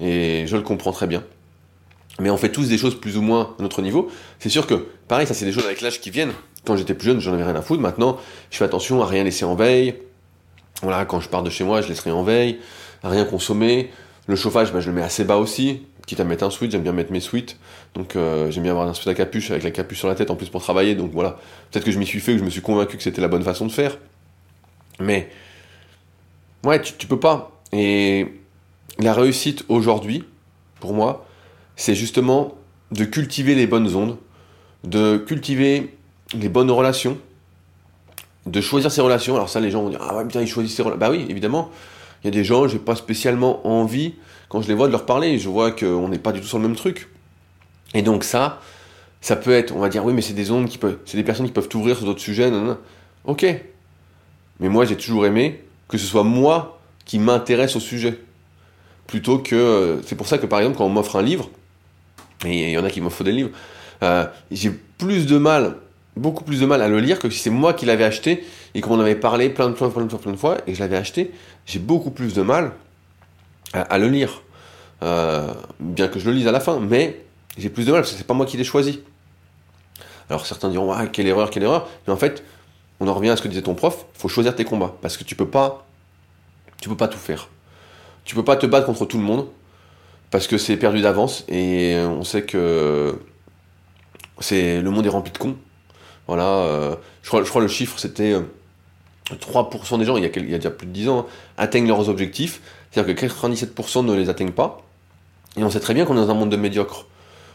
Et 0.00 0.44
je 0.46 0.56
le 0.56 0.62
comprends 0.62 0.92
très 0.92 1.06
bien. 1.06 1.24
Mais 2.20 2.30
on 2.30 2.36
fait 2.36 2.52
tous 2.52 2.68
des 2.68 2.78
choses 2.78 3.00
plus 3.00 3.16
ou 3.16 3.22
moins 3.22 3.54
à 3.58 3.62
notre 3.62 3.82
niveau. 3.82 4.10
C'est 4.38 4.48
sûr 4.48 4.66
que, 4.66 4.86
pareil, 5.08 5.26
ça 5.26 5.34
c'est 5.34 5.46
des 5.46 5.52
choses 5.52 5.64
avec 5.64 5.80
l'âge 5.80 6.00
qui 6.00 6.10
viennent. 6.10 6.32
Quand 6.64 6.76
j'étais 6.76 6.94
plus 6.94 7.06
jeune, 7.06 7.20
j'en 7.20 7.32
avais 7.32 7.44
rien 7.44 7.56
à 7.56 7.62
foutre. 7.62 7.80
Maintenant, 7.80 8.18
je 8.50 8.56
fais 8.58 8.64
attention 8.64 9.02
à 9.02 9.06
rien 9.06 9.24
laisser 9.24 9.44
en 9.44 9.54
veille. 9.54 9.94
Voilà, 10.82 11.04
quand 11.06 11.20
je 11.20 11.28
pars 11.28 11.42
de 11.42 11.50
chez 11.50 11.64
moi, 11.64 11.80
je 11.80 11.88
laisse 11.88 12.00
rien 12.00 12.14
en 12.14 12.22
veille, 12.22 12.58
rien 13.08 13.24
consommer. 13.24 13.90
Le 14.26 14.36
chauffage, 14.36 14.72
bah, 14.72 14.80
je 14.80 14.88
le 14.88 14.94
mets 14.94 15.02
assez 15.02 15.24
bas 15.24 15.36
aussi. 15.36 15.82
Quitte 16.06 16.20
à 16.20 16.24
mettre 16.24 16.44
un 16.44 16.50
sweat, 16.50 16.70
j'aime 16.70 16.82
bien 16.82 16.92
mettre 16.92 17.12
mes 17.12 17.20
sweats. 17.20 17.54
Donc 17.94 18.16
euh, 18.16 18.50
j'aime 18.50 18.64
bien 18.64 18.72
avoir 18.72 18.88
un 18.88 18.94
sweat 18.94 19.08
à 19.08 19.14
capuche 19.14 19.50
avec 19.50 19.62
la 19.62 19.70
capuche 19.70 19.98
sur 19.98 20.08
la 20.08 20.14
tête 20.14 20.30
en 20.30 20.36
plus 20.36 20.48
pour 20.48 20.62
travailler. 20.62 20.94
Donc 20.94 21.12
voilà, 21.12 21.38
peut-être 21.70 21.84
que 21.84 21.90
je 21.90 21.98
m'y 21.98 22.06
suis 22.06 22.20
fait, 22.20 22.32
que 22.32 22.38
je 22.38 22.44
me 22.44 22.50
suis 22.50 22.60
convaincu 22.60 22.96
que 22.96 23.02
c'était 23.02 23.22
la 23.22 23.28
bonne 23.28 23.42
façon 23.42 23.66
de 23.66 23.72
faire. 23.72 23.98
Mais 25.00 25.30
ouais, 26.64 26.80
tu, 26.80 26.92
tu 26.94 27.06
peux 27.06 27.20
pas. 27.20 27.52
Et 27.72 28.26
la 28.98 29.14
réussite 29.14 29.64
aujourd'hui, 29.68 30.24
pour 30.80 30.92
moi, 30.92 31.26
c'est 31.76 31.94
justement 31.94 32.54
de 32.90 33.04
cultiver 33.04 33.54
les 33.54 33.66
bonnes 33.66 33.94
ondes, 33.94 34.18
de 34.84 35.16
cultiver 35.16 35.96
les 36.34 36.48
bonnes 36.48 36.70
relations, 36.70 37.18
de 38.46 38.60
choisir 38.60 38.92
ses 38.92 39.00
relations. 39.00 39.34
Alors 39.34 39.48
ça, 39.48 39.60
les 39.60 39.70
gens 39.70 39.82
vont 39.82 39.90
dire 39.90 40.00
ah 40.02 40.16
ouais 40.16 40.24
putain, 40.24 40.42
ils 40.42 40.46
choisissent 40.46 40.76
ses 40.76 40.82
relations. 40.82 41.00
Bah 41.00 41.10
oui, 41.10 41.26
évidemment. 41.28 41.70
Il 42.24 42.28
y 42.28 42.28
a 42.28 42.30
des 42.30 42.42
gens, 42.44 42.66
j'ai 42.66 42.78
pas 42.78 42.96
spécialement 42.96 43.66
envie 43.66 44.14
quand 44.48 44.62
je 44.62 44.68
les 44.68 44.74
vois 44.74 44.86
de 44.86 44.92
leur 44.92 45.04
parler. 45.04 45.38
Je 45.38 45.48
vois 45.50 45.70
qu'on 45.72 46.08
n'est 46.08 46.18
pas 46.18 46.32
du 46.32 46.40
tout 46.40 46.46
sur 46.46 46.58
le 46.58 46.66
même 46.66 46.76
truc. 46.76 47.08
Et 47.92 48.00
donc 48.00 48.24
ça, 48.24 48.60
ça 49.20 49.36
peut 49.36 49.52
être, 49.52 49.76
on 49.76 49.78
va 49.78 49.90
dire 49.90 50.04
oui, 50.04 50.14
mais 50.14 50.22
c'est 50.22 50.32
des 50.32 50.50
ondes 50.50 50.66
qui 50.66 50.78
peuvent, 50.78 50.98
c'est 51.04 51.18
des 51.18 51.22
personnes 51.22 51.46
qui 51.46 51.52
peuvent 51.52 51.68
t'ouvrir 51.68 51.96
sur 51.96 52.06
d'autres 52.06 52.20
sujets. 52.20 52.50
Ok. 53.26 53.44
Mais 54.60 54.68
moi, 54.68 54.86
j'ai 54.86 54.96
toujours 54.96 55.26
aimé 55.26 55.62
que 55.88 55.98
ce 55.98 56.06
soit 56.06 56.24
moi 56.24 56.80
qui 57.04 57.18
m'intéresse 57.18 57.76
au 57.76 57.80
sujet, 57.80 58.18
plutôt 59.06 59.38
que. 59.38 60.00
C'est 60.06 60.16
pour 60.16 60.26
ça 60.26 60.38
que 60.38 60.46
par 60.46 60.60
exemple, 60.60 60.78
quand 60.78 60.86
on 60.86 60.90
m'offre 60.90 61.16
un 61.16 61.22
livre, 61.22 61.50
et 62.46 62.70
il 62.70 62.70
y 62.70 62.78
en 62.78 62.84
a 62.84 62.90
qui 62.90 63.02
m'offrent 63.02 63.24
des 63.24 63.32
livres, 63.32 63.50
euh, 64.02 64.26
j'ai 64.50 64.70
plus 64.70 65.26
de 65.26 65.36
mal 65.36 65.76
beaucoup 66.16 66.44
plus 66.44 66.60
de 66.60 66.66
mal 66.66 66.82
à 66.82 66.88
le 66.88 67.00
lire 67.00 67.18
que 67.18 67.30
si 67.30 67.38
c'est 67.38 67.50
moi 67.50 67.74
qui 67.74 67.86
l'avais 67.86 68.04
acheté 68.04 68.44
et 68.74 68.80
qu'on 68.80 68.96
en 68.96 69.00
avait 69.00 69.16
parlé 69.16 69.50
plein 69.50 69.68
de 69.68 69.74
fois, 69.74 69.92
plein 69.92 70.04
de 70.04 70.10
fois, 70.10 70.20
plein 70.20 70.32
de 70.32 70.36
fois, 70.36 70.58
et 70.66 70.74
je 70.74 70.80
l'avais 70.80 70.96
acheté, 70.96 71.32
j'ai 71.66 71.78
beaucoup 71.78 72.10
plus 72.10 72.34
de 72.34 72.42
mal 72.42 72.72
à, 73.72 73.98
le 73.98 74.08
lire. 74.08 74.42
Euh, 75.02 75.52
bien 75.80 76.08
que 76.08 76.18
je 76.18 76.26
le 76.26 76.32
lise 76.36 76.46
à 76.46 76.52
la 76.52 76.60
fin, 76.60 76.78
mais 76.78 77.24
j'ai 77.58 77.68
plus 77.68 77.86
de 77.86 77.92
mal 77.92 78.02
parce 78.02 78.12
que 78.12 78.18
c'est 78.18 78.26
pas 78.26 78.34
moi 78.34 78.46
qui 78.46 78.56
l'ai 78.56 78.64
choisi. 78.64 79.00
Alors 80.30 80.46
certains 80.46 80.70
diront 80.70 80.92
ah, 80.92 81.06
quelle 81.06 81.26
erreur, 81.26 81.50
quelle 81.50 81.64
erreur, 81.64 81.88
mais 82.06 82.12
en 82.12 82.16
fait, 82.16 82.44
on 83.00 83.08
en 83.08 83.14
revient 83.14 83.30
à 83.30 83.36
ce 83.36 83.42
que 83.42 83.48
disait 83.48 83.62
ton 83.62 83.74
prof, 83.74 84.06
il 84.14 84.20
faut 84.20 84.28
choisir 84.28 84.54
tes 84.54 84.64
combats 84.64 84.94
parce 85.02 85.16
que 85.16 85.24
tu 85.24 85.34
peux 85.34 85.48
pas, 85.48 85.86
tu 86.80 86.88
peux 86.88 86.96
pas 86.96 87.08
tout 87.08 87.18
faire. 87.18 87.48
Tu 88.24 88.34
peux 88.34 88.44
pas 88.44 88.56
te 88.56 88.64
battre 88.64 88.86
contre 88.86 89.04
tout 89.04 89.18
le 89.18 89.24
monde 89.24 89.48
parce 90.30 90.46
que 90.46 90.56
c'est 90.56 90.76
perdu 90.76 91.02
d'avance 91.02 91.44
et 91.48 91.96
on 91.98 92.24
sait 92.24 92.42
que 92.42 93.18
c'est 94.38 94.80
le 94.80 94.90
monde 94.90 95.04
est 95.04 95.10
rempli 95.10 95.32
de 95.32 95.38
cons 95.38 95.56
voilà, 96.26 96.48
euh, 96.48 96.96
je, 97.22 97.28
crois, 97.28 97.60
le 97.60 97.68
chiffre 97.68 97.98
c'était 97.98 98.34
3% 99.30 99.94
euh, 99.94 99.98
des 99.98 100.04
gens, 100.04 100.16
il 100.16 100.24
y, 100.24 100.26
a, 100.26 100.28
y, 100.28 100.54
a, 100.54 100.58
déjà 100.58 100.70
plus 100.70 100.86
de 100.86 100.92
10 100.92 101.08
ans, 101.08 101.26
atteignent 101.58 101.88
leurs 101.88 102.08
objectifs. 102.08 102.60
C'est-à-dire 102.90 103.14
que 103.14 103.26
97% 103.26 104.04
ne 104.04 104.14
les 104.14 104.28
atteignent 104.28 104.52
pas. 104.52 104.82
Et 105.56 105.64
on 105.64 105.70
sait 105.70 105.80
très 105.80 105.94
bien 105.94 106.04
qu'on 106.04 106.14
est 106.14 106.20
dans 106.20 106.30
un 106.30 106.34
monde 106.34 106.50
de 106.50 106.56
médiocres. 106.56 107.06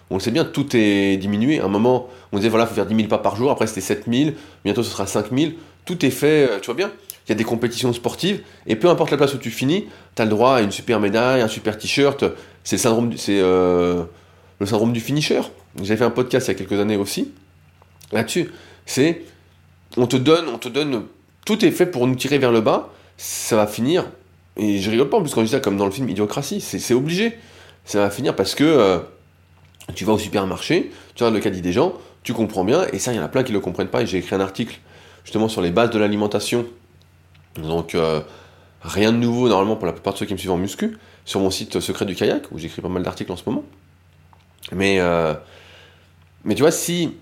On 0.10 0.16
le 0.16 0.20
sait 0.20 0.32
bien, 0.32 0.44
tout 0.44 0.76
est 0.76 1.18
diminué. 1.18 1.60
À 1.60 1.66
un 1.66 1.70
moment, 1.70 2.08
on 2.32 2.38
disait 2.38 2.50
voilà, 2.50 2.66
il 2.66 2.68
faut 2.70 2.76
faire 2.76 2.86
10 2.86 2.96
000 2.96 3.08
pas 3.08 3.20
par 3.20 3.36
jour, 3.36 3.52
après 3.52 3.68
c'était 3.68 3.82
7 3.82 4.06
000, 4.12 4.32
bientôt 4.66 4.84
ce 4.84 4.92
sera 4.92 5.06
5 5.06 5.28
000. 5.32 5.52
Tout 5.86 6.06
est 6.06 6.10
fait, 6.10 6.50
euh, 6.50 6.60
tu 6.60 6.68
vois 6.68 6.76
bien. 6.76 6.92
Il 7.26 7.30
y 7.30 7.32
a 7.34 7.36
des 7.36 7.44
compétitions 7.44 7.94
sportives, 7.94 8.42
et 8.66 8.76
peu 8.76 8.90
importe 8.90 9.12
la 9.12 9.18
place 9.18 9.36
où 9.36 9.38
tu 9.38 9.52
finis, 9.52 9.86
tu 10.16 10.22
as 10.22 10.26
le 10.26 10.32
droit 10.32 10.56
à 10.56 10.62
une 10.62 10.72
super 10.72 11.00
médaille, 11.00 11.42
un 11.42 11.48
super 11.48 11.78
t-shirt. 11.78 12.26
C'est 12.64 12.78
le 12.78 12.82
syndrome, 12.82 13.14
c'est, 13.18 13.40
le 13.40 14.08
syndrome 14.66 14.94
du 14.94 15.00
finisher. 15.00 15.42
J'avais 15.78 15.98
fait 15.98 16.06
un 16.06 16.10
podcast 16.10 16.48
il 16.48 16.52
y 16.52 16.56
a 16.56 16.58
quelques 16.58 16.80
années 16.80 16.98
aussi 16.98 17.32
là-dessus. 18.12 18.52
C'est 18.86 19.24
on 19.98 20.08
te 20.08 20.16
donne, 20.16 20.48
on 20.48 20.58
te 20.58 20.70
donne, 20.70 21.06
tout 21.46 21.66
est 21.66 21.72
fait 21.72 21.86
pour 21.86 22.08
nous 22.08 22.16
tirer 22.16 22.38
vers 22.38 22.52
le 22.52 22.62
bas. 22.62 22.90
Ça 23.18 23.56
va 23.56 23.68
finir. 23.68 24.06
Et 24.58 24.80
je 24.80 24.90
rigole 24.90 25.10
pas 25.10 25.18
en 25.18 25.22
plus 25.22 25.34
quand 25.34 25.42
je 25.42 25.46
dis 25.46 25.52
ça 25.52 25.60
comme 25.60 25.78
dans 25.78 25.86
le 25.86 25.92
film 25.92 26.10
Idiocratie. 26.10 26.62
C'est 26.62 26.94
obligé. 26.94 27.38
Ça 27.86 28.00
va 28.00 28.10
finir 28.10 28.36
parce 28.36 28.56
que 28.56 28.64
euh, 28.64 29.00
tu 29.96 30.06
vas 30.06 30.14
au 30.14 30.20
supermarché, 30.20 30.92
tu 31.16 31.24
regardes 31.24 31.36
le 31.36 31.42
caddie 31.42 31.62
des 31.62 31.74
gens, 31.74 31.94
tu 32.24 32.34
comprends 32.34 32.64
bien. 32.64 32.86
Et 32.94 33.00
ça, 33.00 33.12
il 33.12 33.16
y 33.16 33.20
en 33.20 33.24
a 33.24 33.30
plein 33.30 33.44
qui 33.44 33.52
le 33.52 33.60
comprennent 33.60 33.88
pas. 33.88 34.04
Et 34.04 34.06
j'ai 34.06 34.20
écrit 34.20 34.36
un 34.36 34.42
article 34.42 34.80
justement 35.24 35.50
sur 35.50 35.62
les 35.62 35.72
bases 35.72 35.90
de 35.90 36.00
l'alimentation. 36.00 36.66
Donc 37.58 37.96
euh, 37.96 38.22
rien 38.82 39.12
de 39.12 39.18
nouveau 39.18 39.50
normalement 39.50 39.76
pour 39.76 39.86
la 39.86 39.94
plupart 39.94 40.14
de 40.14 40.20
ceux 40.20 40.26
qui 40.26 40.34
me 40.34 40.38
suivent 40.38 40.52
en 40.52 40.58
muscu 40.58 40.98
sur 41.26 41.40
mon 41.40 41.50
site 41.50 41.80
Secret 41.80 42.06
du 42.06 42.16
kayak 42.16 42.52
où 42.52 42.60
j'écris 42.60 42.82
pas 42.82 42.90
mal 42.90 43.04
d'articles 43.04 43.32
en 43.32 43.38
ce 43.38 43.44
moment. 43.46 43.64
Mais 44.72 45.00
euh, 45.00 45.34
mais 46.44 46.56
tu 46.56 46.62
vois 46.62 46.72
si 46.72 47.16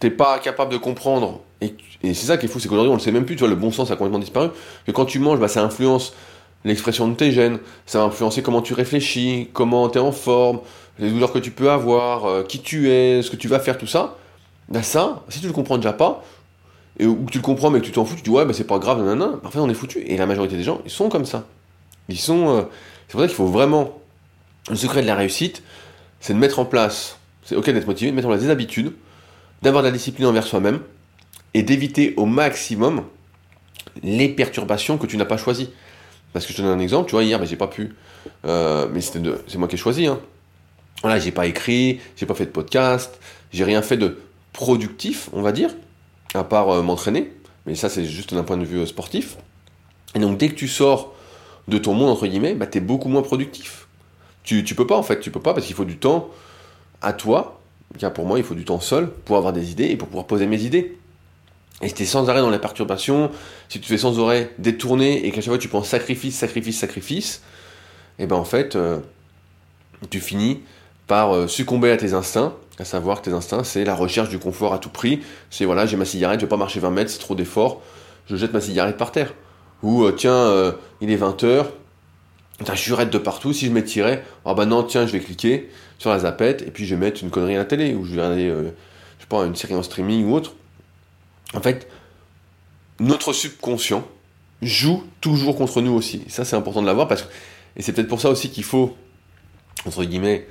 t'es 0.00 0.10
pas 0.10 0.38
capable 0.38 0.72
de 0.72 0.78
comprendre, 0.78 1.40
et, 1.60 1.74
c'est 2.02 2.14
ça 2.14 2.38
qui 2.38 2.46
est 2.46 2.48
fou, 2.48 2.58
c'est 2.58 2.68
qu'aujourd'hui 2.68 2.90
on 2.90 2.96
le 2.96 3.00
sait 3.00 3.12
même 3.12 3.26
plus, 3.26 3.36
tu 3.36 3.40
vois, 3.40 3.48
le 3.48 3.54
bon 3.54 3.70
sens 3.70 3.90
a 3.90 3.96
complètement 3.96 4.18
disparu, 4.18 4.48
que 4.86 4.90
quand 4.90 5.04
tu 5.04 5.18
manges, 5.18 5.38
bah, 5.38 5.48
ça 5.48 5.62
influence 5.62 6.14
l'expression 6.64 7.06
de 7.06 7.14
tes 7.14 7.30
gènes, 7.30 7.58
ça 7.86 7.98
va 7.98 8.04
influencer 8.06 8.42
comment 8.42 8.62
tu 8.62 8.74
réfléchis, 8.74 9.48
comment 9.52 9.88
tu 9.88 9.98
es 9.98 10.00
en 10.00 10.12
forme, 10.12 10.60
les 10.98 11.10
douleurs 11.10 11.32
que 11.32 11.38
tu 11.38 11.50
peux 11.50 11.70
avoir, 11.70 12.24
euh, 12.24 12.42
qui 12.42 12.60
tu 12.60 12.90
es, 12.90 13.22
ce 13.22 13.30
que 13.30 13.36
tu 13.36 13.48
vas 13.48 13.60
faire, 13.60 13.78
tout 13.78 13.86
ça. 13.86 14.16
Bah 14.68 14.82
ça, 14.82 15.22
si 15.28 15.40
tu 15.40 15.46
le 15.46 15.52
comprends 15.52 15.76
déjà 15.76 15.92
pas, 15.92 16.22
ou 17.00 17.24
que 17.24 17.30
tu 17.30 17.38
le 17.38 17.42
comprends 17.44 17.70
mais 17.70 17.80
que 17.80 17.86
tu 17.86 17.92
t'en 17.92 18.04
fous, 18.04 18.16
tu 18.16 18.22
dis 18.22 18.30
ouais, 18.30 18.44
bah 18.44 18.52
c'est 18.52 18.66
pas 18.66 18.78
grave, 18.78 18.98
nanana, 18.98 19.40
en 19.42 19.50
fait 19.50 19.58
on 19.58 19.68
est 19.68 19.74
foutu. 19.74 20.00
Et 20.00 20.16
la 20.16 20.26
majorité 20.26 20.56
des 20.56 20.62
gens, 20.62 20.80
ils 20.84 20.90
sont 20.90 21.08
comme 21.08 21.24
ça. 21.24 21.44
Ils 22.08 22.18
sont. 22.18 22.48
Euh, 22.48 22.62
c'est 23.08 23.12
pour 23.12 23.20
ça 23.20 23.26
qu'il 23.26 23.36
faut 23.36 23.46
vraiment. 23.46 23.98
Le 24.68 24.76
secret 24.76 25.02
de 25.02 25.06
la 25.06 25.14
réussite, 25.14 25.62
c'est 26.20 26.34
de 26.34 26.38
mettre 26.38 26.58
en 26.58 26.64
place. 26.64 27.18
C'est 27.44 27.56
ok 27.56 27.70
d'être 27.70 27.86
motivé, 27.86 28.10
de 28.10 28.16
mettre 28.16 28.28
en 28.28 28.30
place 28.30 28.42
des 28.42 28.50
habitudes 28.50 28.92
d'avoir 29.62 29.82
de 29.82 29.88
la 29.88 29.92
discipline 29.92 30.26
envers 30.26 30.46
soi-même 30.46 30.80
et 31.54 31.62
d'éviter 31.62 32.14
au 32.16 32.26
maximum 32.26 33.04
les 34.02 34.28
perturbations 34.28 34.98
que 34.98 35.06
tu 35.06 35.16
n'as 35.16 35.24
pas 35.24 35.36
choisies. 35.36 35.70
Parce 36.32 36.46
que 36.46 36.52
je 36.52 36.58
te 36.58 36.62
donne 36.62 36.78
un 36.78 36.82
exemple, 36.82 37.08
tu 37.08 37.16
vois, 37.16 37.24
hier, 37.24 37.38
ben, 37.38 37.44
j'ai 37.44 37.56
pas 37.56 37.66
pu, 37.66 37.94
euh, 38.44 38.88
mais 38.92 39.00
c'est 39.00 39.56
moi 39.56 39.68
qui 39.68 39.74
ai 39.74 39.78
choisi. 39.78 40.06
Hein. 40.06 40.20
Voilà, 41.02 41.18
j'ai 41.18 41.32
pas 41.32 41.46
écrit, 41.46 42.00
j'ai 42.16 42.26
pas 42.26 42.34
fait 42.34 42.46
de 42.46 42.50
podcast, 42.50 43.18
j'ai 43.52 43.64
rien 43.64 43.82
fait 43.82 43.96
de 43.96 44.18
productif, 44.52 45.28
on 45.32 45.42
va 45.42 45.50
dire, 45.50 45.70
à 46.34 46.44
part 46.44 46.70
euh, 46.70 46.82
m'entraîner. 46.82 47.32
Mais 47.66 47.74
ça, 47.74 47.88
c'est 47.88 48.04
juste 48.04 48.32
d'un 48.32 48.44
point 48.44 48.56
de 48.56 48.64
vue 48.64 48.78
euh, 48.78 48.86
sportif. 48.86 49.38
Et 50.14 50.20
donc, 50.20 50.38
dès 50.38 50.48
que 50.48 50.54
tu 50.54 50.68
sors 50.68 51.14
de 51.68 51.78
ton 51.78 51.94
monde, 51.94 52.10
entre 52.10 52.26
guillemets, 52.26 52.54
bah, 52.54 52.66
tu 52.66 52.78
es 52.78 52.80
beaucoup 52.80 53.08
moins 53.08 53.22
productif. 53.22 53.88
Tu, 54.44 54.62
tu 54.62 54.74
peux 54.74 54.86
pas, 54.86 54.96
en 54.96 55.02
fait, 55.02 55.20
tu 55.20 55.30
peux 55.30 55.40
pas 55.40 55.52
parce 55.52 55.66
qu'il 55.66 55.74
faut 55.74 55.84
du 55.84 55.98
temps 55.98 56.30
à 57.02 57.12
toi 57.12 57.59
pour 58.14 58.26
moi, 58.26 58.38
il 58.38 58.44
faut 58.44 58.54
du 58.54 58.64
temps 58.64 58.80
seul 58.80 59.10
pour 59.10 59.36
avoir 59.36 59.52
des 59.52 59.70
idées 59.70 59.86
et 59.86 59.96
pour 59.96 60.08
pouvoir 60.08 60.26
poser 60.26 60.46
mes 60.46 60.62
idées. 60.62 60.96
Et 61.82 61.88
si 61.88 61.94
tu 61.94 62.02
es 62.02 62.06
sans 62.06 62.28
arrêt 62.28 62.40
dans 62.40 62.50
la 62.50 62.58
perturbation, 62.58 63.30
si 63.68 63.80
tu 63.80 63.88
fais 63.88 63.98
sans 63.98 64.22
arrêt 64.22 64.52
détourner 64.58 65.26
et 65.26 65.30
qu'à 65.30 65.40
chaque 65.40 65.46
fois 65.46 65.58
tu 65.58 65.68
penses 65.68 65.88
sacrifice, 65.88 66.36
sacrifice, 66.36 66.78
sacrifice, 66.78 67.42
et 68.18 68.24
eh 68.24 68.26
ben 68.26 68.36
en 68.36 68.44
fait, 68.44 68.76
euh, 68.76 68.98
tu 70.10 70.20
finis 70.20 70.60
par 71.06 71.34
euh, 71.34 71.46
succomber 71.46 71.90
à 71.90 71.96
tes 71.96 72.12
instincts, 72.12 72.54
à 72.78 72.84
savoir 72.84 73.20
que 73.22 73.30
tes 73.30 73.34
instincts, 73.34 73.64
c'est 73.64 73.84
la 73.84 73.94
recherche 73.94 74.28
du 74.28 74.38
confort 74.38 74.74
à 74.74 74.78
tout 74.78 74.90
prix. 74.90 75.22
C'est 75.48 75.64
voilà, 75.64 75.86
j'ai 75.86 75.96
ma 75.96 76.04
cigarette, 76.04 76.38
je 76.38 76.44
vais 76.44 76.50
pas 76.50 76.58
marcher 76.58 76.80
20 76.80 76.90
mètres, 76.90 77.10
c'est 77.10 77.18
trop 77.18 77.34
d'effort, 77.34 77.80
je 78.26 78.36
jette 78.36 78.52
ma 78.52 78.60
cigarette 78.60 78.98
par 78.98 79.10
terre. 79.10 79.32
Ou 79.82 80.04
euh, 80.04 80.12
tiens, 80.12 80.74
il 81.00 81.10
est 81.10 81.16
20h, 81.16 81.64
je 82.66 82.74
jurette 82.74 83.10
de 83.10 83.18
partout, 83.18 83.52
si 83.52 83.66
je 83.66 83.72
m'étirais, 83.72 84.22
ah 84.44 84.54
bah 84.54 84.66
non, 84.66 84.82
tiens, 84.82 85.06
je 85.06 85.12
vais 85.12 85.20
cliquer, 85.20 85.70
sur 85.98 86.10
la 86.10 86.20
zapette 86.20 86.62
et 86.62 86.70
puis 86.70 86.86
je 86.86 86.94
vais 86.94 87.00
mettre 87.00 87.22
une 87.22 87.30
connerie 87.30 87.56
à 87.56 87.58
la 87.58 87.64
télé 87.64 87.94
ou 87.94 88.04
je 88.04 88.14
vais 88.14 88.22
regarder, 88.22 88.48
euh, 88.48 88.70
je 89.18 89.22
sais 89.22 89.28
pas, 89.28 89.44
une 89.44 89.56
série 89.56 89.74
en 89.74 89.82
streaming 89.82 90.26
ou 90.26 90.34
autre. 90.34 90.54
En 91.54 91.60
fait, 91.60 91.88
notre 92.98 93.32
subconscient 93.32 94.06
joue 94.62 95.04
toujours 95.20 95.56
contre 95.56 95.80
nous 95.80 95.92
aussi. 95.92 96.22
ça, 96.28 96.44
c'est 96.44 96.56
important 96.56 96.82
de 96.82 96.86
l'avoir 96.86 97.08
parce 97.08 97.22
que, 97.22 97.28
et 97.76 97.82
c'est 97.82 97.92
peut-être 97.92 98.08
pour 98.08 98.20
ça 98.20 98.30
aussi 98.30 98.50
qu'il 98.50 98.64
faut, 98.64 98.96
entre 99.86 100.04
guillemets, 100.04 100.46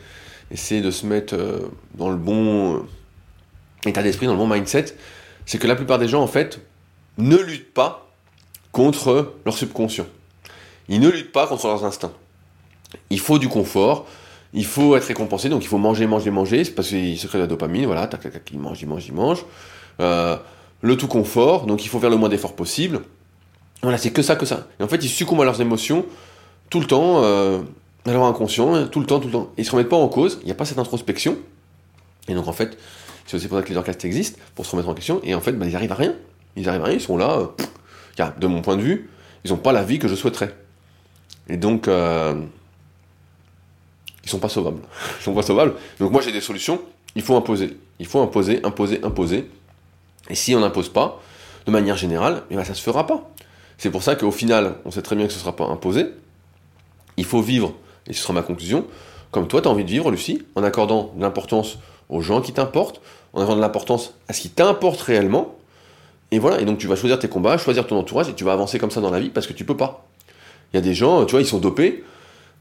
essayer 0.52 0.82
de 0.82 0.92
se 0.92 1.06
mettre 1.06 1.36
euh, 1.36 1.70
dans 1.96 2.10
le 2.10 2.16
bon 2.16 2.78
euh, 2.78 2.80
état 3.86 4.02
d'esprit, 4.02 4.26
dans 4.26 4.34
le 4.34 4.40
bon 4.40 4.48
mindset. 4.48 4.96
C'est 5.46 5.60
que 5.60 5.68
la 5.68 5.76
plupart 5.76 6.00
des 6.00 6.08
gens, 6.08 6.22
en 6.22 6.28
fait, 6.28 6.60
ne 7.18 7.38
luttent 7.38 7.74
pas 7.74 8.12
contre 8.72 9.36
leur 9.46 9.58
subconscient. 9.58 10.08
Ils 10.90 11.00
ne 11.00 11.08
luttent 11.08 11.32
pas 11.32 11.48
contre 11.48 11.68
leurs 11.68 11.86
instincts. 11.86 12.12
Il 13.10 13.20
faut 13.20 13.40
du 13.40 13.48
confort, 13.48 14.08
il 14.54 14.66
faut 14.66 14.96
être 14.96 15.06
récompensé, 15.06 15.48
donc 15.48 15.64
il 15.64 15.68
faut 15.68 15.78
manger, 15.78 16.08
manger, 16.08 16.32
manger, 16.32 16.64
c'est 16.64 16.72
parce 16.72 16.90
qu'il 16.90 17.18
se 17.18 17.28
crée 17.28 17.38
de 17.38 17.44
la 17.44 17.48
dopamine, 17.48 17.86
voilà, 17.86 18.08
tac, 18.08 18.22
tac, 18.22 18.34
tac, 18.34 18.50
il 18.52 18.60
mange, 18.60 18.82
il 18.82 18.88
mange, 18.88 19.06
il 19.08 19.14
mange. 19.14 19.46
Euh, 20.02 20.36
le 20.82 20.98
tout 20.98 21.08
confort, 21.08 21.66
donc 21.66 21.86
il 21.86 21.88
faut 21.88 22.00
faire 22.00 22.10
le 22.10 22.18
moins 22.18 22.30
d'efforts 22.30 22.56
possible. 22.56 23.02
Voilà, 23.84 23.98
c'est 23.98 24.12
que 24.12 24.22
ça, 24.22 24.36
que 24.36 24.46
ça. 24.46 24.68
Et 24.80 24.84
en 24.84 24.88
fait, 24.88 25.04
ils 25.04 25.10
succombent 25.10 25.42
à 25.42 25.46
leurs 25.46 25.62
émotions 25.62 26.06
tout 26.70 26.80
le 26.80 26.88
temps, 26.88 27.24
euh, 27.24 27.60
à 28.06 28.12
leur 28.12 28.24
inconscient, 28.24 28.88
tout 28.88 29.00
le 29.00 29.06
temps, 29.06 29.20
tout 29.20 29.28
le 29.28 29.34
temps. 29.34 29.52
Ils 29.58 29.66
se 29.66 29.72
remettent 29.72 29.90
pas 29.90 29.98
en 29.98 30.08
cause, 30.08 30.40
il 30.42 30.46
n'y 30.46 30.52
a 30.52 30.56
pas 30.56 30.66
cette 30.66 30.80
introspection. 30.80 31.38
Et 32.28 32.34
donc 32.34 32.48
en 32.48 32.54
fait, 32.54 32.78
C'est 33.30 33.38
aussi 33.38 33.48
pour 33.48 33.58
ça 33.60 33.64
que 33.64 33.70
Leadercast 33.70 34.04
existe, 34.06 34.40
pour 34.56 34.66
se 34.66 34.72
remettre 34.72 34.90
en 34.90 34.96
question, 34.96 35.22
et 35.24 35.36
en 35.36 35.40
fait, 35.40 35.52
bah, 35.52 35.68
ils 35.68 35.76
arrivent 35.76 35.92
à 35.92 35.96
rien. 35.96 36.16
Ils 36.56 36.68
arrivent 36.68 36.82
à 36.82 36.86
rien, 36.86 36.96
ils 36.96 37.02
sont 37.02 37.16
là, 37.16 37.38
euh, 37.38 38.26
de 38.40 38.48
mon 38.48 38.64
point 38.64 38.76
de 38.76 38.82
vue, 38.82 39.12
ils 39.46 39.52
n'ont 39.52 39.58
pas 39.58 39.72
la 39.72 39.84
vie 39.84 40.00
que 40.00 40.08
je 40.08 40.16
souhaiterais. 40.16 40.56
Et 41.50 41.58
donc, 41.58 41.88
euh, 41.88 42.36
ils 44.24 44.30
sont 44.30 44.40
pas 44.40 44.50
sauvables. 44.50 44.82
Ils 45.20 45.24
sont 45.24 45.34
pas 45.34 45.42
sauvables. 45.42 45.74
Donc 46.00 46.12
moi 46.12 46.22
j'ai 46.22 46.32
des 46.32 46.42
solutions, 46.42 46.80
il 47.16 47.24
faut 47.24 47.36
imposer. 47.36 47.78
Il 48.00 48.06
faut 48.06 48.22
imposer, 48.22 48.62
imposer, 48.64 49.00
imposer. 49.04 49.50
Et 50.30 50.36
si 50.36 50.56
on 50.56 50.60
n'impose 50.60 50.90
pas, 50.90 51.20
de 51.66 51.72
manière 51.72 51.98
générale, 51.98 52.44
eh 52.52 52.56
ben, 52.56 52.64
ça 52.64 52.72
ne 52.72 52.76
se 52.76 52.84
fera 52.84 53.08
pas. 53.08 53.30
C'est 53.78 53.90
pour 53.90 54.04
ça 54.04 54.16
qu'au 54.16 54.32
final, 54.32 54.76
on 54.86 54.92
sait 54.92 55.02
très 55.02 55.16
bien 55.16 55.26
que 55.26 55.32
ce 55.32 55.38
ne 55.38 55.42
sera 55.42 55.56
pas 55.56 55.66
imposé. 55.66 56.08
Il 57.18 57.26
faut 57.26 57.42
vivre, 57.42 57.74
et 58.08 58.14
ce 58.14 58.22
sera 58.22 58.34
ma 58.34 58.44
conclusion, 58.44 58.86
comme 59.32 59.48
toi 59.48 59.62
tu 59.62 59.68
as 59.68 59.72
envie 59.72 59.84
de 59.84 59.90
vivre, 59.90 60.12
Lucie, 60.12 60.44
en 60.56 60.64
accordant 60.64 61.12
de 61.16 61.22
l'importance 61.22 61.80
aux 62.10 62.22
gens 62.22 62.42
qui 62.42 62.54
t'importent, 62.54 63.02
en 63.34 63.42
accordant 63.42 63.58
de 63.58 63.62
l'importance 63.62 64.14
à 64.28 64.34
ce 64.34 64.42
qui 64.42 64.50
t'importe 64.50 65.02
réellement. 65.02 65.56
Et 66.32 66.40
voilà, 66.40 66.62
et 66.62 66.66
donc 66.66 66.78
tu 66.78 66.88
vas 66.88 66.96
choisir 66.96 67.18
tes 67.20 67.28
combats, 67.28 67.58
choisir 67.58 67.88
ton 67.88 67.98
entourage, 67.98 68.30
et 68.30 68.34
tu 68.34 68.44
vas 68.44 68.54
avancer 68.54 68.78
comme 68.80 68.92
ça 68.92 69.02
dans 69.02 69.12
la 69.12 69.20
vie 69.20 69.30
parce 69.30 69.48
que 69.48 69.54
tu 69.54 69.66
peux 69.66 69.78
pas. 69.78 70.09
Il 70.74 70.78
y 70.78 70.80
a 70.80 70.82
des 70.82 70.94
gens, 70.94 71.26
tu 71.26 71.32
vois, 71.32 71.42
ils 71.42 71.48
sont 71.48 71.60
dopés, 71.60 72.04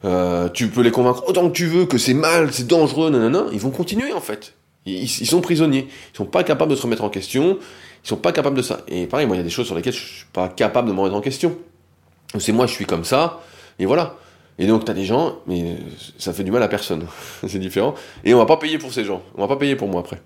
euh, 0.04 0.48
tu 0.48 0.68
peux 0.68 0.82
les 0.82 0.90
convaincre 0.90 1.24
autant 1.26 1.48
que 1.48 1.54
tu 1.54 1.66
veux 1.66 1.86
que 1.86 1.98
c'est 1.98 2.14
mal, 2.14 2.52
c'est 2.52 2.66
dangereux, 2.66 3.10
nanana, 3.10 3.46
ils 3.52 3.60
vont 3.60 3.70
continuer 3.70 4.12
en 4.12 4.20
fait. 4.20 4.54
Ils, 4.86 5.08
sont 5.08 5.40
prisonniers, 5.40 5.88
ils 6.14 6.16
sont 6.16 6.24
pas 6.24 6.44
capables 6.44 6.70
de 6.70 6.76
se 6.76 6.82
remettre 6.82 7.04
en 7.04 7.10
question, 7.10 7.58
ils 8.04 8.08
sont 8.08 8.16
pas 8.16 8.32
capables 8.32 8.56
de 8.56 8.62
ça. 8.62 8.80
Et 8.88 9.06
pareil, 9.06 9.26
moi 9.26 9.36
il 9.36 9.40
y 9.40 9.42
a 9.42 9.44
des 9.44 9.50
choses 9.50 9.66
sur 9.66 9.74
lesquelles 9.74 9.92
je 9.92 9.98
suis 9.98 10.26
pas 10.32 10.48
capable 10.48 10.88
de 10.88 10.94
me 10.94 11.00
remettre 11.00 11.16
en 11.16 11.20
question. 11.20 11.58
C'est 12.38 12.52
moi, 12.52 12.66
je 12.66 12.72
suis 12.72 12.84
comme 12.84 13.04
ça, 13.04 13.40
et 13.78 13.86
voilà. 13.86 14.16
Et 14.58 14.66
donc 14.66 14.84
tu 14.84 14.90
as 14.90 14.94
des 14.94 15.04
gens, 15.04 15.38
mais 15.46 15.76
ça 16.18 16.32
fait 16.32 16.44
du 16.44 16.50
mal 16.50 16.62
à 16.62 16.68
personne, 16.68 17.06
c'est 17.46 17.58
différent. 17.58 17.94
Et 18.24 18.34
on 18.34 18.38
va 18.38 18.46
pas 18.46 18.56
payer 18.56 18.78
pour 18.78 18.92
ces 18.92 19.04
gens, 19.04 19.22
on 19.36 19.42
va 19.42 19.48
pas 19.48 19.56
payer 19.56 19.76
pour 19.76 19.88
moi 19.88 20.00
après. 20.00 20.22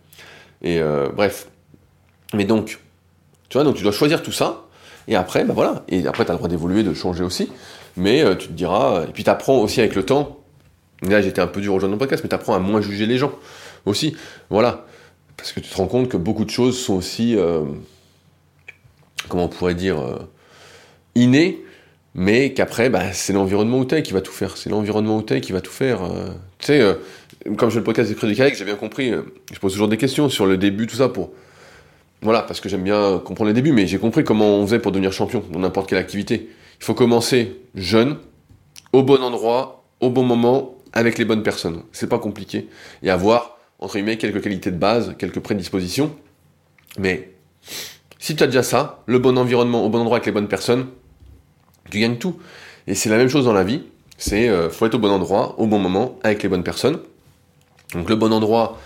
Et 0.62 0.78
euh, 0.78 1.08
bref. 1.08 1.48
Mais 2.34 2.44
donc, 2.44 2.78
tu 3.48 3.58
vois, 3.58 3.64
donc 3.64 3.76
tu 3.76 3.82
dois 3.82 3.92
choisir 3.92 4.22
tout 4.22 4.32
ça, 4.32 4.64
et 5.08 5.16
après, 5.16 5.44
ben 5.44 5.54
voilà. 5.54 5.84
Et 5.88 6.06
après, 6.06 6.24
tu 6.24 6.30
as 6.30 6.34
le 6.34 6.38
droit 6.38 6.48
d'évoluer, 6.48 6.82
de 6.82 6.94
changer 6.94 7.24
aussi. 7.24 7.50
Mais 7.96 8.22
euh, 8.22 8.34
tu 8.34 8.48
te 8.48 8.52
diras. 8.52 9.04
Et 9.04 9.12
puis, 9.12 9.24
tu 9.24 9.30
apprends 9.30 9.58
aussi 9.58 9.80
avec 9.80 9.94
le 9.94 10.04
temps. 10.04 10.38
Là, 11.02 11.20
j'étais 11.20 11.40
un 11.40 11.46
peu 11.46 11.60
dur 11.60 11.74
aujourd'hui 11.74 11.90
dans 11.90 11.96
le 11.96 11.98
podcast, 11.98 12.22
mais 12.22 12.28
tu 12.28 12.34
apprends 12.34 12.54
à 12.54 12.60
moins 12.60 12.80
juger 12.80 13.06
les 13.06 13.18
gens 13.18 13.32
aussi. 13.86 14.16
Voilà. 14.50 14.86
Parce 15.36 15.52
que 15.52 15.60
tu 15.60 15.68
te 15.68 15.76
rends 15.76 15.88
compte 15.88 16.08
que 16.08 16.16
beaucoup 16.16 16.44
de 16.44 16.50
choses 16.50 16.78
sont 16.78 16.94
aussi. 16.94 17.36
Euh, 17.36 17.64
comment 19.28 19.44
on 19.44 19.48
pourrait 19.48 19.74
dire 19.74 20.00
euh, 20.00 20.18
innées, 21.14 21.62
mais 22.14 22.52
qu'après, 22.54 22.88
bah, 22.88 23.12
c'est 23.12 23.32
l'environnement 23.32 23.78
où 23.78 23.84
t'es 23.84 24.02
qui 24.02 24.12
va 24.12 24.20
tout 24.20 24.32
faire. 24.32 24.56
C'est 24.56 24.70
l'environnement 24.70 25.16
où 25.16 25.22
t'es 25.22 25.40
qui 25.40 25.52
va 25.52 25.60
tout 25.60 25.72
faire. 25.72 26.00
tu 26.58 26.66
sais, 26.66 26.96
comme 27.56 27.70
je 27.70 27.74
fais 27.74 27.80
le 27.80 27.84
podcast 27.84 28.08
des 28.08 28.14
Crédits 28.14 28.56
j'ai 28.56 28.64
bien 28.64 28.76
compris. 28.76 29.12
je 29.52 29.58
pose 29.58 29.72
toujours 29.72 29.88
des 29.88 29.96
questions 29.96 30.28
sur 30.28 30.46
le 30.46 30.56
début, 30.56 30.86
tout 30.86 30.96
ça, 30.96 31.08
pour 31.08 31.32
voilà, 32.22 32.42
parce 32.42 32.60
que 32.60 32.68
j'aime 32.68 32.84
bien 32.84 33.20
comprendre 33.24 33.48
les 33.48 33.54
débuts, 33.54 33.72
mais 33.72 33.86
j'ai 33.86 33.98
compris 33.98 34.22
comment 34.22 34.46
on 34.46 34.66
faisait 34.66 34.78
pour 34.78 34.92
devenir 34.92 35.12
champion 35.12 35.42
dans 35.50 35.58
n'importe 35.58 35.88
quelle 35.88 35.98
activité. 35.98 36.48
Il 36.80 36.84
faut 36.84 36.94
commencer 36.94 37.60
jeune, 37.74 38.16
au 38.92 39.02
bon 39.02 39.22
endroit, 39.22 39.84
au 40.00 40.10
bon 40.10 40.22
moment, 40.22 40.76
avec 40.92 41.18
les 41.18 41.24
bonnes 41.24 41.42
personnes. 41.42 41.82
C'est 41.90 42.08
pas 42.08 42.18
compliqué. 42.18 42.68
Et 43.02 43.10
avoir, 43.10 43.58
entre 43.80 43.94
guillemets, 43.94 44.18
quelques 44.18 44.40
qualités 44.40 44.70
de 44.70 44.76
base, 44.76 45.16
quelques 45.18 45.40
prédispositions. 45.40 46.14
Mais 46.98 47.32
si 48.18 48.36
tu 48.36 48.42
as 48.44 48.46
déjà 48.46 48.62
ça, 48.62 49.02
le 49.06 49.18
bon 49.18 49.36
environnement, 49.36 49.84
au 49.84 49.88
bon 49.88 49.98
endroit 49.98 50.18
avec 50.18 50.26
les 50.26 50.32
bonnes 50.32 50.48
personnes, 50.48 50.86
tu 51.90 51.98
gagnes 51.98 52.18
tout. 52.18 52.38
Et 52.86 52.94
c'est 52.94 53.08
la 53.08 53.16
même 53.16 53.28
chose 53.28 53.46
dans 53.46 53.52
la 53.52 53.64
vie. 53.64 53.82
C'est 54.16 54.48
euh, 54.48 54.70
faut 54.70 54.86
être 54.86 54.94
au 54.94 54.98
bon 54.98 55.10
endroit, 55.10 55.58
au 55.58 55.66
bon 55.66 55.78
moment, 55.78 56.18
avec 56.22 56.42
les 56.44 56.48
bonnes 56.48 56.62
personnes. 56.62 57.00
Donc 57.94 58.08
le 58.08 58.14
bon 58.14 58.32
endroit, 58.32 58.78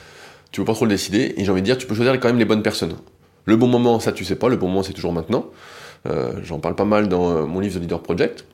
tu 0.53 0.61
peux 0.62 0.64
pas 0.64 0.74
trop 0.74 0.87
le 0.87 0.91
décider. 0.91 1.34
Et 1.37 1.45
j'ai 1.45 1.51
envie 1.51 1.61
de 1.61 1.66
dire, 1.66 1.76
tu 1.76 1.87
peux 1.87 1.95
choisir 1.95 2.18
quand 2.18 2.28
même 2.28 2.39
les 2.39 2.47
bonnes 2.47 2.62
personnes. 2.62 2.97
Le 3.47 3.57
bon 3.57 3.68
moment, 3.68 4.01
ça 4.01 4.12
tu 4.12 4.24
sais 4.24 4.36
pas, 4.36 4.49
le 4.49 4.57
bon 4.57 4.68
moment 4.68 4.82
c'est 4.82 4.92
toujours 4.92 5.12
maintenant. 5.12 5.47
Euh, 6.07 6.32
j'en 6.42 6.59
parle 6.59 6.76
pas 6.76 6.84
mal 6.84 7.09
dans 7.09 7.30
euh, 7.30 7.47
mon 7.47 7.61
livre 7.61 7.78
The 7.78 7.82
Leader 7.82 8.03
Project. 8.03 8.44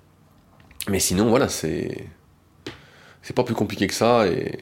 Mais 0.88 1.00
sinon, 1.00 1.28
voilà, 1.28 1.48
c'est. 1.48 2.06
C'est 3.22 3.34
pas 3.34 3.44
plus 3.44 3.54
compliqué 3.54 3.86
que 3.86 3.94
ça. 3.94 4.26
Et. 4.26 4.58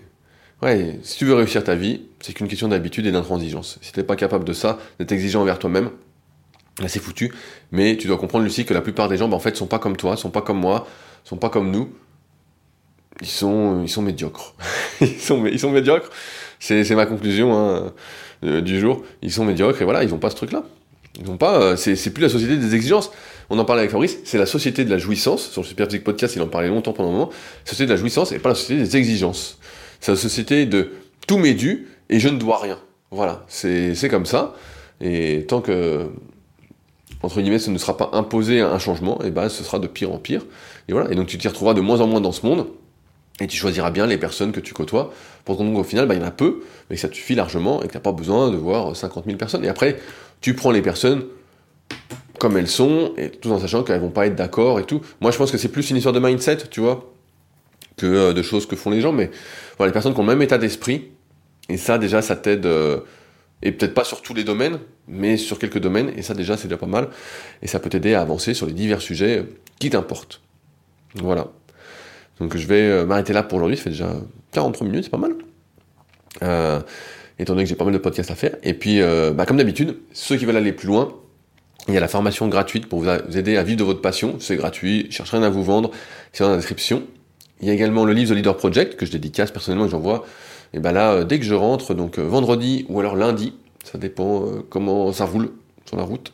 Ouais, 0.62 0.98
si 1.02 1.16
tu 1.16 1.24
veux 1.24 1.34
réussir 1.34 1.64
ta 1.64 1.74
vie, 1.74 2.02
c'est 2.20 2.34
qu'une 2.34 2.48
question 2.48 2.68
d'habitude 2.68 3.06
et 3.06 3.12
d'intransigeance. 3.12 3.78
Si 3.80 3.92
t'es 3.92 4.02
pas 4.02 4.16
capable 4.16 4.44
de 4.44 4.52
ça, 4.52 4.78
d'être 4.98 5.12
exigeant 5.12 5.40
envers 5.40 5.58
toi-même, 5.58 5.90
là 6.80 6.88
c'est 6.88 7.00
foutu. 7.00 7.32
Mais 7.72 7.96
tu 7.96 8.08
dois 8.08 8.18
comprendre, 8.18 8.44
Lucie, 8.44 8.66
que 8.66 8.74
la 8.74 8.82
plupart 8.82 9.08
des 9.08 9.16
gens, 9.16 9.28
ben, 9.28 9.36
en 9.36 9.40
fait, 9.40 9.56
sont 9.56 9.66
pas 9.66 9.78
comme 9.78 9.96
toi, 9.96 10.18
sont 10.18 10.28
pas 10.28 10.42
comme 10.42 10.58
moi, 10.58 10.86
sont 11.24 11.38
pas 11.38 11.48
comme 11.48 11.70
nous. 11.70 11.90
Ils 13.22 13.26
sont, 13.26 13.82
ils 13.82 13.88
sont 13.88 14.02
médiocres. 14.02 14.54
ils, 15.00 15.18
sont, 15.18 15.46
ils 15.46 15.58
sont 15.58 15.70
médiocres. 15.70 16.10
C'est 16.58 16.94
ma 16.94 17.06
conclusion. 17.06 17.58
Hein. 17.58 17.92
Euh, 18.44 18.60
du 18.60 18.80
jour, 18.80 19.02
ils 19.22 19.32
sont 19.32 19.44
médiocres 19.44 19.80
et 19.82 19.84
voilà, 19.84 20.02
ils 20.02 20.10
n'ont 20.10 20.18
pas 20.18 20.30
ce 20.30 20.36
truc-là. 20.36 20.64
Ils 21.18 21.26
n'ont 21.26 21.36
pas, 21.36 21.60
euh, 21.60 21.76
c'est 21.76 22.12
plus 22.12 22.22
la 22.22 22.28
société 22.28 22.56
des 22.56 22.74
exigences. 22.74 23.10
On 23.50 23.58
en 23.58 23.64
parlait 23.64 23.80
avec 23.80 23.90
Fabrice, 23.90 24.18
c'est 24.24 24.38
la 24.38 24.46
société 24.46 24.84
de 24.84 24.90
la 24.90 24.98
jouissance. 24.98 25.50
Sur 25.50 25.62
le 25.62 25.66
Super 25.66 25.86
Physique 25.86 26.04
Podcast, 26.04 26.36
il 26.36 26.42
en 26.42 26.46
parlait 26.46 26.68
longtemps 26.68 26.92
pendant 26.92 27.08
un 27.08 27.12
moment. 27.12 27.30
La 27.64 27.70
société 27.70 27.86
de 27.86 27.92
la 27.92 27.96
jouissance 27.96 28.32
et 28.32 28.38
pas 28.38 28.50
la 28.50 28.54
société 28.54 28.82
des 28.82 28.96
exigences. 28.96 29.58
C'est 30.00 30.12
la 30.12 30.16
société 30.16 30.66
de 30.66 30.92
tout 31.26 31.38
m'est 31.38 31.54
dû 31.54 31.88
et 32.08 32.20
je 32.20 32.28
ne 32.28 32.38
dois 32.38 32.58
rien. 32.58 32.78
Voilà, 33.10 33.44
c'est 33.48 34.08
comme 34.08 34.24
ça. 34.24 34.54
Et 35.00 35.44
tant 35.48 35.60
que, 35.60 36.06
entre 37.22 37.40
guillemets, 37.40 37.58
ce 37.58 37.70
ne 37.70 37.78
sera 37.78 37.96
pas 37.96 38.10
imposé 38.12 38.60
un 38.60 38.78
changement, 38.78 39.20
et 39.22 39.30
ben 39.30 39.48
ce 39.48 39.64
sera 39.64 39.78
de 39.78 39.86
pire 39.88 40.12
en 40.12 40.18
pire. 40.18 40.42
Et 40.88 40.92
voilà, 40.92 41.10
et 41.10 41.14
donc 41.16 41.26
tu 41.26 41.38
t'y 41.38 41.48
retrouveras 41.48 41.74
de 41.74 41.80
moins 41.80 42.00
en 42.00 42.06
moins 42.06 42.20
dans 42.20 42.32
ce 42.32 42.46
monde. 42.46 42.66
Et 43.40 43.46
tu 43.46 43.56
choisiras 43.56 43.90
bien 43.90 44.06
les 44.06 44.18
personnes 44.18 44.52
que 44.52 44.60
tu 44.60 44.74
côtoies. 44.74 45.12
Pour 45.44 45.56
ton 45.56 45.74
au 45.74 45.84
final, 45.84 46.06
bah, 46.06 46.14
il 46.14 46.20
y 46.20 46.22
en 46.22 46.26
a 46.26 46.30
peu, 46.30 46.60
mais 46.90 46.96
ça 46.96 47.08
te 47.08 47.14
suffit 47.14 47.34
largement 47.34 47.82
et 47.82 47.86
que 47.86 47.92
tu 47.92 47.96
n'as 47.96 48.02
pas 48.02 48.12
besoin 48.12 48.50
de 48.50 48.56
voir 48.56 48.94
50 48.94 49.24
000 49.24 49.36
personnes. 49.38 49.64
Et 49.64 49.68
après, 49.68 49.98
tu 50.40 50.54
prends 50.54 50.70
les 50.70 50.82
personnes 50.82 51.24
comme 52.40 52.56
elles 52.56 52.68
sont, 52.68 53.12
et 53.18 53.30
tout 53.30 53.52
en 53.52 53.60
sachant 53.60 53.84
qu'elles 53.84 54.00
vont 54.00 54.10
pas 54.10 54.26
être 54.26 54.34
d'accord 54.34 54.80
et 54.80 54.84
tout. 54.84 55.02
Moi, 55.20 55.30
je 55.30 55.36
pense 55.36 55.52
que 55.52 55.58
c'est 55.58 55.68
plus 55.68 55.90
une 55.90 55.96
histoire 55.96 56.14
de 56.14 56.20
mindset, 56.20 56.56
tu 56.70 56.80
vois, 56.80 57.12
que 57.96 58.06
euh, 58.06 58.32
de 58.32 58.42
choses 58.42 58.66
que 58.66 58.76
font 58.76 58.90
les 58.90 59.02
gens. 59.02 59.12
Mais 59.12 59.30
les 59.78 59.92
personnes 59.92 60.14
qui 60.14 60.20
ont 60.20 60.24
le 60.24 60.30
même 60.30 60.42
état 60.42 60.56
d'esprit, 60.56 61.10
et 61.68 61.76
ça, 61.76 61.98
déjà, 61.98 62.22
ça 62.22 62.36
t'aide, 62.36 62.64
euh, 62.64 63.00
et 63.62 63.72
peut-être 63.72 63.92
pas 63.92 64.04
sur 64.04 64.22
tous 64.22 64.32
les 64.32 64.42
domaines, 64.42 64.78
mais 65.06 65.36
sur 65.36 65.58
quelques 65.58 65.78
domaines, 65.78 66.12
et 66.16 66.22
ça, 66.22 66.32
déjà, 66.32 66.56
c'est 66.56 66.66
déjà 66.66 66.78
pas 66.78 66.86
mal. 66.86 67.08
Et 67.62 67.66
ça 67.66 67.78
peut 67.78 67.90
t'aider 67.90 68.14
à 68.14 68.22
avancer 68.22 68.54
sur 68.54 68.66
les 68.66 68.72
divers 68.72 69.02
sujets 69.02 69.44
qui 69.78 69.90
t'importent. 69.90 70.40
Voilà. 71.16 71.48
Donc 72.40 72.56
je 72.56 72.66
vais 72.66 72.80
euh, 72.80 73.06
m'arrêter 73.06 73.32
là 73.32 73.42
pour 73.42 73.58
aujourd'hui, 73.58 73.76
ça 73.76 73.84
fait 73.84 73.90
déjà 73.90 74.10
43 74.52 74.86
minutes, 74.86 75.04
c'est 75.04 75.10
pas 75.10 75.18
mal. 75.18 75.34
Euh, 76.42 76.80
étant 77.38 77.52
donné 77.52 77.64
que 77.64 77.68
j'ai 77.68 77.76
pas 77.76 77.84
mal 77.84 77.92
de 77.92 77.98
podcasts 77.98 78.30
à 78.30 78.34
faire. 78.34 78.56
Et 78.62 78.74
puis, 78.74 79.00
euh, 79.00 79.32
bah, 79.32 79.46
comme 79.46 79.58
d'habitude, 79.58 79.98
ceux 80.12 80.36
qui 80.36 80.46
veulent 80.46 80.56
aller 80.56 80.72
plus 80.72 80.88
loin, 80.88 81.12
il 81.88 81.94
y 81.94 81.96
a 81.96 82.00
la 82.00 82.08
formation 82.08 82.48
gratuite 82.48 82.86
pour 82.86 83.00
vous 83.00 83.08
aider 83.36 83.56
à 83.56 83.62
vivre 83.62 83.78
de 83.78 83.84
votre 83.84 84.00
passion. 84.00 84.36
C'est 84.40 84.56
gratuit, 84.56 85.06
je 85.10 85.16
cherche 85.16 85.30
rien 85.30 85.42
à 85.42 85.50
vous 85.50 85.62
vendre, 85.62 85.90
c'est 86.32 86.44
dans 86.44 86.50
la 86.50 86.56
description. 86.56 87.02
Il 87.60 87.68
y 87.68 87.70
a 87.70 87.74
également 87.74 88.04
le 88.04 88.14
livre 88.14 88.32
The 88.32 88.36
Leader 88.36 88.56
Project 88.56 88.96
que 88.96 89.04
je 89.04 89.12
dédicace 89.12 89.50
personnellement 89.50 89.86
et 89.86 89.90
j'envoie. 89.90 90.24
Et 90.72 90.78
ben 90.78 90.92
là, 90.92 91.24
dès 91.24 91.38
que 91.38 91.44
je 91.44 91.54
rentre, 91.54 91.94
donc 91.94 92.18
vendredi 92.18 92.86
ou 92.88 93.00
alors 93.00 93.16
lundi, 93.16 93.54
ça 93.84 93.98
dépend 93.98 94.44
comment 94.70 95.12
ça 95.12 95.24
roule 95.24 95.50
sur 95.84 95.96
la 95.96 96.04
route. 96.04 96.32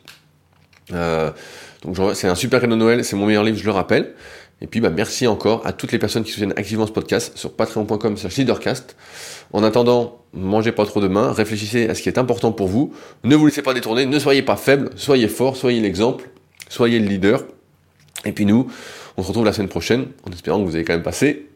donc 0.91 1.97
c'est 2.13 2.27
un 2.27 2.35
super 2.35 2.61
cadeau 2.61 2.75
de 2.75 2.79
Noël, 2.79 3.03
c'est 3.03 3.15
mon 3.15 3.25
meilleur 3.25 3.43
livre, 3.43 3.57
je 3.57 3.65
le 3.65 3.71
rappelle. 3.71 4.13
Et 4.61 4.67
puis 4.67 4.79
bah, 4.81 4.89
merci 4.89 5.27
encore 5.27 5.65
à 5.65 5.73
toutes 5.73 5.91
les 5.91 5.99
personnes 5.99 6.23
qui 6.23 6.31
soutiennent 6.31 6.53
activement 6.55 6.87
ce 6.87 6.91
podcast 6.91 7.37
sur 7.37 7.53
patreon.com 7.53 8.15
leadercast. 8.37 8.95
En 9.53 9.63
attendant, 9.63 10.19
mangez 10.33 10.71
pas 10.71 10.85
trop 10.85 10.99
de 10.99 11.07
main, 11.07 11.31
réfléchissez 11.31 11.87
à 11.87 11.95
ce 11.95 12.01
qui 12.01 12.09
est 12.09 12.17
important 12.17 12.51
pour 12.51 12.67
vous, 12.67 12.93
ne 13.23 13.35
vous 13.35 13.45
laissez 13.45 13.61
pas 13.61 13.73
détourner, 13.73 14.05
ne 14.05 14.19
soyez 14.19 14.41
pas 14.41 14.57
faible, 14.57 14.89
soyez 14.95 15.27
fort, 15.27 15.55
soyez 15.55 15.79
l'exemple, 15.79 16.29
soyez 16.69 16.99
le 16.99 17.07
leader. 17.07 17.43
Et 18.25 18.31
puis 18.31 18.45
nous, 18.45 18.67
on 19.15 19.23
se 19.23 19.27
retrouve 19.27 19.45
la 19.45 19.53
semaine 19.53 19.69
prochaine 19.69 20.07
en 20.23 20.31
espérant 20.31 20.59
que 20.59 20.65
vous 20.65 20.75
avez 20.75 20.83
quand 20.83 20.93
même 20.93 21.03
passé 21.03 21.47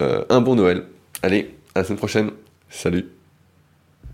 euh, 0.00 0.24
un 0.30 0.40
bon 0.40 0.54
Noël. 0.54 0.84
Allez, 1.22 1.54
à 1.74 1.80
la 1.80 1.84
semaine 1.84 1.98
prochaine. 1.98 2.30
Salut 2.70 3.19